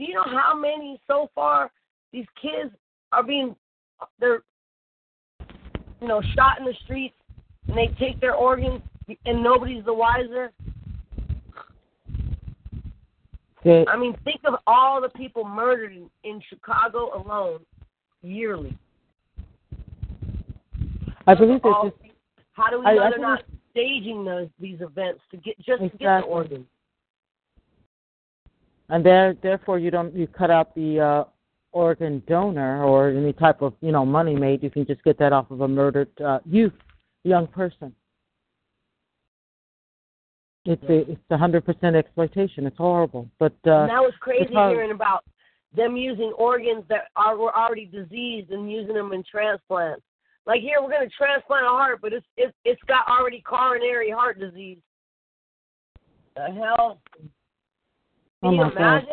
[0.05, 1.71] you know how many so far
[2.11, 2.73] these kids
[3.11, 3.55] are being,
[4.19, 4.41] they're,
[6.01, 7.15] you know, shot in the streets
[7.67, 8.81] and they take their organs
[9.25, 10.51] and nobody's the wiser?
[13.63, 17.61] They, I mean, think of all the people murdered in, in Chicago alone
[18.21, 18.77] yearly.
[21.25, 22.13] I believe all, that just
[22.53, 25.81] how do we I- know I they're not staging those these events to get just
[25.81, 26.65] to get the organs?
[28.89, 31.23] and there therefore you don't you cut out the uh
[31.75, 35.33] organ donor or any type of you know money made you can just get that
[35.33, 36.73] off of a murdered uh youth
[37.23, 37.93] young person
[40.63, 44.53] it's a it's a hundred percent exploitation it's horrible but uh and that was crazy
[44.53, 45.23] hearing about
[45.75, 50.01] them using organs that are were already diseased and using them in transplants.
[50.45, 54.11] Like here, we're going to transplant a heart, but it's it's it's got already coronary
[54.11, 54.77] heart disease.
[56.35, 57.01] The hell?
[57.13, 57.29] Can
[58.43, 58.77] Oh you my God.
[58.77, 59.09] imagine?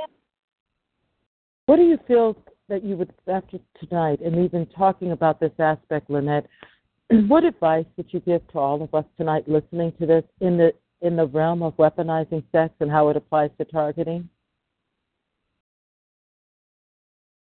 [1.66, 2.36] what do you feel
[2.68, 6.46] that you would after tonight and even talking about this aspect lynette
[7.28, 10.72] what advice would you give to all of us tonight listening to this in the
[11.00, 14.28] in the realm of weaponizing sex and how it applies to targeting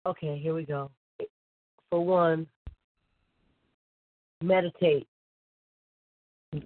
[0.08, 0.92] Okay, here we go.
[1.90, 2.46] For one,
[4.44, 5.08] meditate.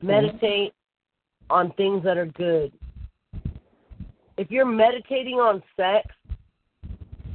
[0.01, 0.73] Meditate
[1.49, 2.73] on things that are good.
[4.37, 6.07] If you're meditating on sex,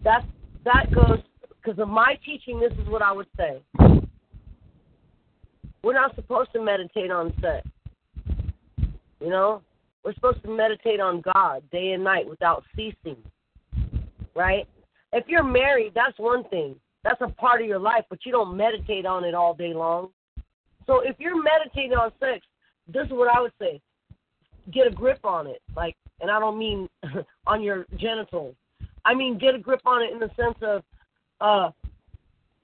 [0.02, 0.26] that's
[0.64, 1.20] that goes
[1.62, 2.60] because of my teaching.
[2.60, 3.62] This is what I would say.
[5.82, 7.66] We're not supposed to meditate on sex.
[9.20, 9.62] You know,
[10.04, 13.16] we're supposed to meditate on God day and night without ceasing.
[14.34, 14.66] Right?
[15.12, 16.76] If you're married, that's one thing.
[17.04, 20.08] That's a part of your life, but you don't meditate on it all day long.
[20.86, 22.44] So if you're meditating on sex,
[22.88, 23.80] this is what I would say.
[24.72, 25.60] Get a grip on it.
[25.76, 26.88] Like and I don't mean
[27.46, 28.54] on your genitals.
[29.04, 30.82] I mean get a grip on it in the sense of
[31.40, 31.70] uh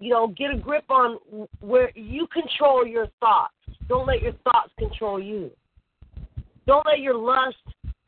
[0.01, 1.19] you know, get a grip on
[1.61, 3.53] where you control your thoughts.
[3.87, 5.51] Don't let your thoughts control you.
[6.67, 7.57] Don't let your lust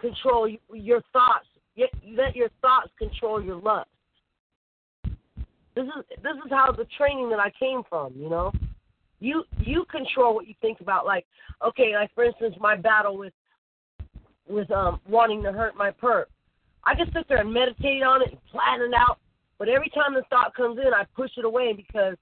[0.00, 1.46] control your thoughts.
[1.76, 3.88] Let your thoughts control your lust.
[5.74, 8.14] This is this is how the training that I came from.
[8.16, 8.52] You know,
[9.20, 11.04] you you control what you think about.
[11.04, 11.26] Like,
[11.66, 13.32] okay, like for instance, my battle with
[14.48, 16.24] with um wanting to hurt my perp.
[16.84, 19.18] I can sit there and meditate on it and plan it out,
[19.58, 22.16] but every time the thought comes in, I push it away because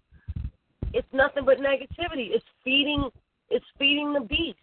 [0.93, 2.29] it's nothing but negativity.
[2.31, 3.09] It's feeding
[3.49, 4.59] it's feeding the beast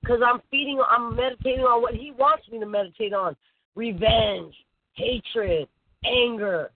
[0.00, 3.36] because I'm feeding I'm meditating on what he wants me to meditate on:
[3.74, 4.54] revenge,
[4.94, 5.68] hatred,
[6.04, 6.70] anger.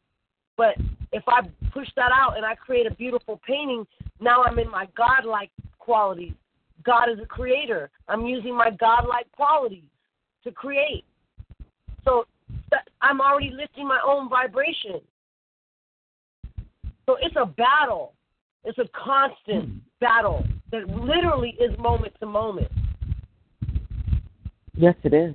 [0.56, 0.76] But
[1.12, 1.40] if I
[1.72, 3.86] push that out and I create a beautiful painting,
[4.20, 6.34] now I'm in my godlike qualities.
[6.84, 7.90] God is a creator.
[8.08, 9.84] I'm using my godlike qualities
[10.44, 11.04] to create.
[12.04, 12.26] So
[13.00, 15.00] I'm already lifting my own vibration.
[17.06, 18.14] So it's a battle.
[18.64, 19.78] It's a constant hmm.
[20.00, 22.70] battle that literally is moment to moment.
[24.74, 25.34] yes it is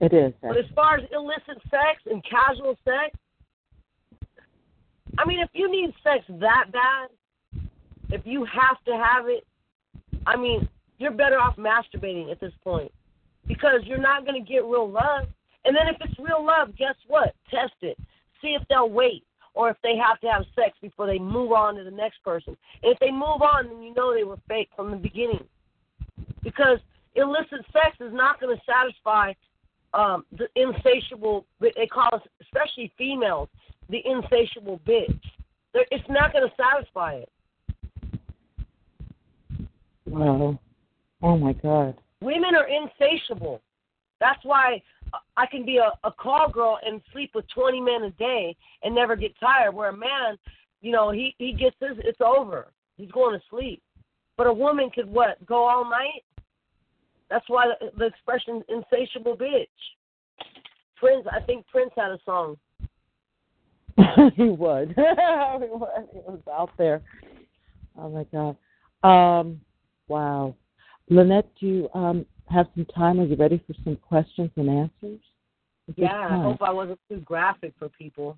[0.00, 3.16] it is But as far as illicit sex and casual sex,
[5.16, 7.08] I mean, if you need sex that bad,
[8.10, 9.46] if you have to have it,
[10.26, 10.68] I mean,
[10.98, 12.90] you're better off masturbating at this point
[13.46, 15.28] because you're not going to get real love.
[15.64, 17.34] And then if it's real love, guess what?
[17.50, 17.98] Test it.
[18.40, 19.24] See if they'll wait
[19.54, 22.56] or if they have to have sex before they move on to the next person.
[22.82, 25.44] And if they move on, then you know they were fake from the beginning.
[26.42, 26.78] Because
[27.14, 29.32] illicit sex is not going to satisfy
[29.94, 33.48] um, the insatiable, they call us, especially females,
[33.90, 35.20] the insatiable bitch.
[35.74, 37.28] They're, it's not going to satisfy it.
[40.06, 40.58] wow
[41.22, 43.60] oh my god Women are insatiable.
[44.20, 44.80] That's why
[45.36, 48.94] I can be a, a call girl and sleep with 20 men a day and
[48.94, 49.74] never get tired.
[49.74, 50.38] Where a man,
[50.80, 52.72] you know, he he gets his, it's over.
[52.96, 53.82] He's going to sleep.
[54.36, 55.44] But a woman could what?
[55.46, 56.24] Go all night.
[57.30, 59.66] That's why the, the expression "insatiable bitch."
[60.96, 62.56] Prince, I think Prince had a song.
[64.36, 64.88] he would.
[64.96, 66.08] he would.
[66.12, 67.02] He was out there.
[67.98, 68.56] Oh my God.
[69.02, 69.60] Um,
[70.08, 70.54] wow.
[71.08, 73.20] Lynette, do you um, have some time?
[73.20, 75.20] Are you ready for some questions and answers?
[75.96, 78.36] Yeah, I hope I wasn't too graphic for people.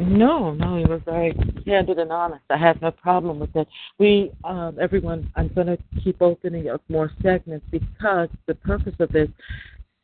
[0.00, 1.34] No, no, you were very
[1.64, 2.44] candid and honest.
[2.50, 3.66] I have no problem with that.
[3.98, 9.10] We, um, everyone, I'm going to keep opening up more segments because the purpose of
[9.10, 9.28] this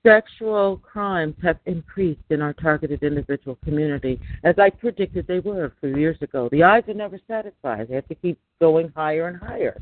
[0.05, 5.73] sexual crimes have increased in our targeted individual community, as I predicted they were a
[5.81, 6.49] few years ago.
[6.51, 9.81] The eyes are never satisfied; they have to keep going higher and higher.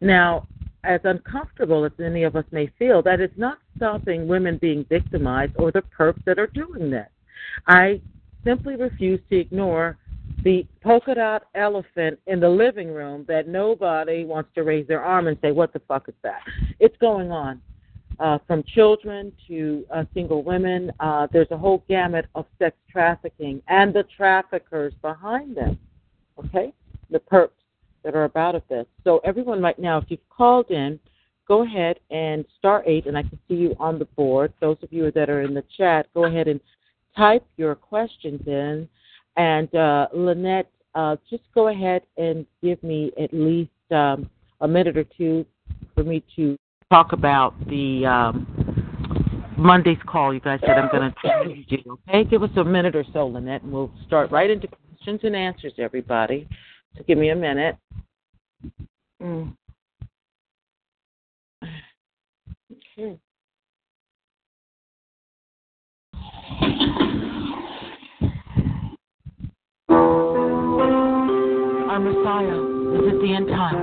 [0.00, 0.46] Now,
[0.84, 5.52] as uncomfortable as any of us may feel, that is not stopping women being victimized
[5.56, 7.08] or the perps that are doing this.
[7.66, 8.00] I
[8.44, 9.96] simply refuse to ignore
[10.42, 15.26] the polka dot elephant in the living room that nobody wants to raise their arm
[15.26, 16.40] and say, What the fuck is that?
[16.78, 17.60] It's going on.
[18.20, 23.60] Uh, from children to uh, single women, uh, there's a whole gamut of sex trafficking
[23.66, 25.76] and the traffickers behind them.
[26.38, 26.72] Okay?
[27.10, 27.50] The perps.
[28.04, 28.86] That are about this.
[29.02, 30.98] So everyone right now, if you've called in,
[31.48, 34.52] go ahead and star eight, and I can see you on the board.
[34.60, 36.60] Those of you that are in the chat, go ahead and
[37.16, 38.88] type your questions in.
[39.36, 44.96] And uh, Lynette, uh, just go ahead and give me at least um, a minute
[44.96, 45.44] or two
[45.94, 46.56] for me to
[46.90, 50.32] talk about the um, Monday's call.
[50.32, 51.98] You guys said I'm going to do.
[52.08, 55.34] Okay, give us a minute or so, Lynette, and we'll start right into questions and
[55.34, 56.48] answers, everybody.
[56.96, 57.76] So give me a minute.
[59.22, 59.56] Mm.
[61.62, 63.18] Okay.
[71.88, 72.60] Our Messiah
[72.94, 73.78] is at the end time.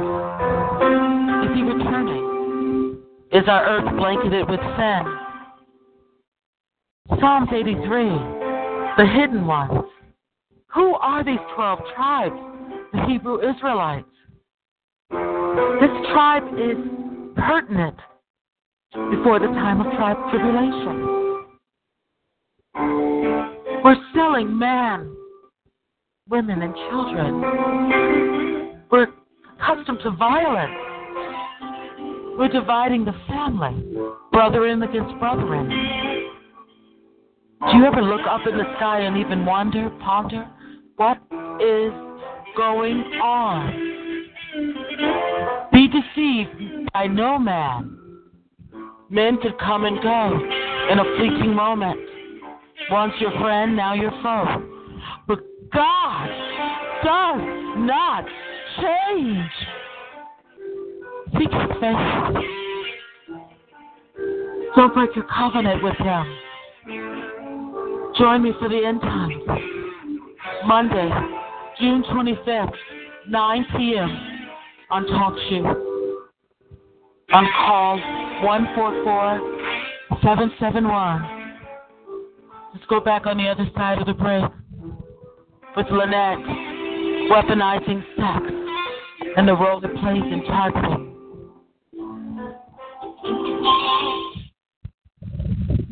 [1.45, 2.97] Is he returning?
[3.31, 5.03] Is our earth blanketed with sin?
[7.19, 7.75] Psalms 83,
[8.97, 9.85] the hidden ones.
[10.73, 12.50] Who are these 12 tribes?
[12.93, 14.07] The Hebrew Israelites.
[15.09, 16.77] This tribe is
[17.35, 17.95] pertinent
[19.09, 21.21] before the time of tribe tribulation.
[23.83, 25.15] We're selling man,
[26.29, 27.41] women, and children.
[28.91, 29.07] We're
[29.59, 30.73] accustomed to violence.
[32.37, 33.83] We're dividing the family,
[34.31, 35.69] brethren against brethren.
[37.69, 40.49] Do you ever look up in the sky and even wonder, ponder,
[40.97, 41.17] what
[41.61, 41.93] is
[42.55, 43.91] going on?
[45.71, 47.97] Be deceived by no man.
[49.09, 50.39] Men could come and go
[50.91, 51.99] in a fleeting moment.
[52.89, 54.63] Once your friend, now your foe.
[55.27, 55.39] But
[55.73, 56.27] God
[57.03, 57.41] does
[57.77, 58.25] not
[58.77, 59.51] change.
[61.37, 62.61] Seek his face.
[64.75, 66.37] Don't break your covenant with him.
[68.17, 69.33] Join me for the end times.
[70.65, 71.09] Monday,
[71.81, 72.73] June 25th,
[73.27, 74.09] 9 p.m.
[74.91, 75.65] on Talk Show.
[77.33, 77.97] On call
[78.45, 81.55] 144 771.
[82.71, 84.43] Let's go back on the other side of the break
[85.75, 86.37] with Lynette
[87.31, 88.45] weaponizing sex
[89.35, 91.07] and the role it plays in targeting.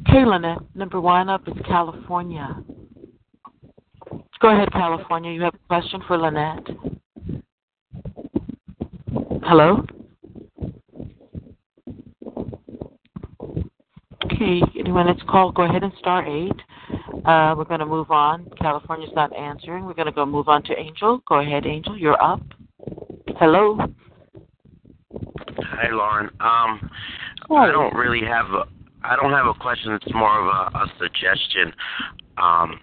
[0.07, 2.63] Okay, Lynette, number one up is California.
[4.41, 5.31] Go ahead, California.
[5.31, 6.65] You have a question for Lynette.
[9.43, 9.83] Hello?
[14.25, 16.55] Okay, anyone that's called, go ahead and star eight.
[17.25, 18.49] Uh, we're going to move on.
[18.61, 19.85] California's not answering.
[19.85, 21.21] We're going to go move on to Angel.
[21.27, 21.97] Go ahead, Angel.
[21.97, 22.41] You're up.
[23.37, 23.77] Hello.
[25.57, 26.29] Hi, Lauren.
[26.39, 26.89] Um,
[27.51, 28.63] I don't really have a.
[29.03, 29.93] I don't have a question.
[29.93, 31.73] It's more of a, a suggestion.
[32.37, 32.79] Um,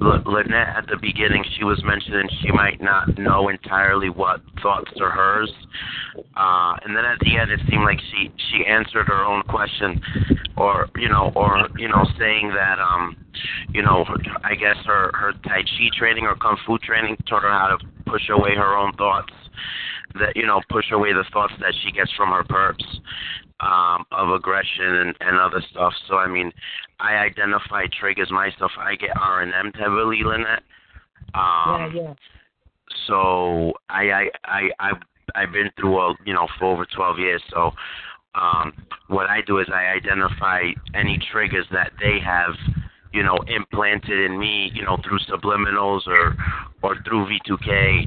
[0.00, 5.10] Lynette, at the beginning, she was mentioning she might not know entirely what thoughts are
[5.10, 5.52] hers,
[6.36, 10.00] uh, and then at the end, it seemed like she she answered her own question,
[10.56, 13.16] or you know, or you know, saying that um,
[13.72, 14.06] you know,
[14.42, 17.86] I guess her her Tai Chi training or Kung Fu training taught her how to
[18.06, 19.32] push away her own thoughts,
[20.14, 22.84] that you know, push away the thoughts that she gets from her perps
[23.64, 25.92] um, of aggression and, and other stuff.
[26.08, 26.52] So I mean,
[27.00, 28.72] I identify triggers myself.
[28.78, 30.62] I get RNM heavily, Lynette.
[31.34, 32.14] Um, yeah, yeah.
[33.06, 35.02] So I I I I've,
[35.34, 37.42] I've been through a you know for over 12 years.
[37.50, 37.70] So
[38.34, 38.72] um,
[39.08, 40.62] what I do is I identify
[40.94, 42.54] any triggers that they have
[43.14, 46.34] you know implanted in me you know through subliminals or
[46.82, 48.06] or through V2K,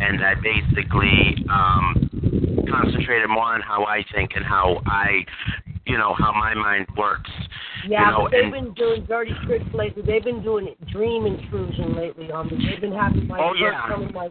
[0.00, 5.26] and I basically um, concentrated more on how I think and how I
[5.84, 7.30] you know how my mind works.
[7.88, 10.02] Yeah, you know, but they've and, been doing dirty tricks lately.
[10.06, 12.64] They've been doing dream intrusion lately on me.
[12.68, 13.88] They've been having my Oh, yeah.
[13.88, 14.30] come in my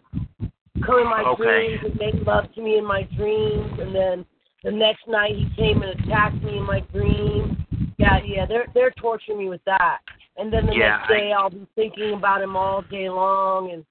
[0.85, 1.77] come in my Okay.
[1.77, 4.25] dreams and make love to me in my dreams, and then
[4.63, 7.57] the next night he came and attacked me in my dream.
[7.97, 9.99] Yeah, yeah, they're they're torturing me with that.
[10.37, 13.83] And then the Yeah, next day I'll be thinking about him all day long and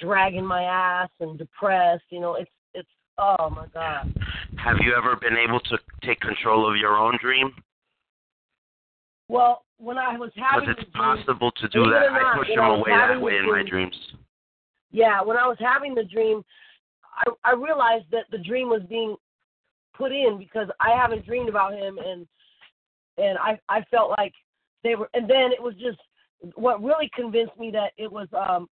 [0.00, 2.04] dragging my ass and depressed.
[2.10, 4.12] You know, it's it's oh my god.
[4.56, 7.52] have you ever been able to take control of your own dream?
[9.28, 12.10] Well, when I was Because having it's dream, it's possible to do that.
[12.10, 13.96] not, I push them away that way in my dreams.
[14.90, 16.42] Yeah, when I was having the dream,
[17.16, 19.14] I I realized that the dream was being
[19.94, 22.26] put in because I haven't dreamed about him and
[23.22, 24.32] and I I felt like
[24.82, 25.98] they were and then it was just
[26.54, 28.68] what really convinced me that it was um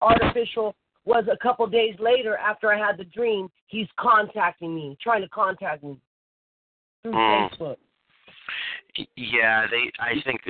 [0.00, 0.74] artificial
[1.04, 5.28] was a couple days later after I had the dream, he's contacting me, trying to
[5.28, 5.98] contact me
[7.02, 7.50] through Mm.
[7.50, 7.76] Facebook.
[9.16, 9.90] Yeah, they.
[9.98, 10.42] I think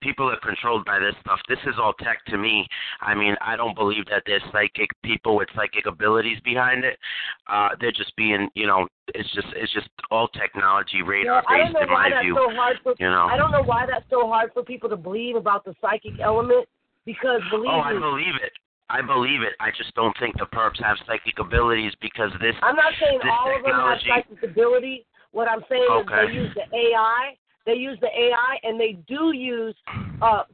[0.00, 1.38] people are controlled by this stuff.
[1.48, 2.66] This is all tech to me.
[3.00, 6.98] I mean, I don't believe that there's psychic people with psychic abilities behind it.
[7.46, 11.76] Uh, they're just being, you know, it's just it's just all technology radar yeah, based
[11.82, 12.34] in my view.
[12.34, 12.50] So
[12.82, 15.64] for, you know, I don't know why that's so hard for people to believe about
[15.64, 16.66] the psychic element
[17.04, 18.52] because believe oh, me, I believe it.
[18.90, 19.54] I believe it.
[19.60, 22.54] I just don't think the perps have psychic abilities because this.
[22.62, 25.06] I'm not saying all of them have psychic ability.
[25.32, 26.24] What I'm saying okay.
[26.24, 27.36] is they use the AI.
[27.66, 29.74] They use the AI, and they do use
[30.22, 30.44] uh,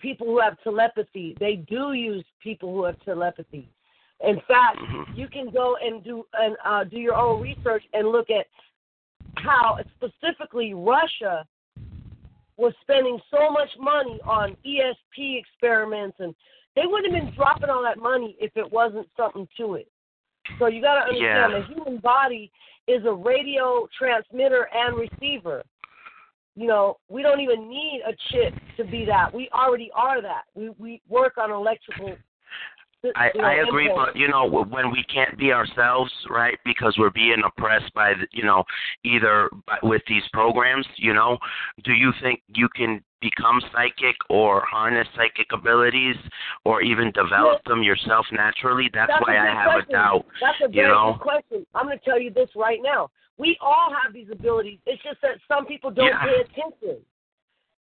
[0.00, 1.36] people who have telepathy.
[1.38, 3.70] They do use people who have telepathy.
[4.24, 5.18] In fact, mm-hmm.
[5.18, 8.46] you can go and do and uh, do your own research and look at
[9.36, 11.46] how specifically Russia
[12.56, 16.34] was spending so much money on ESP experiments, and
[16.74, 19.88] they wouldn't have been dropping all that money if it wasn't something to it.
[20.58, 21.58] So you got to understand yeah.
[21.58, 22.50] the human body
[22.88, 25.62] is a radio transmitter and receiver.
[26.56, 29.32] You know, we don't even need a chip to be that.
[29.32, 30.44] We already are that.
[30.54, 32.16] We we work on electrical
[33.14, 36.58] I, I agree, but you know when we can't be ourselves, right?
[36.64, 38.64] Because we're being oppressed by, the, you know,
[39.04, 40.86] either by, with these programs.
[40.96, 41.38] You know,
[41.84, 46.16] do you think you can become psychic or harness psychic abilities
[46.64, 48.90] or even develop them yourself naturally?
[48.92, 49.90] That's, That's why I have question.
[49.90, 50.26] a doubt.
[50.40, 51.12] That's a you very know?
[51.18, 51.66] good question.
[51.74, 53.10] I'm going to tell you this right now.
[53.38, 54.78] We all have these abilities.
[54.86, 56.24] It's just that some people don't Yeah.
[56.24, 57.04] pay attention.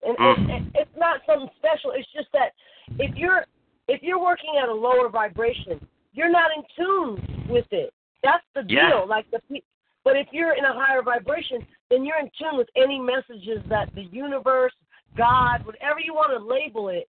[0.01, 0.49] And, Mm.
[0.49, 1.91] and, it's not something special.
[1.91, 2.53] It's just that
[2.99, 3.45] if you're
[3.89, 7.93] if you're working at a lower vibration, you're not in tune with it.
[8.21, 8.77] That's the deal.
[8.77, 8.93] Yeah.
[8.99, 9.61] Like the pe-
[10.05, 13.93] but if you're in a higher vibration, then you're in tune with any messages that
[13.93, 14.73] the universe,
[15.17, 17.09] God, whatever you want to label it,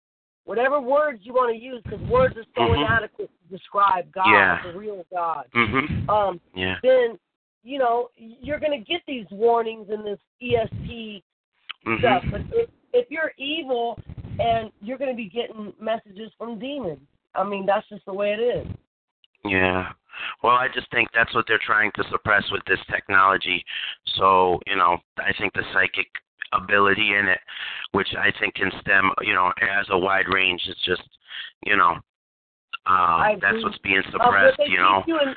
[0.43, 2.77] whatever words you want to use, because words are so Mhm.
[2.77, 4.61] inadequate to describe God, Yeah.
[4.63, 5.49] the real God.
[5.53, 6.09] Mhm.
[6.09, 6.79] Um, Yeah.
[6.83, 7.17] then
[7.67, 11.21] you know you're going to get these warnings in this ESP
[11.99, 12.23] stuff.
[12.23, 12.31] Mhm.
[12.31, 13.99] But if if you're evil
[14.39, 18.31] and you're going to be getting messages from demons, I mean that's just the way
[18.31, 18.67] it is.
[19.43, 19.91] Yeah.
[20.41, 23.63] Well, I just think that's what they're trying to suppress with this technology.
[24.15, 26.07] So, you know, I think the psychic
[26.53, 27.39] ability in it,
[27.91, 30.61] which I think can stem, you know, has a wide range.
[30.67, 31.07] It's just,
[31.65, 31.99] you know,
[32.87, 35.03] um, that's what's being Uh, suppressed, they you know.
[35.05, 35.35] you in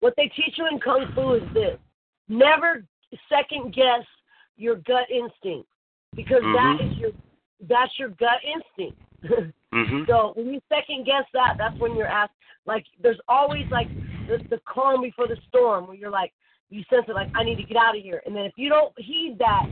[0.00, 1.78] what they teach you in kung fu is this:
[2.28, 2.84] never
[3.28, 4.04] second guess
[4.56, 5.68] your gut instinct
[6.14, 6.92] because that Mhm.
[6.92, 7.10] is your
[7.62, 8.98] that's your gut instinct.
[9.72, 10.06] Mhm.
[10.06, 12.34] So when you second guess that, that's when you're asked.
[12.66, 13.88] Like, there's always like
[14.26, 16.32] the, the calm before the storm, where you're like,
[16.70, 18.22] you sense it, like I need to get out of here.
[18.26, 19.66] And then if you don't heed that,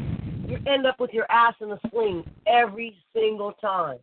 [0.46, 3.98] you end up with your ass in a sling every single time.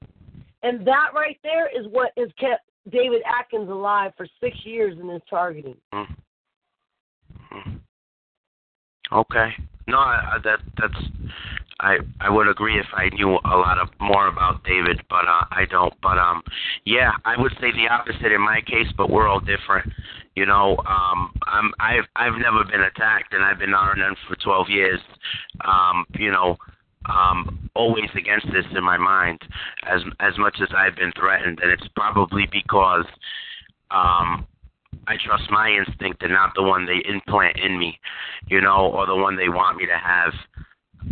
[0.64, 5.10] And that right there is what has kept David Atkins alive for six years in
[5.10, 5.78] his targeting.
[5.94, 6.06] Mm.
[7.54, 7.80] Mm.
[9.12, 9.50] Okay.
[9.88, 11.08] No, I, I, that that's
[11.80, 15.46] I I would agree if I knew a lot of more about David, but uh,
[15.52, 15.94] I don't.
[16.02, 16.42] But um,
[16.86, 18.92] yeah, I would say the opposite in my case.
[18.98, 19.92] But we're all different,
[20.36, 20.78] you know.
[20.88, 25.00] Um, I'm I've I've never been attacked, and I've been RNM for 12 years.
[25.64, 26.58] Um, you know,
[27.10, 29.42] um, always against this in my mind,
[29.84, 33.06] as as much as I've been threatened, and it's probably because
[33.92, 34.48] um
[35.08, 38.00] I trust my instinct and not the one they implant in me,
[38.48, 40.34] you know, or the one they want me to have.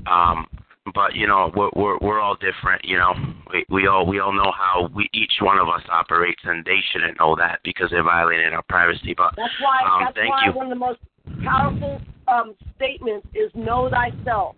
[0.07, 0.47] Um,
[0.93, 3.13] but you know, we're we're we're all different, you know.
[3.51, 6.79] We we all we all know how we each one of us operates, and they
[6.91, 9.13] shouldn't know that because they're violating our privacy.
[9.15, 9.79] But That's why.
[9.85, 10.51] um, that's thank why you.
[10.51, 10.99] one of the most
[11.43, 14.55] powerful um, statements is "Know thyself."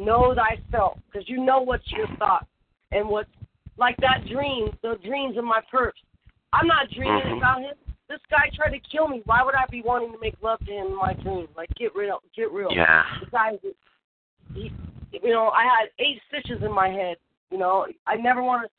[0.00, 2.46] Know thyself, because you know what's your thought
[2.90, 3.28] and what's
[3.76, 4.70] like that dream.
[4.82, 5.94] The dreams in my purse.
[6.54, 7.36] I'm not dreaming Mhm.
[7.36, 7.74] about him.
[8.08, 9.20] This guy tried to kill me.
[9.26, 11.48] Why would I be wanting to make love to him in my dream?
[11.54, 12.72] Like, get real, get real.
[12.72, 13.04] Yeah.
[13.30, 13.58] Guy,
[14.54, 14.72] he,
[15.12, 17.18] you know, I had eight stitches in my head.
[17.50, 18.70] You know, I never want to.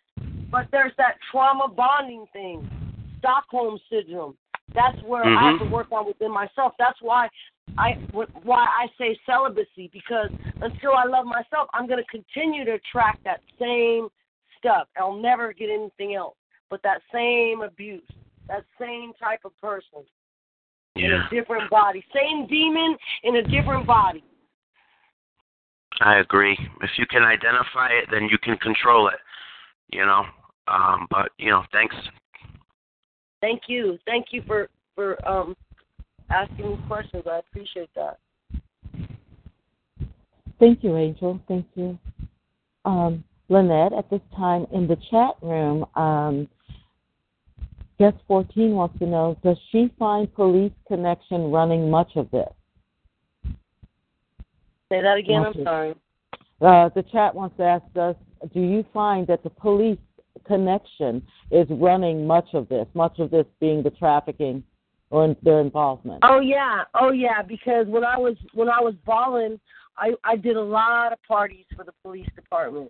[0.50, 2.68] But there's that trauma bonding thing,
[3.20, 4.36] Stockholm syndrome.
[4.74, 5.72] That's where I have to Mhm.
[5.72, 6.74] work on within myself.
[6.78, 7.30] That's why
[7.78, 7.94] I
[8.44, 10.30] why I say celibacy because
[10.62, 14.10] until I love myself, I'm going to continue to attract that same
[14.58, 14.88] stuff.
[14.98, 16.36] I'll never get anything else
[16.72, 18.02] but that same abuse,
[18.48, 20.06] that same type of person
[20.96, 21.28] in Yeah.
[21.28, 24.24] a different body, same demon in a different body.
[26.00, 26.58] I agree.
[26.82, 29.20] If you can identify it, then you can control it.
[29.90, 30.26] You know.
[30.68, 31.96] Um, but you know, thanks.
[33.42, 35.56] Thank you, thank you for for um
[36.32, 37.24] asking me questions.
[37.30, 38.20] I appreciate that.
[40.60, 41.40] Thank you, Angel.
[41.48, 41.98] Thank you.
[42.86, 46.48] Um, Lynette, at this time in the chat room, um,
[48.00, 52.50] guest 14 wants to know Does she find police connection running much of this?
[54.90, 55.46] Say that again.
[55.46, 55.96] I'm sorry.
[56.62, 58.16] Uh, the chat wants to ask us:
[58.54, 59.98] Do you find that the police
[60.46, 62.88] connection is running much of this?
[62.94, 64.64] Much of this being the trafficking
[65.12, 66.20] or their involvement?
[66.24, 67.42] Oh yeah, oh yeah.
[67.42, 69.60] Because when I was when I was balling,
[69.98, 72.90] I I did a lot of parties for the police department,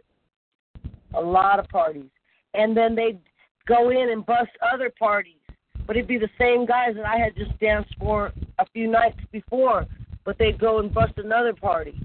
[1.15, 2.09] a lot of parties,
[2.53, 3.19] and then they'd
[3.67, 5.41] go in and bust other parties,
[5.85, 9.19] but it'd be the same guys that I had just danced for a few nights
[9.31, 9.85] before,
[10.23, 11.99] but they'd go and bust another party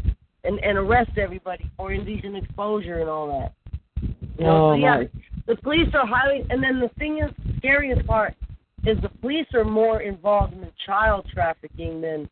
[0.45, 3.53] and and arrest everybody for indecent exposure and all that.
[4.39, 5.09] You know, Oh, so yeah, my.
[5.47, 8.35] the police are highly, and then the thing is, scariest part
[8.87, 12.29] is the police are more involved in the child trafficking than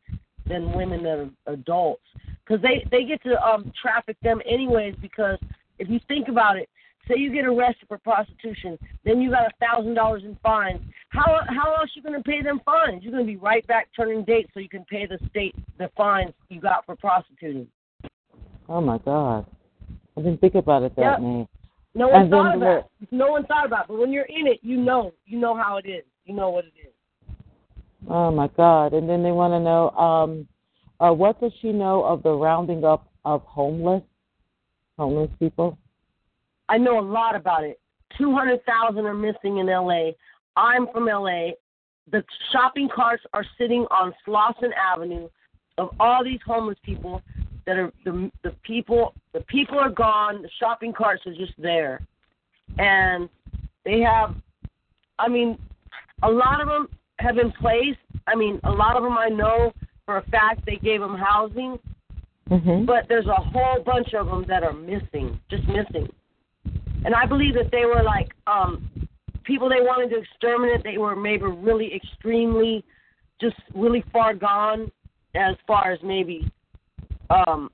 [0.47, 2.05] than women are adults,
[2.44, 4.94] because they they get to um traffic them anyways.
[5.01, 5.39] Because
[5.78, 6.68] if you think about it,
[7.09, 10.81] say you get arrested for prostitution, then you got a thousand dollars in fines.
[11.09, 13.02] How how else you going to pay them fines?
[13.02, 15.90] You're going to be right back turning dates so you can pay the state the
[15.97, 17.68] fines you got for prostituting.
[18.68, 19.47] Oh my God!
[20.16, 21.18] I didn't think about it that Yeah.
[21.20, 21.48] way.
[21.97, 22.86] No one And thought about it.
[23.12, 23.89] No one thought about it.
[23.89, 25.12] But when you're in it, you know.
[25.26, 26.05] You know how it is.
[26.24, 26.92] You know what it is.
[28.09, 28.92] Oh my God!
[28.92, 30.48] And then they want to know, um,
[31.01, 34.02] uh, what does she know of the rounding up of homeless,
[34.98, 35.78] homeless people?
[36.68, 37.80] I know a lot about it.
[38.18, 40.10] 200,000 are missing in LA.
[40.56, 41.51] I'm from LA.
[42.10, 42.22] The
[42.52, 45.28] shopping carts are sitting on Slauson Avenue
[45.78, 47.22] of all these homeless people
[47.66, 52.06] that are the the people the people are gone, the shopping carts are just there.
[52.78, 53.28] And
[53.84, 54.36] they have
[55.18, 55.59] I mean
[56.23, 56.89] a lot of them
[57.19, 57.99] have been placed.
[58.27, 59.73] I mean, a lot of them I know
[60.07, 61.78] for a fact they gave them housing,
[62.51, 62.85] Mm-hmm.
[62.85, 66.07] but there's a whole bunch of them that are missing, just missing.
[67.07, 68.91] And I believe that they were like um
[69.45, 70.85] people they wanted to exterminate.
[70.85, 72.85] They were maybe really extremely,
[73.41, 74.93] just really far gone
[75.35, 76.53] as far as maybe
[77.31, 77.70] um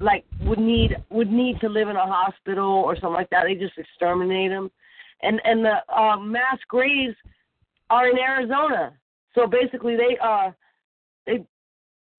[0.00, 3.44] like would need would need to live in a hospital or something like that.
[3.44, 4.72] They just exterminate them,
[5.22, 7.14] and and the uh, mass graves
[7.90, 8.92] are in Arizona.
[9.34, 10.50] So basically, they uh
[11.26, 11.44] they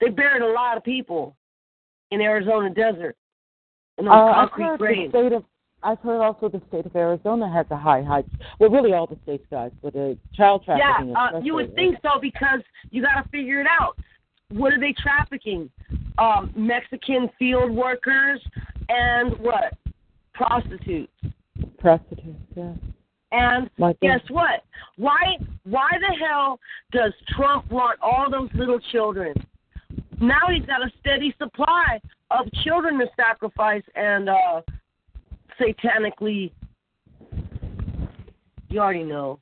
[0.00, 1.36] they buried a lot of people
[2.10, 3.16] in Arizona desert
[3.98, 5.10] in those Uh, I've concrete the graves.
[5.10, 5.44] state of.
[5.82, 8.24] I've heard also the state of Arizona has a high high.
[8.58, 11.14] Well, really all the states, guys, but uh, child Yeah, trafficking.
[11.14, 12.60] uh, you would think so because
[12.90, 13.98] you got to figure it out.
[14.48, 15.70] What are they trafficking?
[16.16, 18.40] Um, Mexican field workers
[18.88, 19.74] and what?
[20.32, 21.12] Prostitutes.
[21.84, 22.40] Prostitutes.
[22.56, 22.72] Yeah.
[23.32, 24.64] And My guess what?
[24.96, 26.58] Why why the hell
[26.92, 29.34] does Trump want all those little children?
[30.20, 32.00] Now he's got a steady supply
[32.30, 34.62] of children to sacrifice and uh
[35.60, 36.52] satanically
[38.70, 39.38] you already know.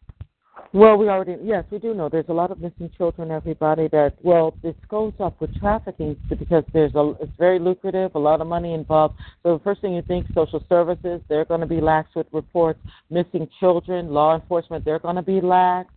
[0.74, 3.31] Well, we already yes, we do know there's a lot of missing children.
[3.31, 8.19] Everybody that well, this goes up with trafficking because there's a it's very lucrative, a
[8.19, 9.15] lot of money involved.
[9.43, 12.81] So the first thing you think, social services, they're going to be lax with reports.
[13.11, 15.90] Missing children, law enforcement, they're going to be lax.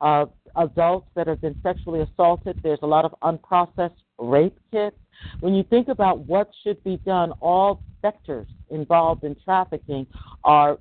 [0.00, 0.24] Uh,
[0.56, 4.96] adults that have been sexually assaulted, there's a lot of unprocessed rape kits.
[5.40, 10.06] When you think about what should be done, all sectors involved in trafficking
[10.44, 10.78] are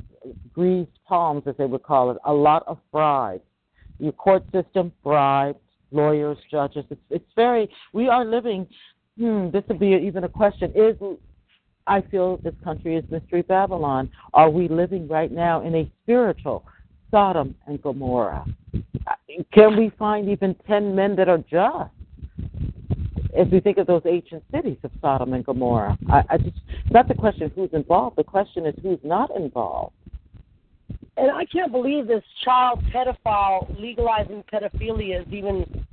[0.54, 3.44] greased palms, as they would call it, a lot of bribes.
[4.00, 5.60] Your court system, bribes,
[5.92, 6.86] lawyers, judges.
[6.90, 8.68] It's, it's very, we are living,
[9.18, 10.72] hmm, this would be even a question.
[10.76, 10.96] Is,
[11.88, 14.10] I feel this country is Mystery Babylon.
[14.34, 16.66] Are we living right now in a spiritual
[17.10, 18.46] Sodom and Gomorrah?
[19.54, 21.92] Can we find even 10 men that are just?
[23.38, 26.58] As we think of those ancient cities of Sodom and Gomorrah, I, I just,
[26.90, 28.18] not the question who's involved.
[28.18, 29.94] The question is who's not involved.
[31.18, 35.86] And I can't believe this child pedophile legalizing pedophilia is even.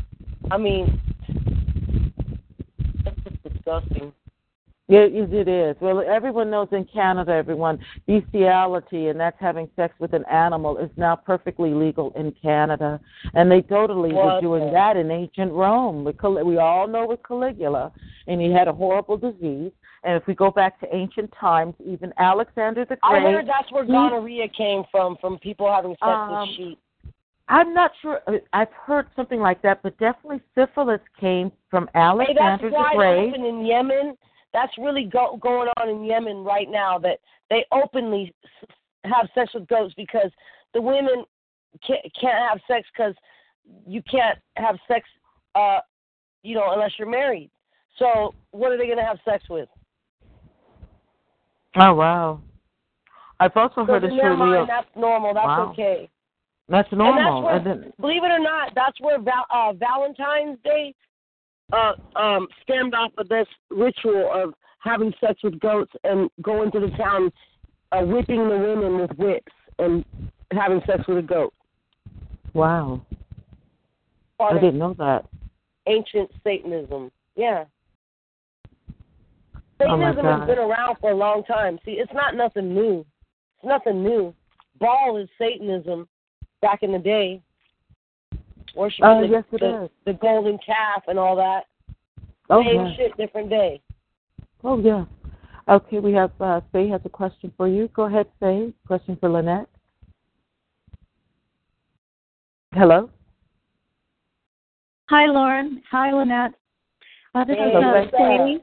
[0.51, 1.01] I mean,
[3.05, 4.13] that's just disgusting.
[4.91, 5.77] Yeah, it it is.
[5.81, 10.89] Well, everyone knows in Canada, everyone, bestiality, and that's having sex with an animal, is
[10.97, 12.99] now perfectly legal in Canada.
[13.35, 16.05] And they totally were doing that in ancient Rome.
[16.05, 17.93] With Cal- We all know with Caligula,
[18.29, 19.73] and he had a horrible disease.
[20.05, 23.27] And if we go back to ancient times, even Alexander the Great.
[23.27, 26.79] I heard that's where he- gonorrhea came from, from people having sex Um, with sheep.
[27.51, 28.21] I'm not sure.
[28.55, 33.35] I've heard something like that, but definitely syphilis came from Hey, that's Alexander the Great.
[33.35, 34.17] in Yemen.
[34.53, 36.99] That's really go, going on in Yemen right now.
[36.99, 37.19] That
[37.51, 38.35] they openly
[39.05, 40.31] have sex with goats because
[40.75, 41.25] the women
[41.87, 43.15] can't, can't have sex because
[43.87, 45.09] you can't have sex,
[45.55, 45.79] uh,
[46.43, 47.51] you know, unless you're married.
[47.99, 49.69] So what are they going to have sex with?
[51.77, 52.41] Oh wow!
[53.41, 55.35] I've also heard it's their really mind, that's normal.
[55.35, 55.71] That's Wow.
[55.73, 56.09] okay.
[56.69, 57.43] that's And normal.
[57.43, 60.95] that's And then, believe it or not, that's where val- uh, Valentine's Day
[61.73, 66.81] uh, um, stemmed off of this ritual of having sex with goats and going to
[66.81, 67.31] the town,
[67.93, 70.05] uh, whipping the women with whips and
[70.53, 71.53] having sex with a goat.
[72.55, 73.03] Wow.
[74.39, 75.27] Part I didn't know that.
[75.87, 77.11] ancient Satanism.
[77.37, 77.65] Yeah.
[79.57, 81.79] Oh, Satanism has been around for a long time.
[81.85, 83.05] See, it's not nothing new.
[83.57, 84.35] It's nothing new.
[84.81, 86.09] Baal is Satanism
[86.63, 87.43] back in the day.
[88.75, 89.91] Worshiping Oh, the, yes, it the, is.
[90.05, 91.65] the golden calf and all that.
[92.51, 92.97] Oh, Same yeah.
[92.97, 93.81] shit, different day.
[94.65, 95.05] Oh, yeah.
[95.69, 97.89] Okay, we have uh, Faye has a question for you.
[97.89, 98.73] Go ahead, Faye.
[98.87, 99.69] Question for Lynette.
[102.73, 103.11] Hello.
[105.11, 105.83] Hi, Lauren.
[105.91, 106.55] Hi, Lynette.
[107.35, 108.13] Uh, this Hey, is uh, what's up?
[108.21, 108.61] Sadie.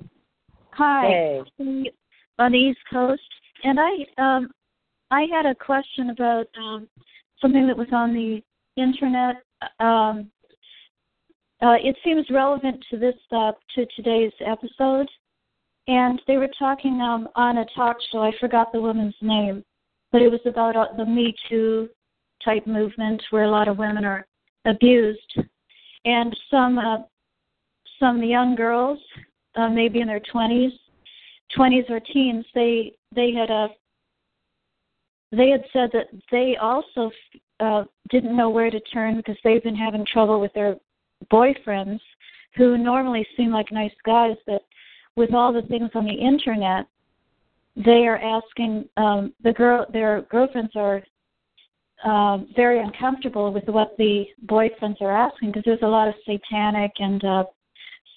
[0.72, 1.44] Hi.
[1.58, 1.92] Hey.
[2.38, 3.22] On the East Coast,
[3.64, 4.50] and I um
[5.10, 6.88] I had a question about um
[7.42, 8.42] something that was on the
[8.76, 9.38] internet.
[9.80, 10.32] Um,
[11.62, 15.08] uh, it seems relevant to this uh, to today's episode,
[15.88, 18.22] and they were talking um on a talk show.
[18.22, 19.64] I forgot the woman's name,
[20.12, 21.90] but it was about uh, the Me Too
[22.44, 24.28] type movement where a lot of women are
[24.66, 25.40] abused
[26.06, 26.98] and some uh,
[28.00, 29.00] some young girls,
[29.56, 30.72] uh, maybe in their twenties,
[31.56, 33.68] twenties or teens, they they had a
[35.32, 37.12] they had said that they also
[37.60, 40.76] uh, didn't know where to turn because they've been having trouble with their
[41.32, 42.00] boyfriends,
[42.56, 44.64] who normally seem like nice guys, but
[45.16, 46.86] with all the things on the internet,
[47.76, 51.04] they are asking um, the girl their girlfriends are
[52.04, 56.92] um, very uncomfortable with what the boyfriends are asking because there's a lot of satanic
[57.00, 57.44] and uh,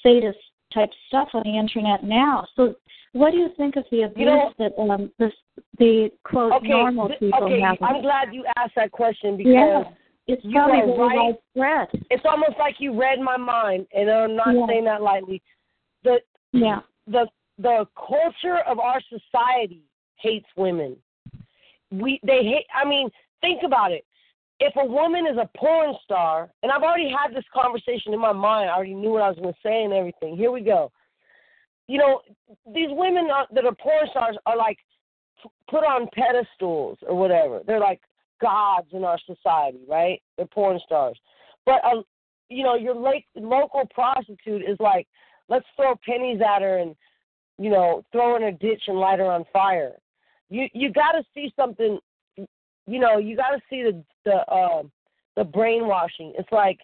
[0.03, 0.39] sadist
[0.73, 2.47] type stuff on the internet now.
[2.55, 2.75] So,
[3.13, 5.31] what do you think of the abuse know- that um, the
[5.79, 7.61] the quote Okay, normal people okay.
[7.61, 7.77] have?
[7.81, 9.85] I'm glad you asked that question because yeah,
[10.27, 11.37] it's you probably right.
[11.57, 12.05] widespread.
[12.11, 14.67] it's almost like you read my mind, and I'm not Yeah.
[14.67, 15.43] saying that lightly.
[16.05, 16.21] The
[16.53, 17.29] Yeah, the
[17.59, 19.83] the culture of our society
[20.17, 20.97] hates women.
[21.91, 22.67] We they hate.
[22.75, 23.11] I mean,
[23.41, 24.05] think about it.
[24.61, 28.33] If a woman is a porn star, and I've already had this conversation in my
[28.33, 30.37] mind, I already knew what I was going to say and everything.
[30.37, 30.91] Here we go.
[31.89, 32.21] You know,
[32.73, 34.79] these women are, that are porn stars are like
[35.71, 37.61] put on pedestals or whatever.
[37.67, 38.01] They're like
[38.41, 40.23] gods in our society, right?
[40.37, 41.19] They're porn stars.
[41.67, 42.03] But uh,
[42.49, 45.07] you know, your lake, local prostitute is like,
[45.49, 46.95] let's throw pennies at her and
[47.59, 49.93] you know, throw her in a ditch and light her on fire.
[50.49, 51.99] You you got to see something.
[52.37, 54.83] You know, you got to see the the uh,
[55.37, 56.35] the brainwashing.
[56.39, 56.79] It's like,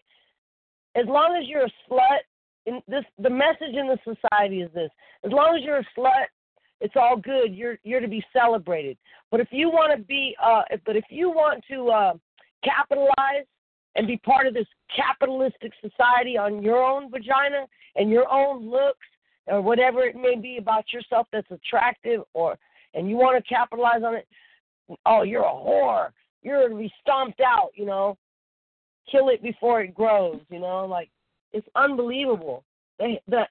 [0.96, 2.24] as long as you're a slut,
[2.66, 4.90] in this the message in the society is this:
[5.24, 6.26] as long as you're a slut,
[6.80, 7.54] it's all good.
[7.54, 8.96] You're you're to be celebrated.
[9.30, 12.12] But if you want to be, uh, but if you want to uh,
[12.64, 13.46] capitalize
[13.96, 17.66] and be part of this capitalistic society on your own vagina
[17.96, 19.06] and your own looks
[19.46, 22.56] or whatever it may be about yourself that's attractive or
[22.94, 24.26] and you want to capitalize on it
[25.06, 26.08] oh you're a whore
[26.42, 28.16] you're to be stomped out you know
[29.10, 31.10] kill it before it grows you know like
[31.54, 32.64] it's unbelievable.
[32.98, 33.46] They the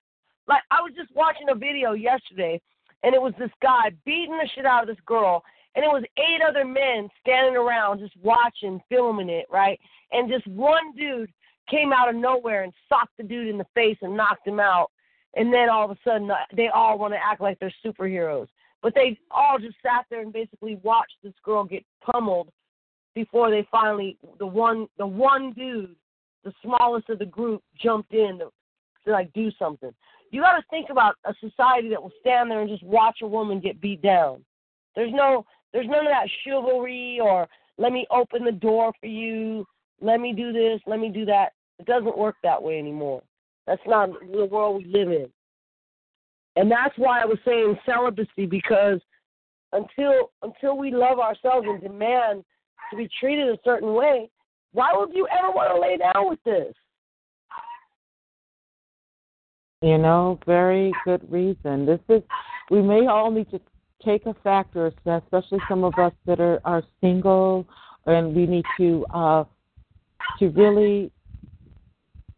[0.48, 2.62] like i was just watching a video yesterday
[3.02, 5.44] and it was this guy beating the shit out of this girl
[5.76, 9.80] and it was eight other men standing around just watching filming it right?
[10.12, 11.32] And just one dude
[11.70, 14.92] came out of nowhere and socked the dude in the face and knocked him out.
[15.36, 18.48] And then all of a sudden uh, they all want to act like they're superheroes.
[18.82, 22.50] But they all just sat there and basically watched this girl get pummeled
[23.16, 25.96] before they finally the one the one dude,
[26.44, 28.50] the smallest of the group, jumped in to,
[29.06, 29.94] to like do something.
[30.32, 33.28] You got to think about a society that will stand there and just watch a
[33.28, 34.44] woman get beat down.
[34.96, 37.48] There's no there's none of that chivalry or
[37.78, 39.66] let me open the door for you,
[40.02, 41.54] let me do this, let me do that.
[41.80, 43.24] It doesn't work that way anymore.
[43.66, 45.28] That's not the world we live in.
[46.56, 49.00] And that's why I was saying celibacy because
[49.72, 52.44] until until we love ourselves and demand
[52.92, 54.30] to be treated a certain way,
[54.74, 56.74] why would you ever want to lay down with this?
[59.82, 61.86] You know, very good reason.
[61.86, 62.22] This is
[62.72, 63.60] we may all need to
[64.04, 67.66] take a factor, especially some of us that are, are single,
[68.06, 69.44] and we need to uh,
[70.40, 71.12] to really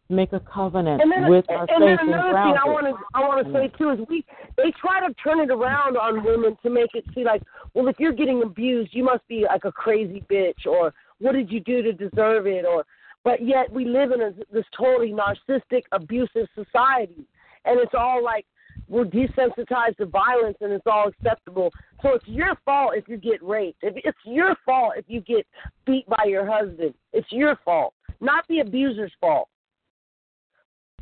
[0.08, 2.62] make a covenant And then, with and, our and faith then and another ground thing
[2.64, 4.24] I want to I want to say too is we
[4.56, 7.42] they try to turn it around on women to make it see like,
[7.74, 11.50] well, if you're getting abused, you must be like a crazy bitch, or what did
[11.50, 12.84] you do to deserve it, or
[13.24, 17.26] but yet we live in a, this totally narcissistic, abusive society,
[17.64, 18.46] and it's all like
[18.88, 21.72] we're desensitized to violence and it's all acceptable.
[22.02, 23.78] So it's your fault if you get raped.
[23.82, 25.46] If it's your fault if you get
[25.86, 26.94] beat by your husband.
[27.12, 29.48] It's your fault, not the abuser's fault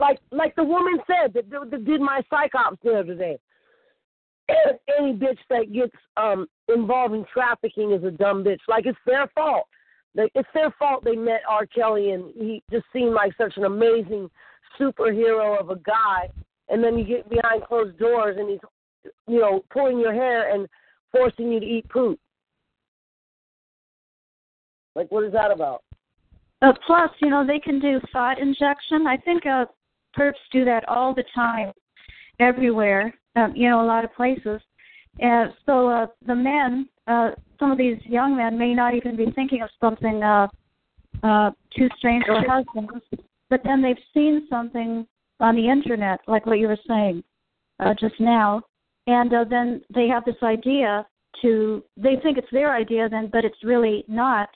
[0.01, 3.39] like like the woman said that, that did my psych ops the other day.
[4.99, 8.61] any bitch that gets um involved in trafficking is a dumb bitch.
[8.69, 9.67] Like it's their fault.
[10.17, 11.67] It's their fault they met R.
[11.67, 14.31] Kelly and he just seemed like such an amazing
[14.81, 16.31] superhero of a guy.
[16.69, 18.61] And then you get behind closed doors and he's,
[19.27, 20.69] you know, pulling your hair and
[21.11, 22.19] forcing you to eat poop.
[24.95, 25.83] Like what is that about?
[26.63, 29.07] Uh, plus, you know, they can do thought injection.
[29.07, 29.67] I think uh,
[30.17, 31.73] perps do that all the time,
[32.39, 33.13] everywhere.
[33.37, 34.61] Um, you know, a lot of places.
[35.21, 39.27] And so uh, the men, uh, some of these young men, may not even be
[39.35, 40.49] thinking of something uh,
[41.23, 43.05] uh, too strange for husbands,
[43.49, 45.07] but then they've seen something
[45.41, 47.23] on the internet, like what you were saying
[47.81, 48.63] uh, just now,
[49.07, 51.07] and uh, then they have this idea
[51.43, 51.83] to.
[51.97, 54.49] They think it's their idea, then, but it's really not.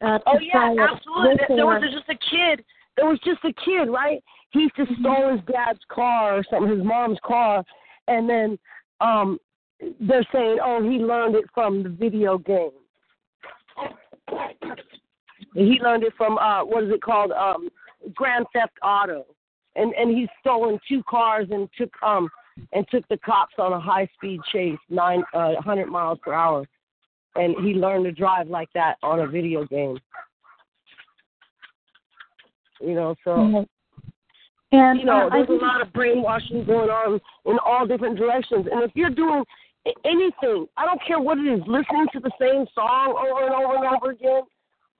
[0.00, 1.44] Uh, Oh yeah, absolutely.
[1.48, 2.64] There, there was just a kid.
[2.96, 4.22] There was just a kid, right?
[4.50, 7.64] He just stole his dad's car or something, his mom's car,
[8.08, 8.58] and then
[9.00, 9.38] um
[10.00, 12.70] they're saying, oh, he learned it from the video game.
[15.54, 17.32] He learned it from uh what is it called?
[17.32, 17.68] Um
[18.14, 19.26] Grand Theft Auto.
[19.76, 22.28] And and he's stolen two cars and took um
[22.72, 26.64] and took the cops on a high speed chase, nine uh hundred miles per hour.
[27.34, 29.98] And he learned to drive like that on a video game.
[32.80, 33.68] You know, so Mhm.
[34.72, 38.66] And you know, uh, there's a lot of brainwashing going on in all different directions.
[38.72, 39.44] And if you're doing
[40.04, 43.76] anything, I don't care what it is, listening to the same song over and over
[43.76, 44.42] and over again,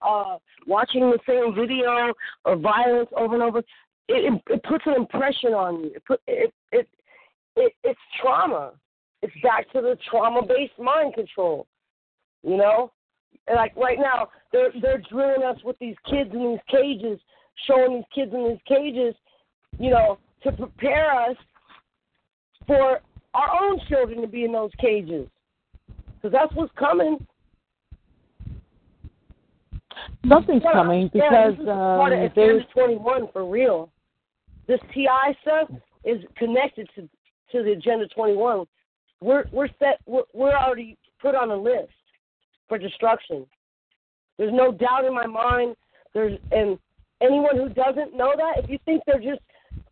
[0.00, 2.12] uh, watching the same video
[2.44, 3.64] of violence over and over, it,
[4.08, 5.92] it, it puts an impression on you.
[5.94, 6.88] It put it it
[7.56, 8.72] it it's trauma.
[9.22, 11.66] It's back to the trauma-based mind control.
[12.42, 12.90] You know,
[13.46, 17.20] and like right now, they're they're drilling us with these kids in these cages,
[17.68, 19.14] showing these kids in these cages
[19.78, 21.36] you know, to prepare us
[22.66, 23.00] for
[23.34, 25.28] our own children to be in those cages.
[26.16, 27.24] Because that's what's coming.
[30.24, 33.90] Nothing's Yeah, coming yeah, because this is part of um, Agenda there's 21 for real.
[34.66, 35.68] This TI stuff
[36.04, 37.08] is connected to
[37.52, 38.64] to the Agenda 21.
[39.20, 40.00] We're we're set.
[40.06, 41.92] We're, we're already put on a list
[42.68, 43.46] for destruction.
[44.38, 45.76] There's no doubt in my mind.
[46.14, 46.78] There's and
[47.20, 49.42] anyone who doesn't know that, if you think they're just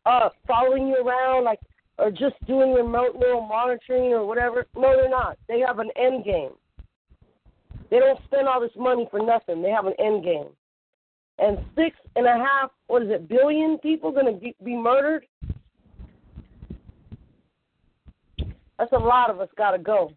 [0.07, 1.61] uh, following you around, like
[2.01, 5.37] or just doing remote neural monitoring or whatever, no, they're not.
[5.49, 6.53] They have an end game.
[7.91, 9.63] They don't spend all this money for nothing.
[9.63, 10.49] They have an end game.
[11.39, 15.27] And six and a half, what is it, billion people going to be, be murdered?
[18.79, 20.13] That's a lot of us got to go.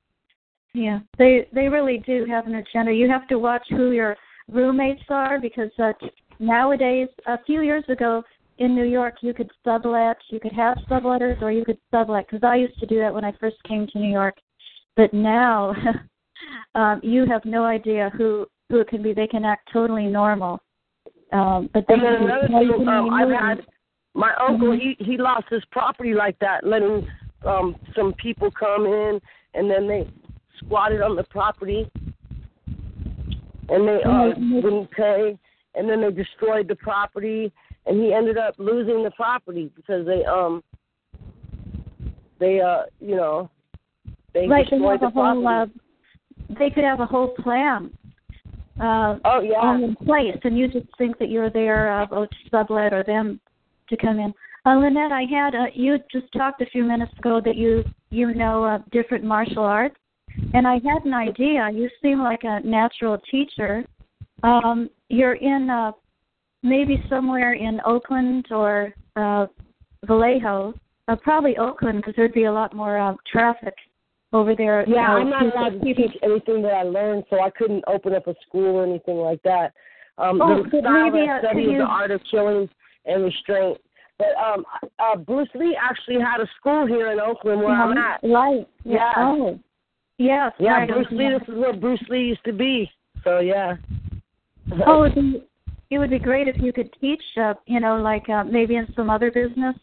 [0.74, 2.92] Yeah, they they really do have an agenda.
[2.92, 4.16] You have to watch who your
[4.52, 5.92] roommates are because uh,
[6.40, 8.24] nowadays, a few years ago
[8.58, 12.28] in New York, you could sublet, you could have subletters, or you could sublet.
[12.28, 14.36] Because I used to do that when I first came to New York,
[14.96, 15.74] but now
[16.76, 19.14] um, you have no idea who who it can be.
[19.14, 20.60] They can act totally normal,
[21.32, 23.66] um, but they And then can another thing, um, I've had
[24.14, 24.72] my uncle.
[24.72, 27.08] He he lost his property like that, letting
[27.46, 29.20] um some people come in,
[29.54, 30.08] and then they
[30.60, 31.90] squatted on the property,
[33.70, 34.64] and they uh, Mhm.
[34.64, 35.38] wouldn't pay,
[35.76, 37.52] and then they destroyed the property,
[37.86, 40.64] and he ended up losing the property because they um
[42.40, 43.50] they uh you know
[44.34, 45.44] they right, they destroyed have a the whole.
[45.44, 45.80] property.
[45.80, 47.92] Uh, they could have a whole plan.
[48.80, 49.60] Uh, oh yeah.
[49.62, 53.04] all in place, and you just think that you're there, uh, oh, to sublet or
[53.04, 53.40] them
[53.88, 54.34] to come in.
[54.66, 58.34] Uh, Lynette, I had uh, you just talked a few minutes ago that you you
[58.34, 59.96] know uh, different martial arts,
[60.54, 61.70] and I had an idea.
[61.72, 63.86] You seem like a natural teacher.
[64.42, 65.92] Um, you're in uh,
[66.64, 69.46] maybe somewhere in Oakland or uh,
[70.06, 70.74] Vallejo,
[71.08, 73.76] uh, probably Oakland because there'd be a lot more uh, traffic
[74.32, 74.84] over there.
[74.90, 78.26] Yeah, I'm not allowed to teach anything that I learned, so I couldn't open up
[78.28, 79.74] a school or anything like that.
[80.18, 82.70] Um, Oh, the style maybe, that studies you- the art of killing
[83.06, 83.78] and restraint.
[84.18, 84.64] But um,
[85.00, 88.30] uh, Bruce Lee actually had a school here in Oakland where I'm Right, at.
[88.30, 88.68] Right.
[88.86, 89.12] Yeah.
[89.18, 89.60] Oh.
[90.20, 90.54] Yes.
[90.60, 90.90] Yeah, right.
[90.90, 91.30] Bruce Lee.
[91.30, 92.90] This is where Bruce Lee used to be.
[93.24, 93.76] So yeah.
[94.86, 95.44] Oh, it would be,
[95.94, 97.22] it would be great if you could teach.
[97.40, 99.76] Uh, you know, like uh, maybe in some other business.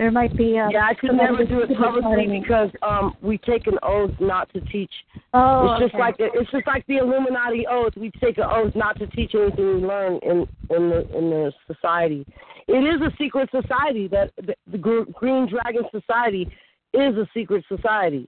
[0.00, 0.58] There might be.
[0.58, 4.50] Uh, yeah, I could never do it publicly because um, we take an oath not
[4.54, 4.92] to teach.
[5.34, 6.02] Oh, it's just okay.
[6.02, 7.92] like it's just like the Illuminati oath.
[7.98, 11.52] We take an oath not to teach anything we learn in in the in the
[11.66, 12.24] society.
[12.66, 14.08] It is a secret society.
[14.08, 16.50] That the, the Green Dragon Society
[16.94, 18.26] is a secret society,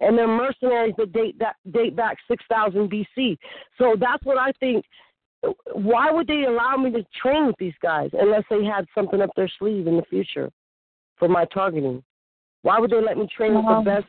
[0.00, 3.38] and they're mercenaries that date that date back six thousand BC.
[3.78, 4.84] So that's what I think.
[5.72, 9.30] Why would they allow me to train with these guys unless they had something up
[9.36, 10.50] their sleeve in the future
[11.18, 12.02] for my targeting?
[12.62, 14.06] Why would they let me train with the best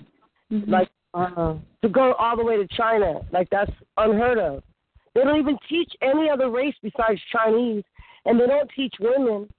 [0.50, 0.72] Mm-hmm.
[0.72, 4.64] Like uh, to go all the way to China, like that's unheard of.
[5.14, 7.84] They don't even teach any other race besides Chinese,
[8.24, 9.50] and they don't teach women.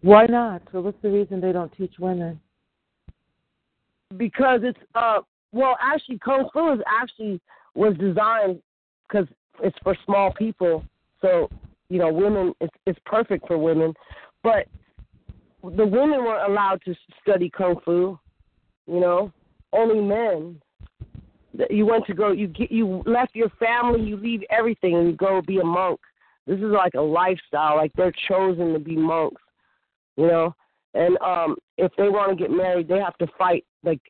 [0.00, 0.62] why not?
[0.72, 2.40] So what's the reason they don't teach women?
[4.16, 5.18] because it's uh
[5.52, 7.40] well actually kung fu is actually
[7.74, 8.60] was designed
[9.08, 9.26] because
[9.62, 10.84] it's for small people.
[11.20, 11.48] So
[11.88, 13.94] you know women it's it's perfect for women.
[14.42, 14.66] But
[15.62, 18.18] the women weren't allowed to study kung fu
[18.86, 19.32] you know
[19.72, 20.60] only men.
[21.68, 25.16] You went to go you get you left your family you leave everything and you
[25.16, 26.00] go be a monk.
[26.46, 29.42] This is like a lifestyle like they're chosen to be monks
[30.16, 30.54] you know?
[30.94, 34.00] And um if they want to get married they have to fight like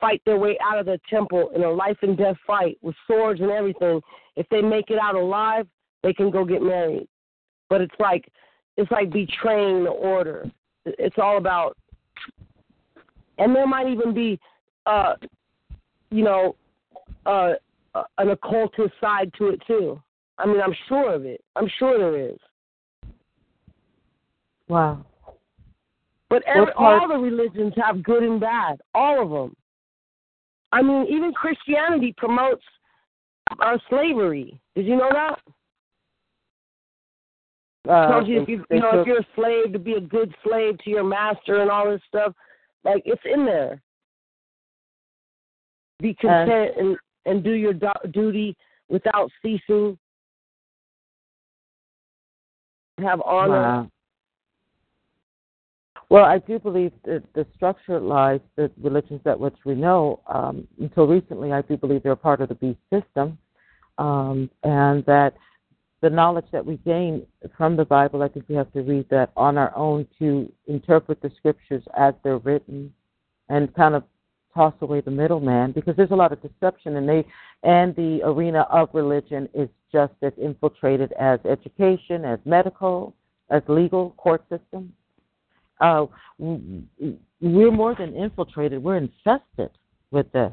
[0.00, 3.40] fight their way out of the temple in a life and death fight with swords
[3.40, 4.00] and everything
[4.36, 5.66] if they make it out alive
[6.02, 7.08] they can go get married
[7.68, 8.30] but it's like
[8.76, 10.50] it's like betraying the order
[10.84, 11.76] it's all about
[13.38, 14.38] and there might even be
[14.86, 15.14] uh
[16.10, 16.56] you know
[17.26, 17.52] uh
[18.18, 20.00] an occultist side to it too
[20.38, 22.38] i mean i'm sure of it i'm sure there is
[24.70, 25.04] Wow.
[26.30, 28.80] But every, all the religions have good and bad.
[28.94, 29.56] All of them.
[30.72, 32.62] I mean, even Christianity promotes
[33.60, 34.60] uh, slavery.
[34.74, 35.38] Did you know that?
[37.88, 40.34] Uh, tells you if you you know if you're a slave to be a good
[40.44, 42.34] slave to your master and all this stuff.
[42.84, 43.80] Like it's in there.
[46.00, 48.56] Be content and and do your do- duty
[48.88, 49.98] without ceasing.
[52.98, 53.62] Have honor.
[53.62, 53.90] Wow.
[56.10, 60.66] Well, I do believe that the structure lies, the religions that which we know, um,
[60.80, 63.38] until recently, I do believe they're part of the beast system,
[63.96, 65.34] um, and that
[66.00, 67.24] the knowledge that we gain
[67.56, 71.22] from the Bible, I think we have to read that on our own to interpret
[71.22, 72.92] the scriptures as they're written,
[73.48, 74.02] and kind of
[74.52, 77.24] toss away the middleman because there's a lot of deception, and they
[77.62, 83.14] and the arena of religion is just as infiltrated as education, as medical,
[83.48, 84.92] as legal court system
[85.80, 86.06] uh,
[86.38, 88.82] w- w- we're more than infiltrated.
[88.82, 89.70] We're infested
[90.10, 90.52] with this.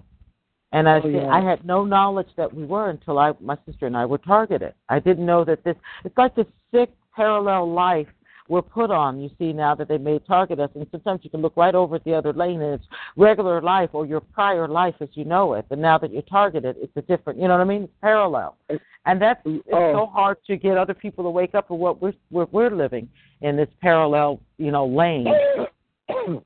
[0.73, 1.29] And I, Oh, yeah.
[1.29, 4.73] I had no knowledge that we were until I, my sister and I were targeted.
[4.89, 5.75] I didn't know that this.
[6.03, 8.07] It's like this sick parallel life
[8.47, 9.19] we're put on.
[9.19, 11.95] You see now that they may target us, and sometimes you can look right over
[11.95, 15.53] at the other lane, and it's regular life or your prior life as you know
[15.53, 15.65] it.
[15.69, 17.39] But now that you're targeted, it's a different.
[17.39, 17.83] You know what I mean?
[17.83, 18.57] It's parallel,
[19.05, 19.93] and that's mm, it's Oh.
[19.93, 23.09] so hard to get other people to wake up for what we're we're, we're living
[23.41, 25.27] in this parallel, you know, lane.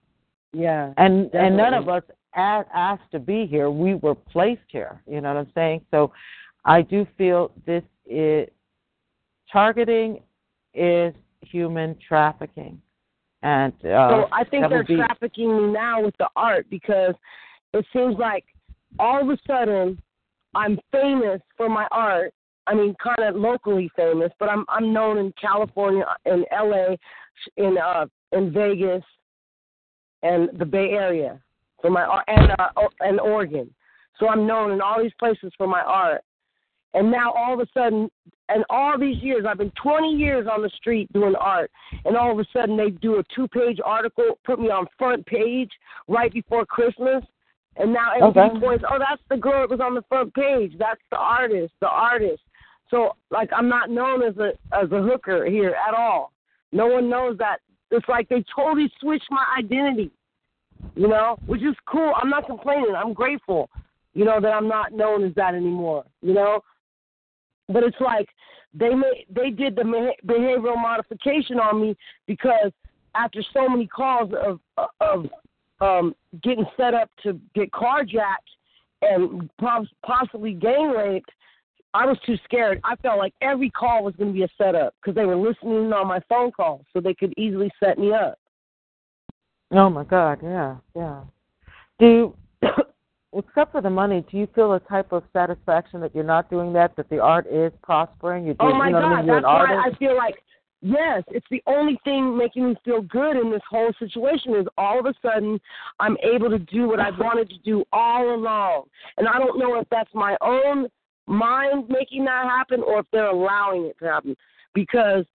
[0.53, 0.93] yeah.
[0.97, 2.03] and and none of us
[2.35, 3.69] asked to be here.
[3.69, 5.01] We were placed here.
[5.07, 5.81] You know what I'm saying?
[5.91, 6.11] So,
[6.65, 8.47] I do feel this is
[9.51, 10.21] targeting
[10.73, 12.81] is human trafficking,
[13.43, 17.15] and uh, So I think they're be, trafficking me now with the art because
[17.73, 18.45] it seems like
[18.99, 20.01] all of a sudden
[20.55, 22.33] I'm famous for my art.
[22.67, 26.97] I mean, kind of locally famous, but I'm I'm known in California, in L.A.,
[27.57, 29.03] in uh in Vegas,
[30.23, 31.39] and the Bay Area
[31.81, 33.73] for my art, and uh, and Oregon.
[34.19, 36.21] So I'm known in all these places for my art.
[36.93, 38.09] And now all of a sudden,
[38.49, 41.71] and all these years, I've been 20 years on the street doing art,
[42.03, 45.71] and all of a sudden they do a two-page article, put me on front page
[46.09, 47.23] right before Christmas,
[47.77, 48.59] and now everybody Okay.
[48.59, 50.77] points, oh, that's the girl that was on the front page.
[50.77, 52.41] That's the artist, the artist.
[52.89, 56.33] So like I'm not known as a as a hooker here at all.
[56.73, 57.59] No one knows that.
[57.89, 60.11] It's like they totally switched my identity,
[60.95, 62.11] you know, which is cool.
[62.21, 62.93] I'm not complaining.
[62.95, 63.69] I'm grateful,
[64.13, 66.61] you know, that I'm not known as that anymore, you know.
[67.71, 68.29] But it's like
[68.73, 72.71] they made they did the beha- behavioral modification on me because
[73.15, 74.59] after so many calls of
[74.99, 75.27] of
[75.81, 78.51] um, getting set up to get carjacked
[79.01, 81.31] and pos- possibly gang raped,
[81.93, 82.79] I was too scared.
[82.83, 85.91] I felt like every call was going to be a setup because they were listening
[85.91, 88.37] on my phone calls, so they could easily set me up.
[89.71, 91.21] oh my God, yeah, yeah.
[91.99, 92.35] Do
[93.33, 96.73] except for the money, do you feel a type of satisfaction that you're not doing
[96.73, 96.95] that?
[96.95, 98.45] That the art is prospering?
[98.45, 99.27] You're oh doing, Oh my you know what I God, mean?
[99.27, 99.83] That's why.
[99.85, 100.35] I feel like
[100.81, 104.99] yes, it's the only thing making me feel good in this whole situation is all
[104.99, 105.59] of a sudden
[105.99, 108.83] I'm able to do what I've wanted to do all along,
[109.17, 110.87] and I don't know if that's my own
[111.27, 114.35] mind making that happen or if they're allowing it to happen
[114.73, 115.25] because.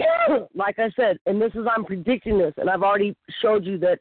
[0.54, 3.98] like I said, and this is I'm predicting this, and I've already showed you that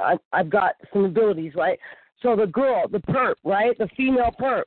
[0.00, 1.78] I, I've got some abilities, right?
[2.22, 4.64] So the girl, the perp, right, the female perp,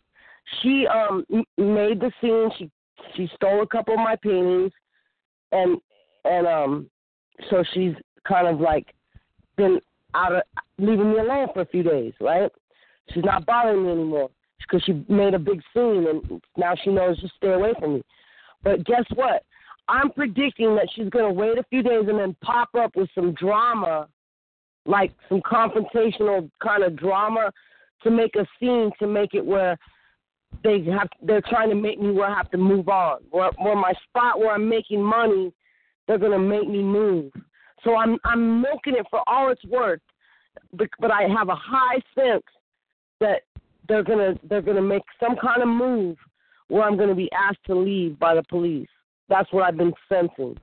[0.62, 1.26] she um
[1.58, 2.50] made the scene.
[2.58, 2.72] She
[3.16, 4.72] she stole a couple of my paintings,
[5.52, 5.80] and
[6.26, 6.90] and um
[7.50, 7.94] so she's
[8.28, 8.88] kind of like
[9.58, 9.80] been
[10.16, 10.42] out of
[10.78, 12.52] leaving me alone for a few days, right?
[13.14, 14.30] She's not bothering me anymore
[14.60, 18.02] because she made a big scene and now she knows to stay away from me.
[18.64, 19.44] But guess what?
[19.88, 23.10] I'm predicting that she's going to wait a few days and then pop up with
[23.16, 24.08] some drama,
[24.90, 27.52] like some confrontational kind of drama
[28.02, 29.78] to make a scene to make it where
[30.64, 33.20] they have they're trying to make me where I have to move on.
[33.30, 35.54] Where, where my spot where I'm making money,
[36.08, 37.32] they're to make me move.
[37.84, 40.02] So I'm I'm milking it for all it's worth,
[40.74, 42.44] but, but I have a high sense
[43.20, 43.44] that
[43.88, 46.18] they're gonna they're gonna make some kind of move
[46.68, 48.90] where I'm gonna be asked to leave by the police.
[49.30, 50.58] That's what I've been sensing.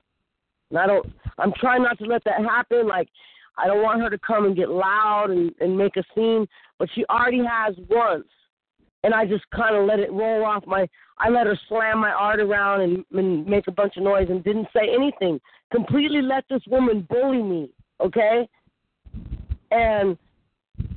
[0.69, 2.87] And I don't I'm trying not to let that happen.
[2.87, 3.07] Like
[3.57, 6.47] I don't want her to come and get loud and, and make a scene,
[6.77, 8.27] but she already has once.
[9.03, 10.87] And I just kind of let it roll off my.
[11.19, 14.43] I let her slam my art around and, and make a bunch of noise and
[14.43, 15.39] didn't say anything.
[15.71, 17.69] Completely let this woman bully me,
[17.99, 18.47] okay?
[19.71, 20.17] And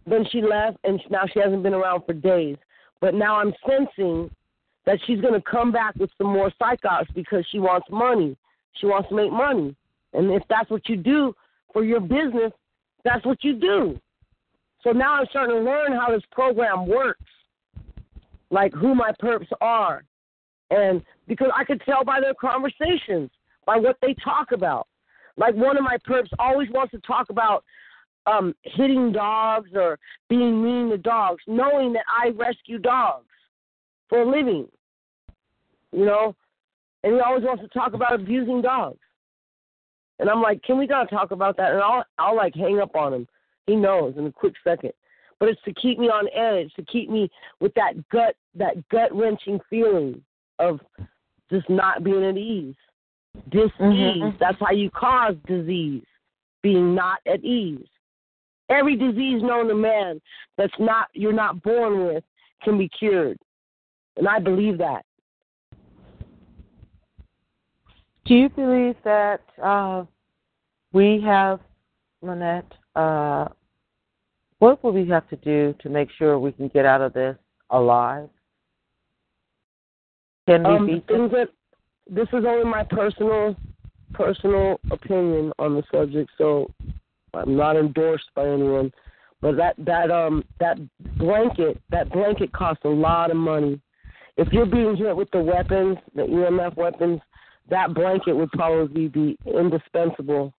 [0.07, 2.57] then she left, and now she hasn't been around for days.
[3.01, 4.31] But now I'm sensing
[4.85, 8.37] that she's going to come back with some more psych ops because she wants money.
[8.75, 9.75] She wants to make money.
[10.13, 11.35] And if that's what you do
[11.73, 12.53] for your business,
[13.05, 13.99] that's what you do.
[14.83, 17.25] So now I'm starting to learn how this program works,
[18.51, 20.05] like who my perps are.
[20.71, 23.31] And because I could tell by their conversations,
[23.67, 24.87] by what they talk about.
[25.37, 27.65] Like one of my perps always wants to talk about
[28.27, 29.99] um, hitting dogs or
[30.29, 33.27] being mean to dogs, knowing that I rescue dogs
[34.09, 34.67] for a living.
[35.93, 36.35] You know,
[37.03, 38.99] and he always wants to talk about abusing dogs.
[40.21, 41.73] And I'm like, can we not talk about that?
[41.73, 43.29] And I'll I'll like hang up on him.
[43.67, 44.93] He knows in a quick second.
[45.39, 47.31] But it's to keep me on edge, to keep me
[47.61, 50.23] with that gut that gut wrenching feeling
[50.59, 50.81] of
[51.51, 52.75] just not being at ease.
[53.51, 53.73] Disease.
[53.81, 54.37] Mm-hmm.
[54.39, 56.05] That's how you cause disease.
[56.63, 57.87] Being not at ease.
[58.69, 60.21] Every disease known to man
[60.59, 62.25] that's not you're not born with
[62.63, 63.39] can be cured.
[64.19, 65.07] And I believe that.
[68.25, 70.05] Do you believe that uh,
[70.93, 71.61] we have,
[72.23, 73.49] Lynette, uh,
[74.59, 77.37] what will we have to do to make sure we can get out of this
[77.71, 78.29] alive?
[80.47, 81.49] Can we um, beat things that
[82.09, 83.57] this is only my personal
[84.13, 86.71] personal opinion on the subject, so
[87.35, 88.93] I'm not endorsed by anyone.
[89.41, 90.79] But that that um that
[91.17, 93.81] blanket that blanket costs a lot of money.
[94.37, 97.21] If you're being hit with the weapons, the EMF weapons,
[97.69, 100.53] that blanket would probably be indispensable.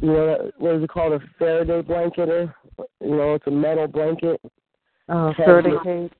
[0.00, 1.14] You know, what is it called?
[1.14, 2.54] A Faraday blanket, or
[3.00, 4.40] you know, it's a metal blanket.
[5.08, 6.10] Oh, Faraday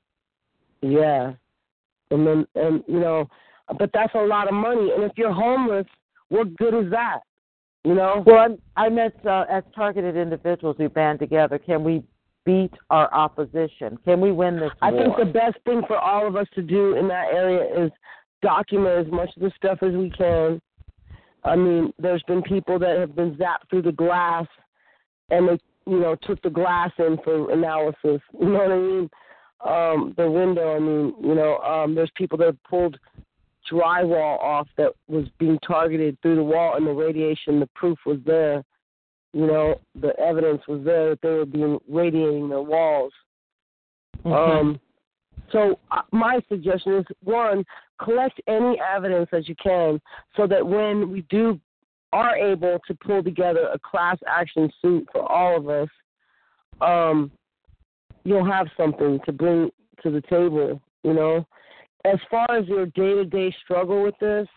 [0.83, 1.33] Yeah,
[2.11, 3.29] and then and you know,
[3.79, 4.91] but that's a lot of money.
[4.93, 5.87] And if you're homeless,
[6.29, 7.21] what good is that?
[7.85, 8.25] You know.
[8.27, 11.59] Well, I'm, I meant uh, as targeted individuals, we band together.
[11.59, 12.03] Can we
[12.45, 13.99] beat our opposition?
[14.05, 15.03] Can we win this I war?
[15.03, 17.91] think the best thing for all of us to do in that area is
[18.43, 20.61] document as much of the stuff as we can.
[21.45, 24.47] I mean, there's been people that have been zapped through the glass,
[25.31, 28.21] and they, you know, took the glass in for analysis.
[28.41, 29.11] You know what I mean?
[29.65, 30.77] Um, the window.
[30.77, 32.99] I mean, you know, um, there's people that have pulled
[33.71, 38.19] drywall off that was being targeted through the wall and the radiation, the proof was
[38.25, 38.65] there.
[39.33, 43.13] You know, the evidence was there that they were being radiating their walls.
[44.25, 44.33] Mm-hmm.
[44.33, 44.81] Um,
[45.53, 47.65] so uh, my suggestion is one,
[48.03, 50.01] collect any evidence as you can,
[50.37, 51.61] so that when we do
[52.13, 55.89] are able to pull together a class action suit for all of us,
[56.81, 57.31] um,
[58.25, 59.71] you'll have something to bring
[60.03, 60.81] to the table.
[61.03, 61.47] You know,
[62.05, 64.49] as far as your day to day struggle with this,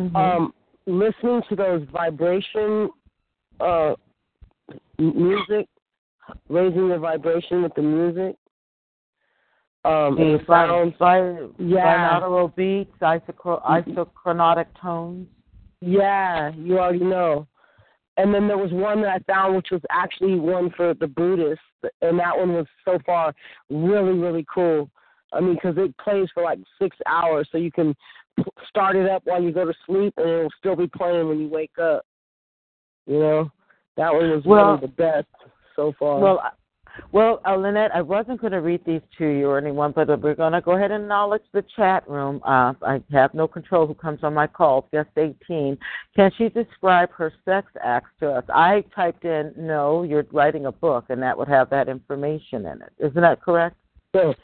[0.00, 0.16] mm-hmm.
[0.16, 0.54] um,
[0.86, 2.88] listening to those vibration
[3.60, 3.94] uh,
[4.98, 5.68] music,
[6.48, 8.36] raising your vibration with the music.
[9.84, 11.18] Um, the sounds, by,
[11.58, 12.20] yeah.
[12.20, 15.26] binaural beats, isochro- isochronotic tones.
[15.80, 17.48] Yeah, you already know.
[18.16, 21.64] And then there was one that I found, which was actually one for the Buddhists,
[22.00, 23.34] and that one was so far
[23.70, 24.88] really, really cool.
[25.32, 27.96] I mean, because it plays for like six hours, so you can
[28.68, 31.48] start it up while you go to sleep, and it'll still be playing when you
[31.48, 32.04] wake up.
[33.06, 33.52] You know,
[33.96, 35.26] that one was well, really the best
[35.74, 36.20] so far.
[36.20, 36.42] Well,
[37.10, 40.34] well, uh, Lynette, I wasn't going to read these to you or anyone, but we're
[40.34, 42.40] going to go ahead and acknowledge the chat room.
[42.44, 44.88] Uh, I have no control who comes on my call.
[44.92, 45.78] Guest 18.
[46.14, 48.44] Can she describe her sex acts to us?
[48.48, 52.82] I typed in, no, you're writing a book, and that would have that information in
[52.82, 52.92] it.
[52.98, 53.76] Isn't that correct?
[54.14, 54.34] So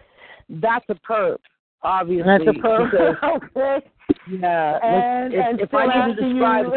[0.48, 1.38] that's a perp,
[1.82, 2.26] obviously.
[2.26, 3.22] That's a perp.
[3.36, 3.86] okay.
[4.30, 4.78] Yeah.
[4.82, 6.72] And, if, and if I need to describe, you,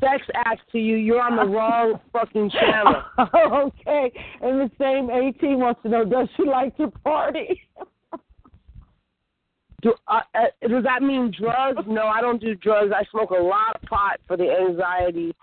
[0.00, 3.02] sex acts to you, you're on the wrong fucking channel.
[3.18, 4.12] okay.
[4.40, 7.60] And the same 18 wants to know, does she like to party?
[9.82, 11.82] Do, uh, uh, does that mean drugs?
[11.86, 12.92] No, I don't do drugs.
[12.94, 15.34] I smoke a lot of pot for the anxiety,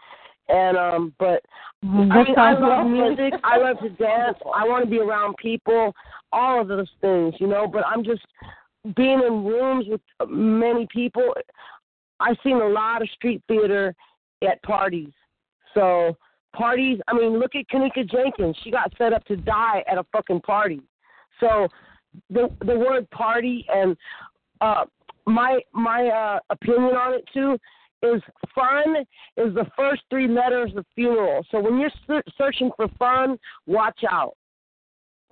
[0.47, 1.15] and um.
[1.17, 1.41] But
[1.81, 3.33] I mean, I love music.
[3.43, 4.37] I love to dance.
[4.53, 5.91] I want to be around people.
[6.31, 7.67] All of those things, you know.
[7.67, 8.21] But I'm just
[8.95, 11.33] being in rooms with many people.
[12.19, 13.95] I've seen a lot of street theater
[14.47, 15.13] at parties.
[15.73, 16.15] So
[16.55, 16.99] parties.
[17.07, 18.57] I mean, look at Kenneka Jenkins.
[18.63, 20.81] She got set up to die at a fucking party.
[21.39, 21.67] So
[22.29, 23.95] the the word party and
[24.61, 24.85] uh
[25.25, 27.57] my my uh opinion on it too
[28.03, 28.21] is
[28.53, 28.95] fun
[29.37, 31.45] is the first three letters of funeral.
[31.51, 34.35] So when you're searching for fun, watch out.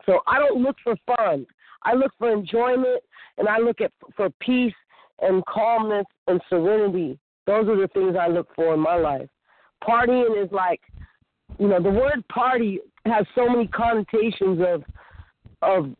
[0.05, 1.45] So I don't look for fun.
[1.83, 3.01] I look for enjoyment
[3.37, 4.73] and I look at for peace
[5.21, 7.19] and calmness and serenity.
[7.47, 9.29] Those are the things I look for in my life.
[9.83, 10.81] Partying is like,
[11.59, 14.83] you know, the word party has so many connotations of
[15.61, 15.95] of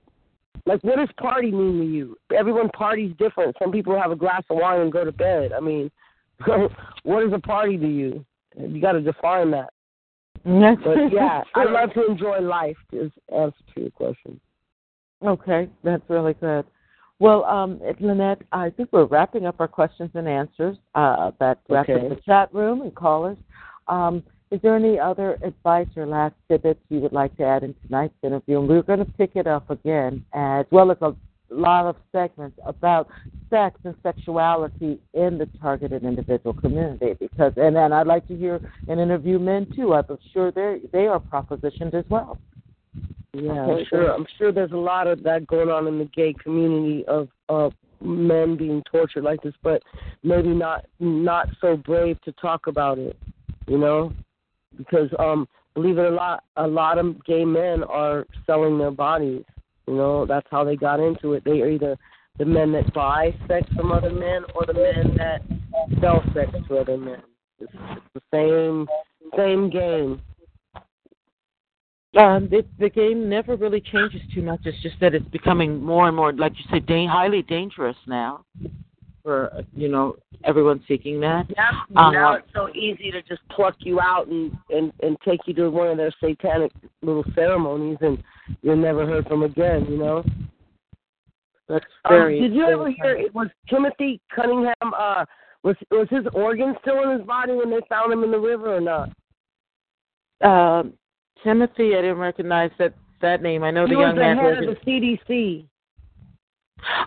[0.65, 2.17] like, what does party mean to you?
[2.35, 3.55] Everyone parties different.
[3.61, 5.53] Some people have a glass of wine and go to bed.
[5.53, 5.91] I mean,
[7.03, 8.25] what is a party to you?
[8.57, 9.69] You got to define that.
[10.43, 12.77] That's But yeah, I love to enjoy life.
[12.91, 14.39] Is answer to your question.
[15.23, 16.65] Okay, that's really good.
[17.19, 20.77] Well, um, Lynette, I think we're wrapping up our questions and answers.
[20.95, 22.05] Uh, that wraps Okay.
[22.05, 23.37] up the chat room and callers.
[23.87, 27.73] Um, is there any other advice or last tidbits you would like to add in
[27.85, 28.59] tonight's interview?
[28.59, 31.15] And we're going to pick it up again, as well as a
[31.49, 33.07] lot of segments about
[33.49, 37.15] sex and sexuality in the targeted individual community.
[37.19, 39.93] Because, and then I'd like to hear and interview men too.
[39.93, 42.37] I'm sure they they are propositioned as well.
[43.33, 44.13] Yeah, I'm sure.
[44.13, 47.73] I'm sure there's a lot of that going on in the gay community of of
[48.01, 49.81] men being tortured like this, but
[50.23, 53.17] maybe not not so brave to talk about it.
[53.67, 54.13] You know,
[54.77, 59.43] because um, believe it or not, a lot of gay men are selling their bodies.
[59.87, 61.43] You know, that's how they got into it.
[61.43, 61.97] They are either
[62.37, 65.41] the men that buy sex from other men or the men that
[66.01, 67.21] sell sex to other men.
[67.59, 68.87] It's, it's the same
[69.37, 70.21] same game.
[72.15, 74.61] Um, it, the game never really changes too much.
[74.63, 78.45] It's just that it's becoming more and more, like you said, da- highly dangerous now.
[79.21, 81.47] For uh, you know, everyone seeking that.
[81.49, 85.41] Yeah, Um, now it's so easy to just pluck you out and, and and take
[85.47, 86.71] you to one of their satanic
[87.01, 88.23] little ceremonies, and
[88.61, 89.85] you're never heard from again.
[89.89, 90.23] You know.
[91.67, 92.39] That's Um, very.
[92.39, 93.17] did you very ever hear?
[93.17, 94.73] It was Timothy Cunningham.
[94.83, 95.25] Uh,
[95.63, 98.75] was was his organ still in his body when they found him in the river
[98.77, 99.09] or not?
[100.41, 100.93] Um,
[101.45, 103.63] Timothy, I didn't recognize that that name.
[103.63, 104.37] I know he the was young the man.
[104.37, 105.65] head who- of the CDC.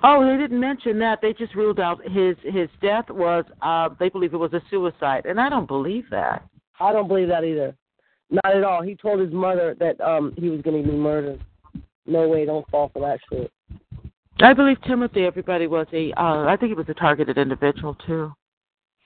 [0.03, 1.21] Oh, they didn't mention that.
[1.21, 3.45] They just ruled out his his death was.
[3.61, 6.45] Uh, they believe it was a suicide, and I don't believe that.
[6.81, 7.75] I don't believe that either.
[8.31, 8.83] Not at all.
[8.83, 11.41] He told his mother that um he was going to be murdered.
[12.07, 13.53] No way, don't fall for that shit.
[14.41, 15.25] I believe Timothy.
[15.25, 16.13] Everybody was a.
[16.13, 18.33] Uh, I think he was a targeted individual too.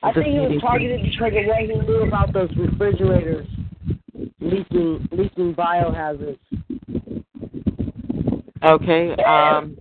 [0.03, 3.47] I think he was targeted because of what he knew about those refrigerators
[4.43, 6.39] leaking leaking biohazards.
[8.65, 9.15] Okay.
[9.25, 9.77] Um,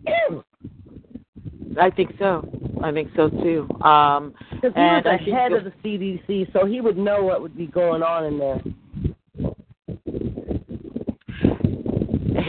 [1.79, 2.47] I think so.
[2.83, 3.67] I think so too.
[3.83, 7.55] Um, Because he was the head of the CDC, so he would know what would
[7.55, 8.61] be going on in there.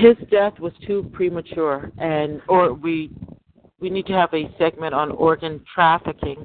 [0.02, 3.10] his death was too premature, and or we
[3.78, 6.44] we need to have a segment on organ trafficking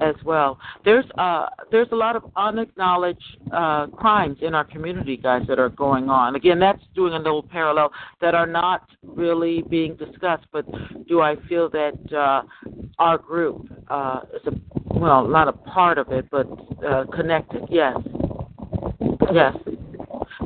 [0.00, 0.58] as well.
[0.84, 5.68] There's uh there's a lot of unacknowledged uh, crimes in our community, guys, that are
[5.68, 6.36] going on.
[6.36, 10.46] Again, that's doing a little parallel that are not really being discussed.
[10.52, 10.66] But
[11.08, 12.42] do I feel that uh,
[12.98, 16.46] our group uh, is a well, not a part of it, but
[16.86, 17.64] uh, connected?
[17.70, 17.96] Yes,
[19.32, 19.54] yes.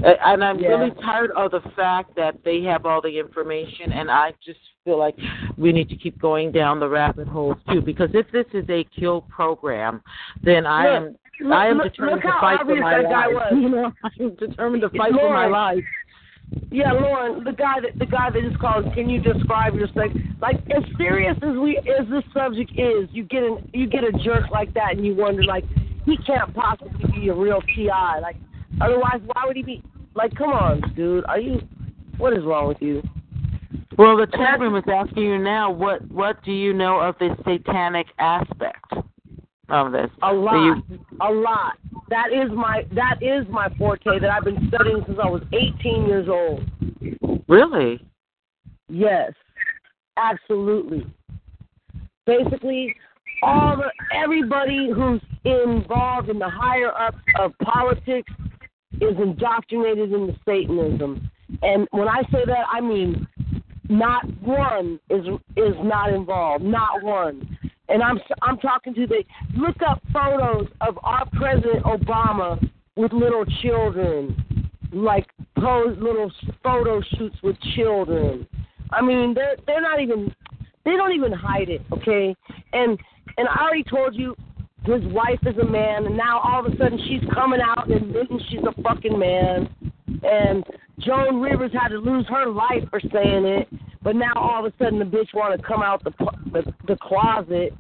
[0.05, 0.69] Uh, And I'm Yeah.
[0.71, 4.99] really tired of the fact that they have all the information, and I just feel
[4.99, 5.15] like
[5.57, 7.81] we need to keep going down the rabbit holes too.
[7.81, 10.03] Because if this is a kill program,
[10.43, 13.53] then I am Look, I am look- determined to fight for my life.
[13.53, 15.85] You know, I'm determined to fight for my life.
[16.71, 18.93] Yeah, Lauren, the guy that the guy that just called.
[18.95, 20.13] Can you describe your sex?
[20.41, 24.13] Like as serious as we as this subject is, you get an you get a
[24.13, 25.65] jerk like that, and you wonder like
[26.05, 27.89] he can't possibly be a real TI.
[28.21, 28.37] Like
[28.83, 29.83] otherwise, why would he be?
[30.15, 31.25] Like, come on, dude.
[31.27, 31.61] Are you?
[32.19, 33.03] What is wrong with you?
[33.99, 35.71] Well, the chat room is asking you now.
[35.71, 38.93] What what do you know of the satanic aspect
[39.69, 40.11] of this?
[40.23, 40.55] A lot,
[40.89, 41.79] you- a lot.
[42.09, 46.07] That is my that is my forte that I've been studying since I was 18
[46.07, 46.65] years old.
[47.49, 48.05] really?
[48.89, 49.33] Yes,
[50.17, 51.07] absolutely.
[52.27, 52.95] Basically,
[53.43, 58.33] all the everybody who's involved in the higher ups of politics
[59.01, 61.31] is indoctrinated into Satanism.
[61.63, 63.27] And when I say that, I mean
[63.89, 67.59] not one is is not involved, not one.
[67.89, 69.23] And I'm I'm talking to the
[69.57, 72.59] look up photos of our President Obama
[72.97, 74.37] with little children,
[74.93, 75.27] like
[75.59, 76.33] pose little
[76.63, 78.47] photo shoots with children.
[78.91, 80.35] I mean, they're they're not even
[80.85, 82.35] they don't even hide it, okay?
[82.73, 82.99] And
[83.37, 84.35] and I already told you
[84.85, 88.03] his wife is a man, and now all of a sudden she's coming out and
[88.03, 89.69] admitting she's a fucking man.
[90.25, 90.65] And
[90.99, 93.69] Joan Rivers had to lose her life for saying it,
[94.03, 96.13] but now all of a sudden the bitch want to come out the,
[96.53, 97.75] the the closet.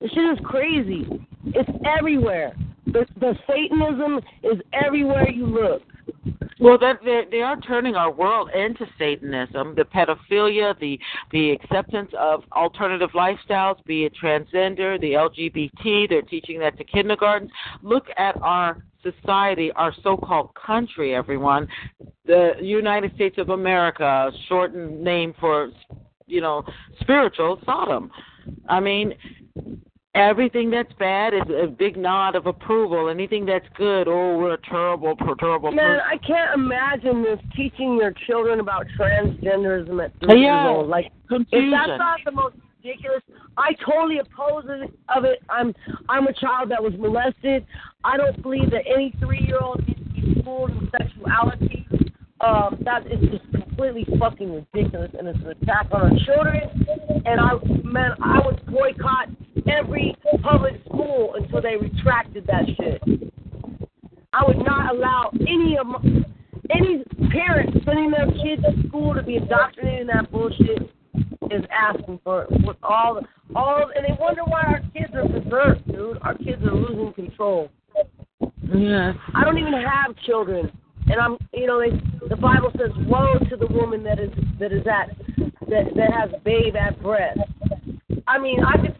[0.00, 1.06] This shit is crazy.
[1.46, 2.54] It's everywhere.
[2.86, 5.82] The the Satanism is everywhere you look.
[6.58, 9.74] Well, that they, they are turning our world into Satanism.
[9.74, 10.98] The pedophilia, the
[11.30, 16.08] the acceptance of alternative lifestyles, be it transgender, the LGBT.
[16.08, 17.50] They're teaching that to kindergartens.
[17.82, 21.14] Look at our society, our so-called country.
[21.14, 21.68] Everyone,
[22.24, 25.70] the United States of America, shortened name for,
[26.26, 26.64] you know,
[27.00, 28.10] spiritual Sodom.
[28.68, 29.14] I mean,
[30.16, 33.10] Everything that's bad is a big nod of approval.
[33.10, 36.06] Anything that's good, oh, we're a terrible, terrible Man, person.
[36.10, 40.88] I can't imagine this teaching your children about transgenderism at three Yeah, years old.
[40.88, 41.68] Like, confusion.
[41.68, 43.22] if that's not the most ridiculous,
[43.58, 45.42] I totally oppose it, of it.
[45.50, 45.74] I'm
[46.08, 47.66] I'm a child that was molested.
[48.02, 51.86] I don't believe that any three year old needs to be schooled in sexuality.
[52.40, 56.60] Um, that is just completely fucking ridiculous, and it's an attack on our children.
[57.24, 57.52] And I,
[57.82, 59.28] man, I would boycott
[59.68, 63.02] every public school until they retracted that shit.
[64.32, 65.98] I would not allow any of my,
[66.70, 70.90] any parent sending their kids to school to be indoctrinated in that bullshit
[71.50, 73.20] is asking for it with all
[73.54, 76.18] all and they wonder why our kids are berserk, dude.
[76.22, 77.70] Our kids are losing control.
[78.74, 79.12] Yeah.
[79.34, 80.70] I don't even have children,
[81.08, 81.90] and I'm you know they,
[82.28, 85.16] the Bible says, "Woe to the woman that is that is at
[85.68, 87.38] that that has babe at breast."
[88.26, 88.96] I mean, I could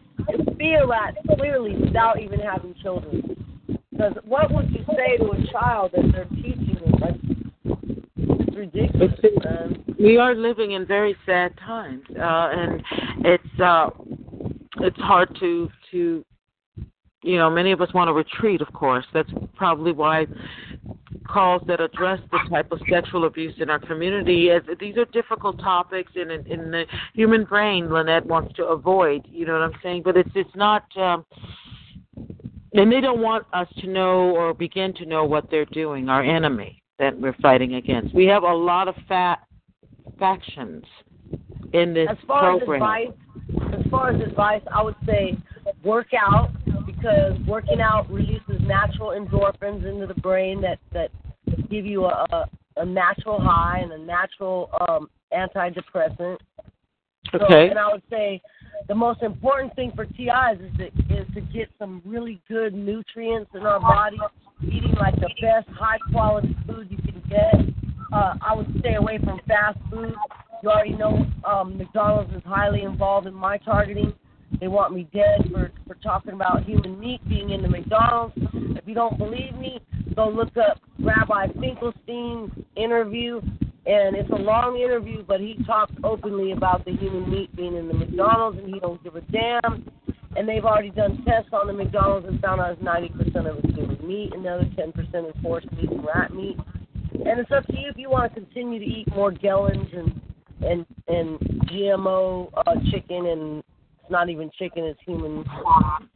[0.57, 3.45] feel that clearly without even having children.
[3.91, 6.93] Because what would you say to a child that they're teaching them?
[6.99, 7.15] Like,
[7.65, 9.11] it's ridiculous,
[9.43, 9.83] man.
[9.99, 12.83] we are living in very sad times, uh, and
[13.25, 13.89] it's uh,
[14.81, 16.23] it's hard to to
[17.23, 18.61] you know many of us want to retreat.
[18.61, 20.27] Of course, that's probably why
[21.27, 25.59] calls that address the type of sexual abuse in our community as these are difficult
[25.59, 27.91] topics in in, the human brain.
[27.91, 29.25] Lynette wants to avoid.
[29.29, 30.03] You know what I'm saying?
[30.03, 30.85] But it's it's not.
[30.97, 31.25] Um,
[32.73, 36.23] and they don't want us to know or begin to know what they're doing, our
[36.23, 38.13] enemy that we're fighting against.
[38.13, 39.39] We have a lot of fat
[40.19, 40.83] factions
[41.73, 42.81] in this As far program.
[42.81, 45.37] as advice, as far as advice, I would say
[45.83, 46.49] work out
[46.85, 51.11] because working out releases natural endorphins into the brain that that
[51.69, 52.45] give you a a,
[52.77, 56.37] a natural high and a natural um antidepressant.
[57.31, 57.69] So, Okay.
[57.69, 58.41] and I would say
[58.87, 63.51] the most important thing for TIs is to is to get some really good nutrients
[63.53, 64.17] in our body,
[64.63, 67.53] eating like the best high quality food you can get.
[68.13, 70.15] Uh, I would stay away from fast food.
[70.63, 74.13] You already know um, McDonald's is highly involved in my targeting.
[74.59, 78.33] They want me dead for for talking about human meat being in the McDonald's.
[78.53, 79.79] If you don't believe me,
[80.15, 83.39] go look up Rabbi Finkelstein's interview,
[83.85, 87.87] and it's a long interview, but he talks openly about the human meat being in
[87.87, 89.87] the McDonald's, and he don't give a damn.
[90.35, 93.75] And they've already done tests on the McDonald's and found out it's 90% of it's
[93.75, 96.57] human meat, and the other 10% is horse meat and rat meat.
[97.13, 100.21] And it's up to you if you want to continue to eat more Gellens and
[100.61, 103.63] and and GMO uh, chicken, and
[104.01, 105.45] it's not even chicken; it's human.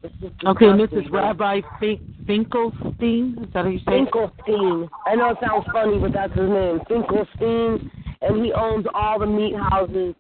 [0.03, 0.13] It's
[0.45, 0.65] Okay.
[0.65, 1.11] Mrs.
[1.11, 4.09] Rabbi Fink- Finkelstein, is that how you say it?
[4.11, 4.89] Finkelstein.
[5.05, 7.91] I know it sounds funny, but that's his name, Finkelstein,
[8.21, 10.15] and he owns all the meat houses,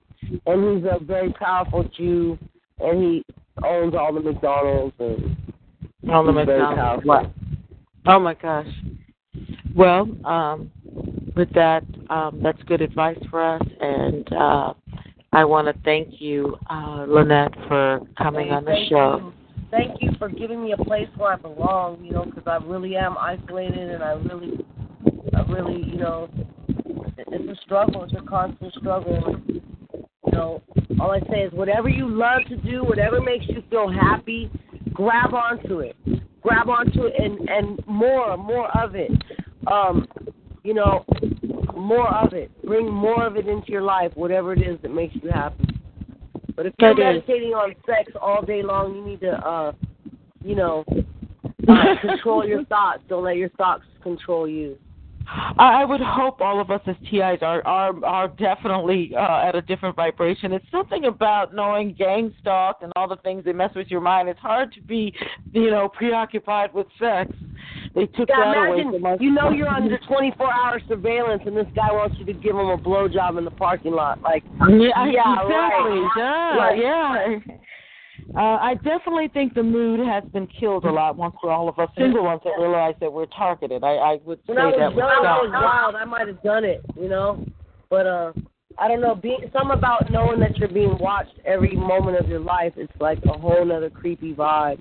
[0.45, 2.37] and he's a very powerful Jew,
[2.79, 3.25] and he
[3.63, 5.35] owns all the McDonald's and
[6.09, 7.05] On the McDonald's.
[7.05, 7.31] What?
[8.05, 8.67] Oh my gosh.
[9.75, 10.71] Well, um,
[11.35, 14.73] with that, um, that's good advice for us, and uh,
[15.33, 19.17] I want to thank you, uh, Lynette, for coming Hey, on the show.
[19.17, 19.33] You.
[19.71, 22.03] Thank you for giving me a place where I belong.
[22.03, 24.65] You know, because I really am isolated, and I really,
[25.33, 26.29] I really, you know,
[26.85, 28.03] it's a struggle.
[28.03, 29.37] It's a constant struggle.
[29.47, 30.61] You know,
[30.99, 34.51] all I say is whatever you love to do, whatever makes you feel happy,
[34.93, 35.95] grab onto it.
[36.41, 39.11] Grab onto it, and and more, more of it.
[39.67, 40.07] Um,
[40.63, 41.05] you know,
[41.75, 42.51] more of it.
[42.63, 45.65] Bring more of it into your life, whatever it is that makes you happy.
[46.55, 47.23] But if you're That is.
[47.27, 49.71] meditating on sex all day long, you need to, uh,
[50.43, 50.83] you know,
[51.67, 53.01] uh, control your thoughts.
[53.09, 54.77] Don't let your thoughts control you.
[55.27, 59.55] I I would hope all of us as TIs are are are definitely uh, at
[59.55, 60.51] a different vibration.
[60.51, 64.29] It's something about knowing gang stalk and all the things that mess with your mind.
[64.29, 65.13] It's hard to be,
[65.53, 67.31] you know, preoccupied with sex.
[67.93, 69.17] They took that away imagine from us.
[69.19, 72.77] you know you're under 24-hour surveillance, and this guy wants you to give him a
[72.77, 74.21] blowjob in the parking lot.
[74.21, 75.99] Like, Yeah, yeah, exactly.
[75.99, 76.11] right.
[76.17, 76.79] Yeah, Right.
[76.79, 77.55] yeah.
[78.33, 81.77] Uh, I definitely think the mood has been killed a lot once for all of
[81.79, 83.83] us single ones that realize that we're targeted.
[83.83, 85.95] I, I would say when I was that young, I was wild.
[85.95, 87.45] I might have done it, you know.
[87.89, 88.31] But uh,
[88.77, 89.15] I don't know.
[89.15, 92.71] Being some about knowing that you're being watched every moment of your life.
[92.77, 94.79] It's like a whole other creepy vibe.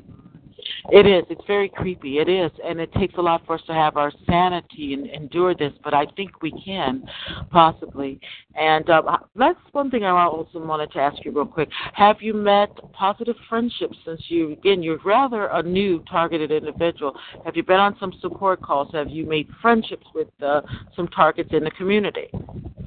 [0.91, 1.25] It is.
[1.31, 2.19] It's very creepy.
[2.19, 5.55] It is, and it takes a lot for us to have our sanity and endure
[5.55, 5.73] this.
[5.83, 7.05] But I think we can,
[7.51, 8.21] possibly.
[8.55, 9.07] And um,
[9.37, 11.69] that's one thing I also wanted to ask you real quick.
[11.95, 17.15] Have you met positive friendships since you again you're rather a new targeted individual?
[17.45, 18.89] Have you been on some support calls?
[18.93, 20.63] Have you made friendships with uh,
[20.97, 22.29] some targets in the community?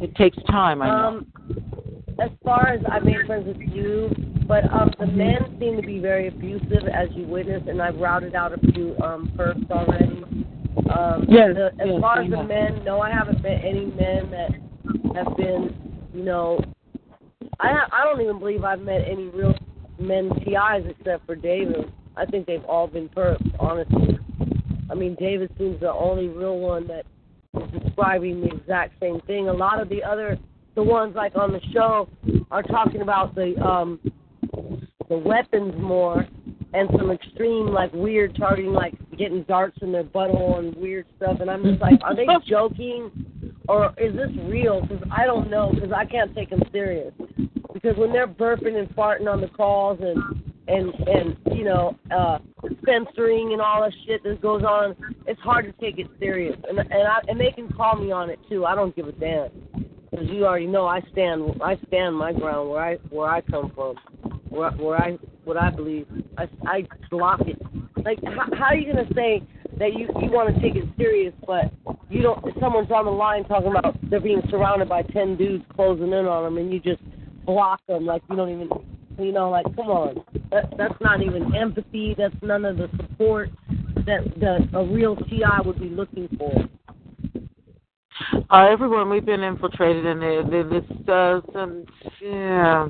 [0.01, 0.81] It takes time.
[0.81, 1.07] I know.
[1.07, 1.33] Um,
[2.19, 4.09] as far as I made friends with you,
[4.47, 8.35] but um, the men seem to be very abusive, as you witnessed, and I've routed
[8.35, 10.23] out a few um, perps already.
[10.95, 14.29] Um, Yes, the, as yes, far as the men, no, I haven't met any men
[14.29, 14.51] that
[15.15, 15.75] have been,
[16.13, 16.59] you know,
[17.59, 19.55] I ha- I don't even believe I've met any real
[19.99, 21.91] men TIs except for David.
[22.15, 24.19] I think they've all been perps, honestly.
[24.91, 27.05] I mean, David seems the only real one that
[27.57, 29.49] is describing the exact same thing.
[29.49, 30.37] A lot of the other,
[30.75, 32.07] the ones like on the show,
[32.51, 33.99] are talking about the um
[35.09, 36.27] the weapons more
[36.73, 41.37] and some extreme like weird targeting, like getting darts in their butthole and weird stuff.
[41.39, 43.11] And I'm just like, are they joking
[43.67, 44.81] or is this real?
[44.81, 45.71] Because I don't know.
[45.73, 47.13] Because I can't take them serious.
[47.73, 52.39] Because when they're burping and farting on the calls and and and you know uh
[52.85, 54.95] censoring and all that shit that goes on,
[55.27, 56.57] it's hard to take it serious.
[56.67, 58.65] And and I and they can call me on it too.
[58.65, 59.49] I don't give a damn.
[60.09, 63.71] Because you already know I stand I stand my ground where I where I come
[63.73, 63.95] from,
[64.53, 66.07] where where I what I believe.
[66.37, 67.61] I I block it.
[68.03, 69.41] Like how, how are you gonna say
[69.79, 71.71] that you you want to take it serious, but
[72.09, 72.43] you don't?
[72.59, 76.43] Someone's on the line talking about they're being surrounded by ten dudes closing in on
[76.43, 77.01] them, and you just
[77.45, 78.69] block them like you don't even.
[79.19, 82.15] You know, like come on, that that's not even empathy.
[82.17, 83.51] That's none of the support
[84.07, 86.51] that that a real TI would be looking for.
[88.49, 91.85] Uh, everyone, we've been infiltrated, it, it, it's uh, some
[92.21, 92.87] yeah.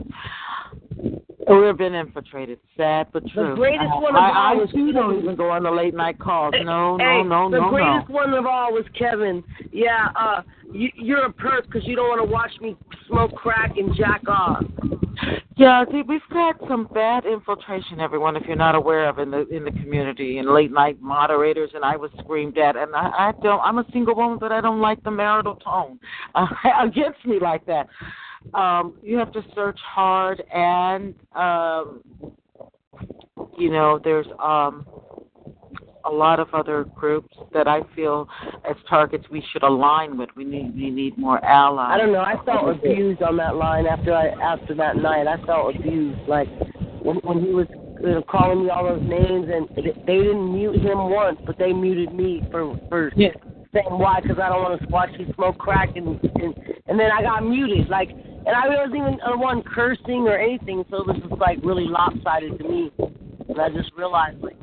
[1.49, 2.59] We've been infiltrated.
[2.77, 3.49] Sad but true.
[3.49, 5.71] The greatest I, one of I, all I was too don't even go on the
[5.71, 6.53] late night calls.
[6.63, 7.69] No, hey, no, no, the no, no.
[7.69, 9.43] greatest one of all was Kevin.
[9.71, 12.77] Yeah, uh, you, you're a perp because you don't want to watch me
[13.07, 14.63] smoke crack and jack off.
[15.55, 18.35] Yeah, see, we've had some bad infiltration, everyone.
[18.35, 21.85] If you're not aware of in the in the community and late night moderators, and
[21.85, 23.61] I was screamed at, and I, I don't.
[23.61, 25.99] I'm a single woman, but I don't like the marital tone
[26.35, 26.47] uh,
[26.81, 27.87] against me like that.
[28.53, 32.01] Um, you have to search hard, and um,
[33.57, 34.85] you know, there's um
[36.05, 38.27] a lot of other groups that I feel
[38.69, 40.29] as targets we should align with.
[40.35, 41.91] We need we need more allies.
[41.93, 42.21] I don't know.
[42.21, 45.27] I felt abused on that line after I after that night.
[45.27, 46.27] I felt abused.
[46.27, 46.47] Like
[47.01, 47.67] when, when he was
[48.01, 51.71] you know, calling me all those names, and they didn't mute him once, but they
[51.71, 53.29] muted me for for Yeah.
[53.73, 56.53] saying why because I don't want to watch you smoke crack, and, and
[56.87, 57.87] and then I got muted.
[57.89, 58.09] Like,
[58.45, 62.57] and I wasn't even the one cursing or anything, so this was like really lopsided
[62.59, 62.91] to me.
[63.49, 64.57] And I just realized, like,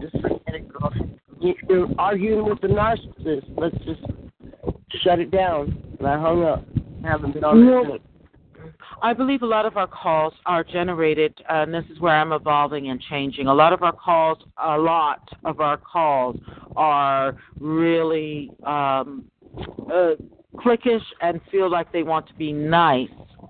[0.00, 0.92] just forget it, girl.
[1.40, 3.44] You- You're arguing with the narcissist.
[3.56, 4.00] Let's just
[5.02, 5.76] shut it down.
[5.98, 6.64] And I hung up.
[7.04, 7.98] I haven't been on No.
[9.02, 12.32] I believe a lot of our calls are generated, uh, and this is where I'm
[12.32, 13.46] evolving and changing.
[13.48, 16.36] A lot of our calls, a lot of our calls
[16.76, 19.24] are really um,
[19.92, 20.12] uh,
[20.58, 23.08] cliquish and feel like they want to be nice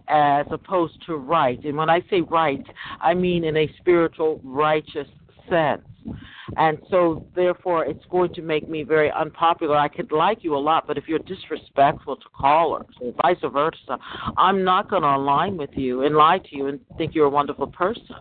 [0.08, 1.62] as opposed to right.
[1.64, 2.64] And when I say right,
[3.00, 5.08] I mean in a spiritual, righteous
[5.48, 5.82] sense.
[6.56, 9.76] And so, therefore, it's going to make me very unpopular.
[9.76, 13.98] I could like you a lot, but if you're disrespectful to callers or vice versa,
[14.36, 17.30] I'm not going to align with you and lie to you and think you're a
[17.30, 18.16] wonderful person.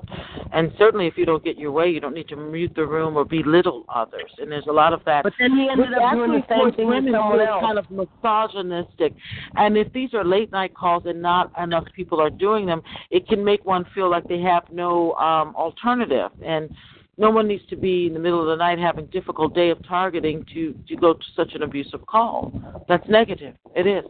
[0.53, 3.17] And certainly, if you don't get your way, you don't need to mute the room
[3.17, 4.31] or belittle others.
[4.37, 5.23] And there's a lot of that.
[5.23, 7.61] But then he ended Which up doing the same thing with someone else.
[7.61, 9.13] kind of misogynistic.
[9.55, 13.27] And if these are late night calls and not enough people are doing them, it
[13.27, 16.31] can make one feel like they have no um, alternative.
[16.45, 16.69] And
[17.17, 19.85] no one needs to be in the middle of the night having difficult day of
[19.87, 22.51] targeting to to go to such an abusive call.
[22.87, 23.55] That's negative.
[23.75, 24.05] It is.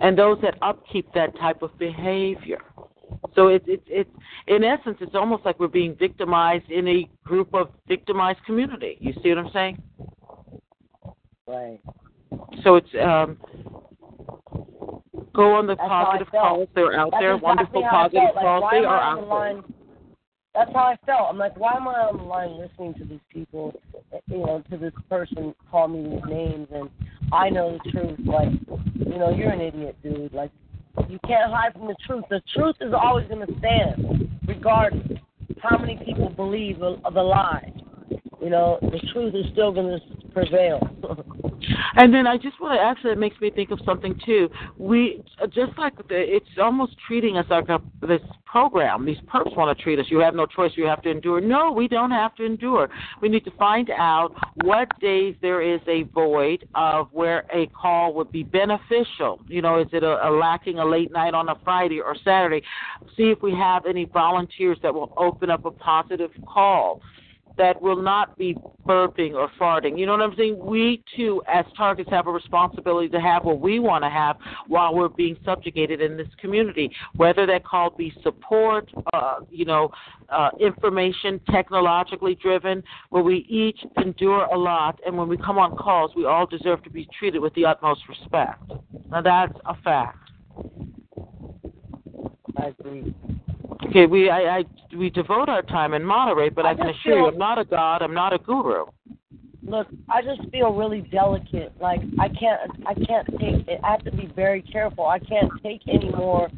[0.00, 2.58] And those that upkeep that type of behavior
[3.34, 4.10] So it's it's it's
[4.46, 8.96] in essence, it's almost like we're being victimized in a group of victimized community.
[9.00, 9.82] You see what I'm saying?
[11.46, 11.80] Right.
[12.64, 13.36] So it's um,
[15.34, 16.68] go on the That's positive calls.
[16.74, 17.34] They're out That's there.
[17.34, 18.22] exactly Wonderful positive.
[18.34, 18.64] Like, calls.
[18.70, 19.62] They are out there.
[20.54, 21.28] That's how I felt.
[21.30, 23.74] I'm like, why am I on the line listening to these people,
[24.26, 26.90] you know, to this person call me these names, and
[27.32, 28.18] I know the truth.
[28.24, 28.50] Like,
[28.94, 30.34] you know, you're an idiot, dude.
[30.34, 30.50] Like,
[31.08, 32.24] you can't hide from the truth.
[32.28, 35.18] The truth is always going to stand, regardless
[35.62, 37.72] how many people believe the lie.
[38.40, 40.80] You know, the truth is still going to prevail.
[41.94, 44.48] And then I just want to actually, it makes me think of something too.
[44.78, 49.04] We uh, just like the, it's almost treating us like a this program.
[49.06, 50.06] These perps want to treat us.
[50.08, 50.72] You have no choice.
[50.74, 51.40] You have to endure.
[51.40, 52.88] No, we don't have to endure.
[53.20, 58.12] We need to find out what days there is a void of where a call
[58.14, 59.40] would be beneficial.
[59.46, 62.62] You know, is it a, a lacking a late night on a Friday or Saturday?
[63.16, 67.00] See if we have any volunteers that will open up a positive call
[67.56, 68.56] that will not be
[68.86, 69.98] burping or farting.
[69.98, 70.58] You know what I'm saying?
[70.58, 74.94] We too, as targets, have a responsibility to have what we want to have while
[74.94, 76.90] we're being subjugated in this community.
[77.16, 79.90] Whether that call be support, uh, you know,
[80.28, 85.76] uh, information, technologically driven, where we each endure a lot, and when we come on
[85.76, 88.62] calls, we all deserve to be treated with the utmost respect.
[89.10, 90.18] Now that's a fact.
[92.56, 93.14] I agree.
[93.92, 94.64] Okay, we I, I
[94.96, 97.64] we devote our time and moderate, but I, I can assure you, I'm not a
[97.66, 98.00] god.
[98.00, 98.86] I'm not a guru.
[99.62, 101.74] Look, I just feel really delicate.
[101.78, 103.80] Like I can't, I can't take it.
[103.84, 105.06] I have to be very careful.
[105.06, 106.48] I can't take any more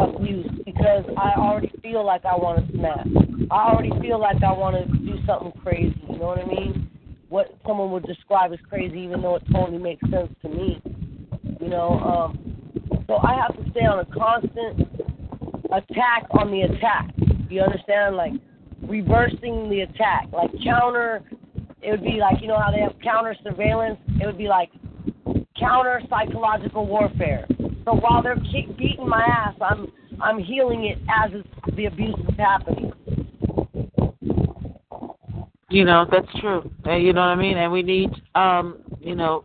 [0.00, 3.06] abuse because I already feel like I want to snap.
[3.52, 5.94] I already feel like I want to do something crazy.
[6.10, 6.90] You know what I mean?
[7.28, 10.82] What someone would describe as crazy, even though it totally makes sense to me.
[11.60, 12.56] You know, um,
[13.06, 15.05] so I have to stay on a constant
[15.72, 17.12] attack on the attack.
[17.48, 18.16] You understand?
[18.16, 18.32] Like
[18.82, 21.22] reversing the attack, like counter.
[21.82, 23.98] It would be like you know how they have counter surveillance.
[24.20, 24.70] It would be like
[25.58, 27.46] counter psychological warfare.
[27.84, 29.86] So while they're beating my ass, I'm
[30.20, 32.92] I'm healing it as it's, the abuse is happening.
[35.68, 36.70] You know, that's true.
[36.86, 37.58] You know what I mean?
[37.58, 39.44] And we need, um, you know,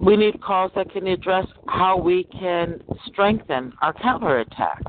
[0.00, 4.82] we need calls that can address how we can strengthen our counterattack.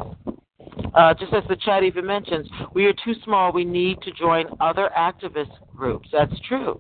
[0.94, 3.52] Uh, just as the chat even mentions, we are too small.
[3.52, 6.08] We need to join other activist groups.
[6.12, 6.80] That's true.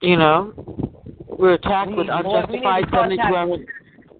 [0.00, 0.52] You know,
[1.28, 3.70] we're attacked We with need more- to unjustified 72 contact-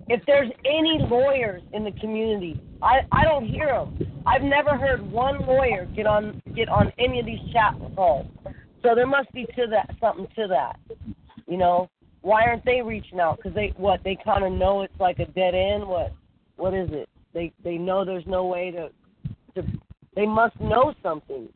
[0.08, 3.96] If there's any lawyers in the community, I I don't hear them.
[4.26, 8.26] I've never heard one lawyer get on get on any of these chat calls.
[8.82, 10.78] So there must be to that something to that.
[11.46, 11.88] You know,
[12.22, 13.36] why aren't they reaching out?
[13.36, 15.86] Because they what they kind of know it's like a dead end.
[15.86, 16.12] What
[16.62, 17.08] what is it?
[17.34, 18.88] They they know there's no way to
[19.56, 19.68] to.
[20.14, 21.48] They must know something.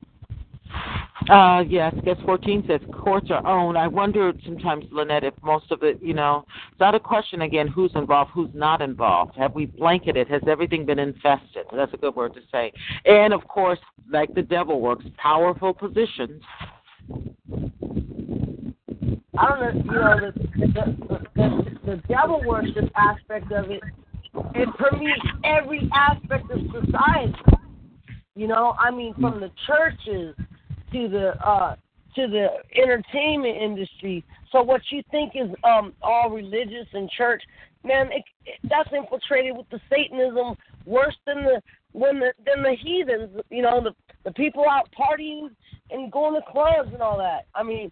[1.30, 3.78] Uh, yes, guess 14 says courts are owned.
[3.78, 7.68] I wonder sometimes, Lynette, if most of it, you know, it's not a question again
[7.68, 9.36] who's involved, who's not involved.
[9.36, 10.28] Have we blanketed?
[10.28, 11.66] Has everything been infested?
[11.72, 12.72] That's a good word to say.
[13.04, 13.78] And of course,
[14.10, 16.42] like the devil works, powerful positions.
[19.38, 23.82] I don't know, you know, the the, the, the devil worship aspect of it,
[24.54, 27.34] it permeates every aspect of society.
[28.34, 30.36] You know, I mean, from the churches
[30.92, 31.76] to the uh
[32.14, 32.48] to the
[32.80, 34.24] entertainment industry.
[34.52, 37.42] So what you think is um all religious and church,
[37.84, 42.74] man, it, it, that's infiltrated with the Satanism worse than the when the than the
[42.82, 43.40] heathens.
[43.50, 43.92] You know, the
[44.24, 45.48] the people out partying
[45.90, 47.46] and going to clubs and all that.
[47.54, 47.90] I mean,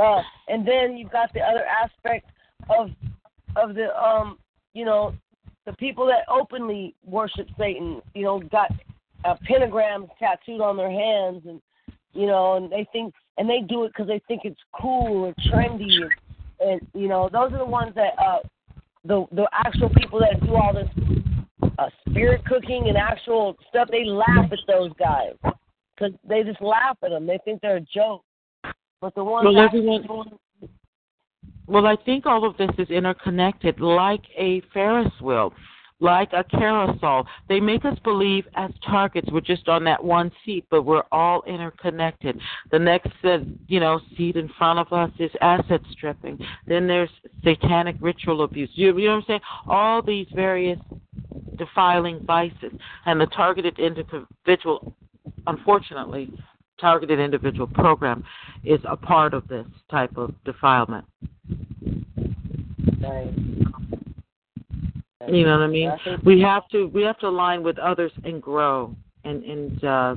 [0.00, 2.30] uh, and then you've got the other aspect
[2.70, 2.90] of
[3.56, 4.38] of the um
[4.72, 5.14] you know
[5.66, 8.00] the people that openly worship Satan.
[8.14, 8.70] You know, got
[9.24, 11.60] uh, pentagrams tattooed on their hands and
[12.12, 15.34] you know, and they think and they do it because they think it's cool or
[15.50, 16.10] trendy, and,
[16.60, 18.38] and you know, those are the ones that uh,
[19.04, 20.88] the the actual people that do all this
[21.78, 23.88] uh, spirit cooking and actual stuff.
[23.90, 25.34] They laugh at those guys
[25.96, 27.26] because they just laugh at them.
[27.26, 28.22] They think they're a joke.
[29.00, 30.38] But the ones Well, everyone-
[31.66, 35.52] Well, I think all of this is interconnected, like a Ferris wheel,
[36.00, 37.26] like a carousel.
[37.48, 41.42] They make us believe as targets we're just on that one seat, but we're all
[41.46, 42.38] interconnected.
[42.70, 46.38] The next, uh, you know, seat in front of us is asset stripping.
[46.66, 47.10] Then there's
[47.42, 48.70] satanic ritual abuse.
[48.74, 49.40] You, you know what I'm saying?
[49.66, 50.78] All these various
[51.56, 52.72] defiling vices,
[53.06, 54.94] and the targeted individual,
[55.46, 56.30] unfortunately,
[56.80, 58.24] targeted individual program
[58.64, 61.04] is a part of this type of defilement.
[63.00, 63.32] Right.
[65.28, 65.92] You know what I mean?
[66.24, 68.94] We have to we have to align with others and grow
[69.24, 70.16] and and uh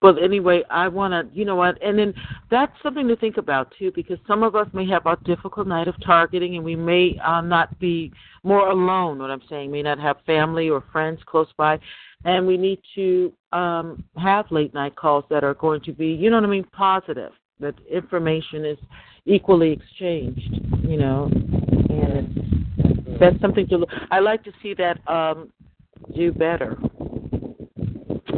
[0.00, 2.12] but anyway, I want to, you know what, and then
[2.50, 5.88] that's something to think about too, because some of us may have a difficult night
[5.88, 9.18] of targeting, and we may uh, not be more alone.
[9.18, 11.78] What I'm saying, may not have family or friends close by,
[12.24, 16.30] and we need to um, have late night calls that are going to be, you
[16.30, 17.32] know what I mean, positive.
[17.58, 18.78] That information is
[19.24, 21.30] equally exchanged, you know,
[21.88, 23.78] and that's something to.
[23.78, 23.88] Look.
[24.10, 25.50] I like to see that um,
[26.14, 26.76] do better.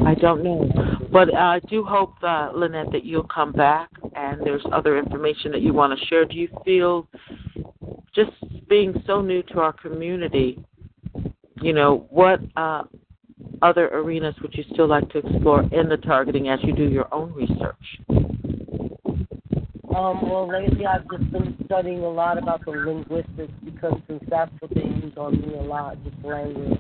[0.07, 0.71] I don't know,
[1.11, 5.63] but I do hope, uh, Lynette, that you'll come back and there's other information that
[5.63, 6.25] you want to share.
[6.25, 7.09] Do you feel
[8.15, 8.33] just
[8.69, 10.65] being so new to our community?
[11.61, 12.85] You know, what uh,
[13.63, 17.13] other arenas would you still like to explore in the targeting as you do your
[17.13, 17.77] own research?
[19.97, 24.53] Um, well, lately I've just been studying a lot about the linguistics because since that's
[24.61, 26.79] what they use on me a lot, just language,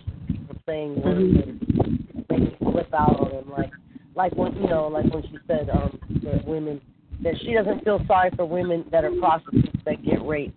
[0.69, 1.81] saying words mm-hmm.
[1.81, 3.51] and making flip out on them.
[3.51, 3.71] Like,
[4.19, 6.81] like when you know, like when she said um, that women
[7.23, 10.57] that she doesn't feel sorry for women that are prostitutes that get raped.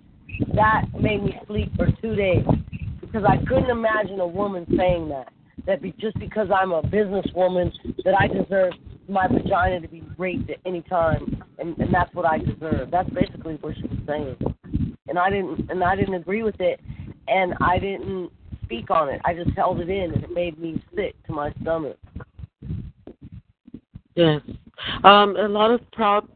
[0.55, 2.43] That made me sleep for two days
[2.99, 5.31] because I couldn't imagine a woman saying that.
[5.67, 7.71] That be just because I'm a businesswoman
[8.03, 8.73] that I deserve
[9.07, 12.89] my vagina to be raped at any time, and, and that's what I deserve.
[12.89, 14.37] That's basically what she was saying,
[15.07, 16.79] and I didn't and I didn't agree with it,
[17.27, 18.31] and I didn't
[18.63, 19.21] speak on it.
[19.23, 21.97] I just held it in, and it made me sick to my stomach.
[24.15, 24.41] Yes,
[25.03, 26.27] um, a lot of proud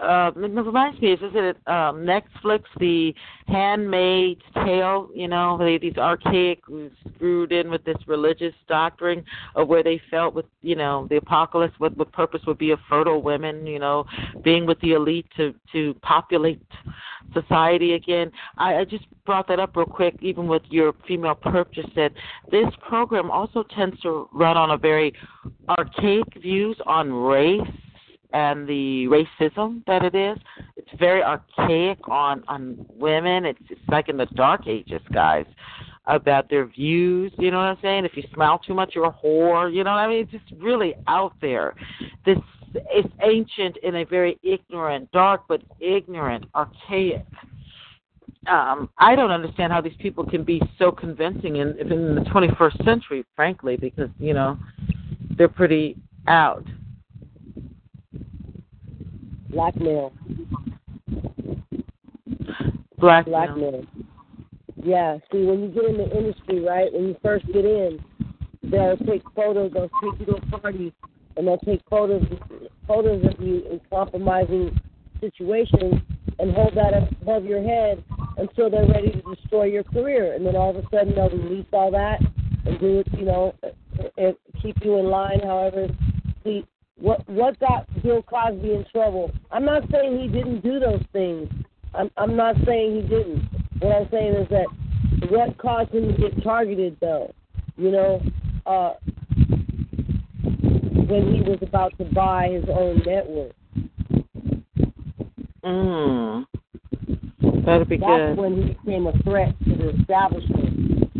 [0.00, 3.14] uh, it reminds me, is it um, Netflix, the
[3.46, 5.10] Handmaid's Tale?
[5.14, 6.60] You know, they, these archaic,
[7.14, 9.24] screwed in with this religious doctrine
[9.56, 12.78] of where they felt with, you know, the apocalypse, what what purpose would be of
[12.88, 14.04] fertile women, you know,
[14.42, 16.62] being with the elite to to populate
[17.34, 18.30] society again.
[18.56, 22.14] I, I just brought that up real quick, even with your female perp just said
[22.50, 25.12] this program also tends to run on a very
[25.68, 27.60] archaic views on race
[28.32, 30.38] and the racism that it is.
[30.76, 33.44] It's very archaic on on women.
[33.44, 35.46] It's it's like in the dark ages, guys,
[36.06, 37.32] about their views.
[37.38, 38.04] You know what I'm saying?
[38.04, 39.72] If you smile too much, you're a whore.
[39.72, 40.28] You know what I mean?
[40.30, 41.74] It's just really out there.
[42.24, 42.38] This
[42.74, 47.24] it's ancient in a very ignorant, dark but ignorant, archaic.
[48.46, 52.84] Um, I don't understand how these people can be so convincing in, in the 21st
[52.84, 54.58] century, frankly, because you know
[55.36, 56.64] they're pretty out
[59.50, 60.12] Blackmail.
[62.98, 63.46] Blackmail.
[63.46, 63.84] Blackmail.
[64.82, 65.18] Yeah.
[65.32, 67.98] See, when you get in the industry, right, when you first get in,
[68.62, 69.72] they'll take photos.
[69.72, 70.92] They'll take you to a party,
[71.36, 72.24] and they'll take photos
[72.86, 74.78] photos of you in compromising
[75.20, 76.00] situations
[76.38, 78.02] and hold that above your head
[78.38, 80.34] until they're ready to destroy your career.
[80.34, 82.20] And then all of a sudden they'll release all that
[82.64, 83.54] and do it, you know,
[84.16, 85.40] and keep you in line.
[85.40, 85.88] However,
[87.00, 89.30] what what got Bill Cosby in trouble?
[89.50, 91.48] I'm not saying he didn't do those things.
[91.94, 93.48] I'm I'm not saying he didn't.
[93.80, 94.66] What I'm saying is that
[95.30, 97.32] what caused him to get targeted though,
[97.76, 98.20] you know,
[98.66, 98.94] uh
[101.08, 103.52] when he was about to buy his own network.
[105.64, 106.44] Mm.
[107.64, 108.36] That'd be That's good.
[108.36, 111.10] when he became a threat to the establishment.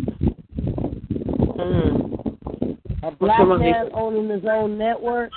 [1.57, 2.75] Mm.
[3.03, 5.31] A black man owning his own network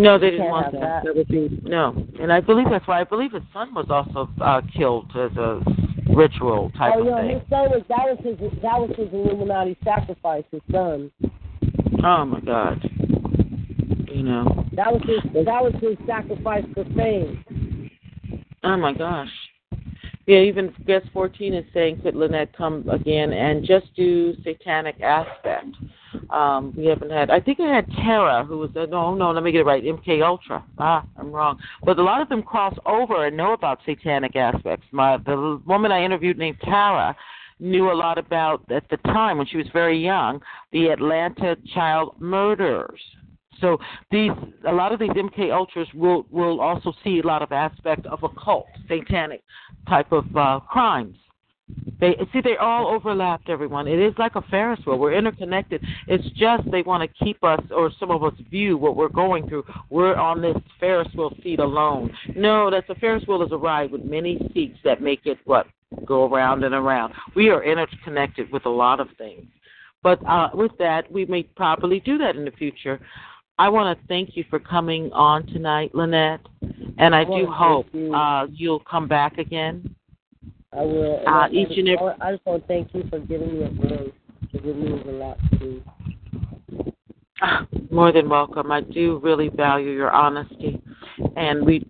[0.00, 0.80] no, they didn't want that.
[0.80, 1.04] that.
[1.04, 4.28] That would be no, and I believe that's why I believe his son was also
[4.40, 5.60] uh, killed as a
[6.14, 7.30] ritual type oh, of yeah, thing.
[7.38, 10.44] his son was that was his that was his Illuminati sacrifice.
[10.50, 11.10] His son.
[12.02, 12.82] Oh my God.
[14.08, 14.66] You know.
[14.72, 17.44] That was his that was his sacrifice for fame.
[18.64, 19.30] Oh my gosh.
[20.26, 25.74] Yeah, even guest 14 is saying, could Lynette come again and just do satanic aspect?
[26.30, 27.28] Um, we haven't had.
[27.30, 28.70] I think I had Tara, who was.
[28.76, 29.82] Uh, no, no, let me get it right.
[29.82, 30.64] MK Ultra.
[30.78, 31.58] Ah, I'm wrong.
[31.84, 34.86] But a lot of them cross over and know about satanic aspects.
[34.92, 37.16] My the woman I interviewed named Tara
[37.58, 40.40] knew a lot about at the time when she was very young
[40.72, 43.00] the Atlanta child murders.
[43.60, 43.78] So
[44.10, 44.30] these
[44.66, 48.22] a lot of these MK Ultras will will also see a lot of aspect of
[48.22, 49.42] occult, satanic
[49.88, 51.16] type of uh, crimes.
[52.00, 53.50] They see they all overlapped.
[53.50, 54.98] Everyone, it is like a Ferris wheel.
[54.98, 55.84] We're interconnected.
[56.06, 59.48] It's just they want to keep us, or some of us view what we're going
[59.48, 59.64] through.
[59.90, 62.10] We're on this Ferris wheel seat alone.
[62.34, 65.66] No, that's a Ferris wheel is a ride with many seats that make it what
[66.06, 67.12] go around and around.
[67.34, 69.46] We are interconnected with a lot of things.
[70.02, 73.00] But uh, with that, we may probably do that in the future.
[73.58, 76.40] I want to thank you for coming on tonight, Lynette,
[76.96, 78.14] and I do hope you.
[78.14, 79.94] uh, you'll come back again.
[80.72, 81.22] I will.
[81.26, 82.12] Uh, I, each and every.
[82.20, 84.12] I just want to thank you for giving me a voice.
[84.52, 85.82] It means a lot to me.
[87.90, 88.70] More than welcome.
[88.70, 90.80] I do really value your honesty,
[91.36, 91.86] and we,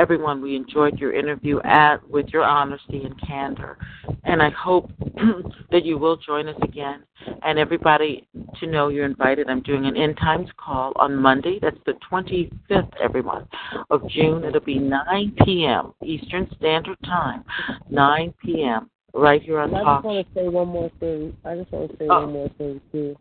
[0.00, 3.76] everyone, we enjoyed your interview at with your honesty and candor,
[4.24, 4.90] and I hope
[5.70, 7.04] that you will join us again.
[7.42, 8.26] And everybody
[8.58, 9.50] to know you're invited.
[9.50, 11.58] I'm doing an end times call on Monday.
[11.60, 13.46] That's the 25th, everyone,
[13.90, 14.42] of June.
[14.42, 15.92] It'll be 9 p.m.
[16.02, 17.44] Eastern Standard Time,
[17.90, 18.90] 9 p.m.
[19.12, 21.36] Right here on And I just want to say one more thing.
[21.44, 22.20] I just want to say Oh.
[22.20, 23.16] one more thing too.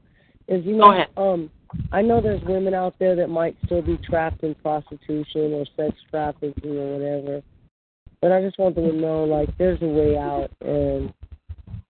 [0.47, 1.07] Is you Go know, ahead.
[1.17, 1.49] um,
[1.91, 5.95] I know there's women out there that might still be trapped in prostitution or sex
[6.09, 7.41] trafficking or whatever.
[8.21, 11.13] But I just want them to know, like, there's a way out, and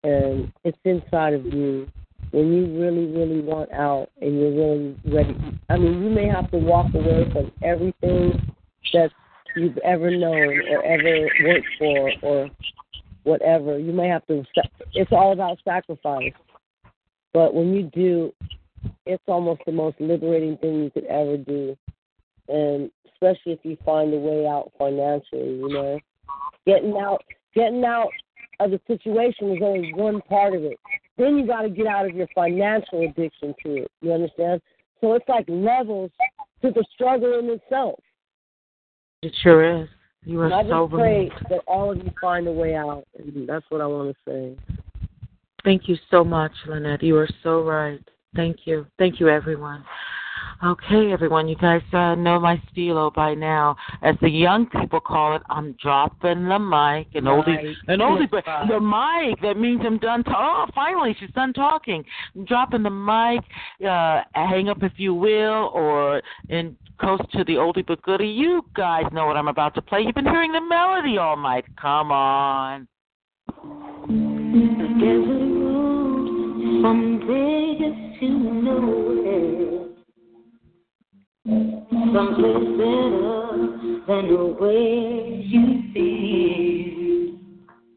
[0.04, 1.88] and it's inside of you.
[2.32, 5.36] When you really, really want out, and you're really ready.
[5.70, 8.54] I mean, you may have to walk away from everything
[8.94, 9.12] that
[9.56, 12.50] you've ever known or ever worked for, or
[13.24, 13.78] whatever.
[13.80, 14.44] You may have to.
[14.94, 16.34] It's all about sacrifice.
[17.34, 18.34] But when you do,
[19.06, 21.78] it's almost the most liberating thing you could ever do.
[22.48, 26.00] And especially if you find a way out financially, you know.
[26.66, 27.24] Getting out
[27.54, 28.10] getting out
[28.60, 30.78] of the situation is only one part of it.
[31.18, 33.92] Then you gotta get out of your financial addiction to it.
[34.02, 34.62] You understand?
[35.02, 36.12] So it's like levels
[36.62, 38.00] to the struggle in itself.
[39.22, 39.90] It sure is.
[40.24, 43.06] You are And I so just pray that all of you find a way out
[43.18, 44.58] and that's what I wanna say.
[45.64, 47.02] Thank you so much, Lynette.
[47.02, 48.00] You are so right.
[48.36, 48.86] Thank you.
[48.98, 49.84] Thank you, everyone.
[50.64, 53.76] Okay, everyone, you guys uh, know my stilo by now.
[54.02, 57.08] As the young people call it, I'm dropping the mic.
[57.14, 57.78] An oldie, Mic.
[57.88, 59.42] an oldie, but the mic.
[59.42, 60.24] That means I'm done.
[60.24, 62.06] To- oh, finally, she's done talking.
[62.36, 63.44] I'm dropping the mic.
[63.86, 68.28] Uh, hang up if you will, or in coast to the oldie but goodie.
[68.28, 70.02] You guys know what I'm about to play.
[70.02, 71.66] You've been hearing the melody all night.
[71.80, 72.88] Come on.
[76.86, 79.90] From Vegas to nowhere.
[82.14, 83.42] Someplace better
[84.06, 84.26] than
[84.60, 85.82] where you've.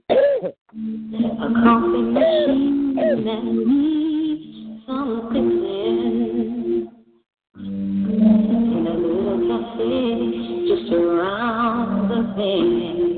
[0.08, 6.88] A coffee machine and that needs some fixing.
[7.58, 9.92] In a little cafe
[10.66, 13.17] just around the bend.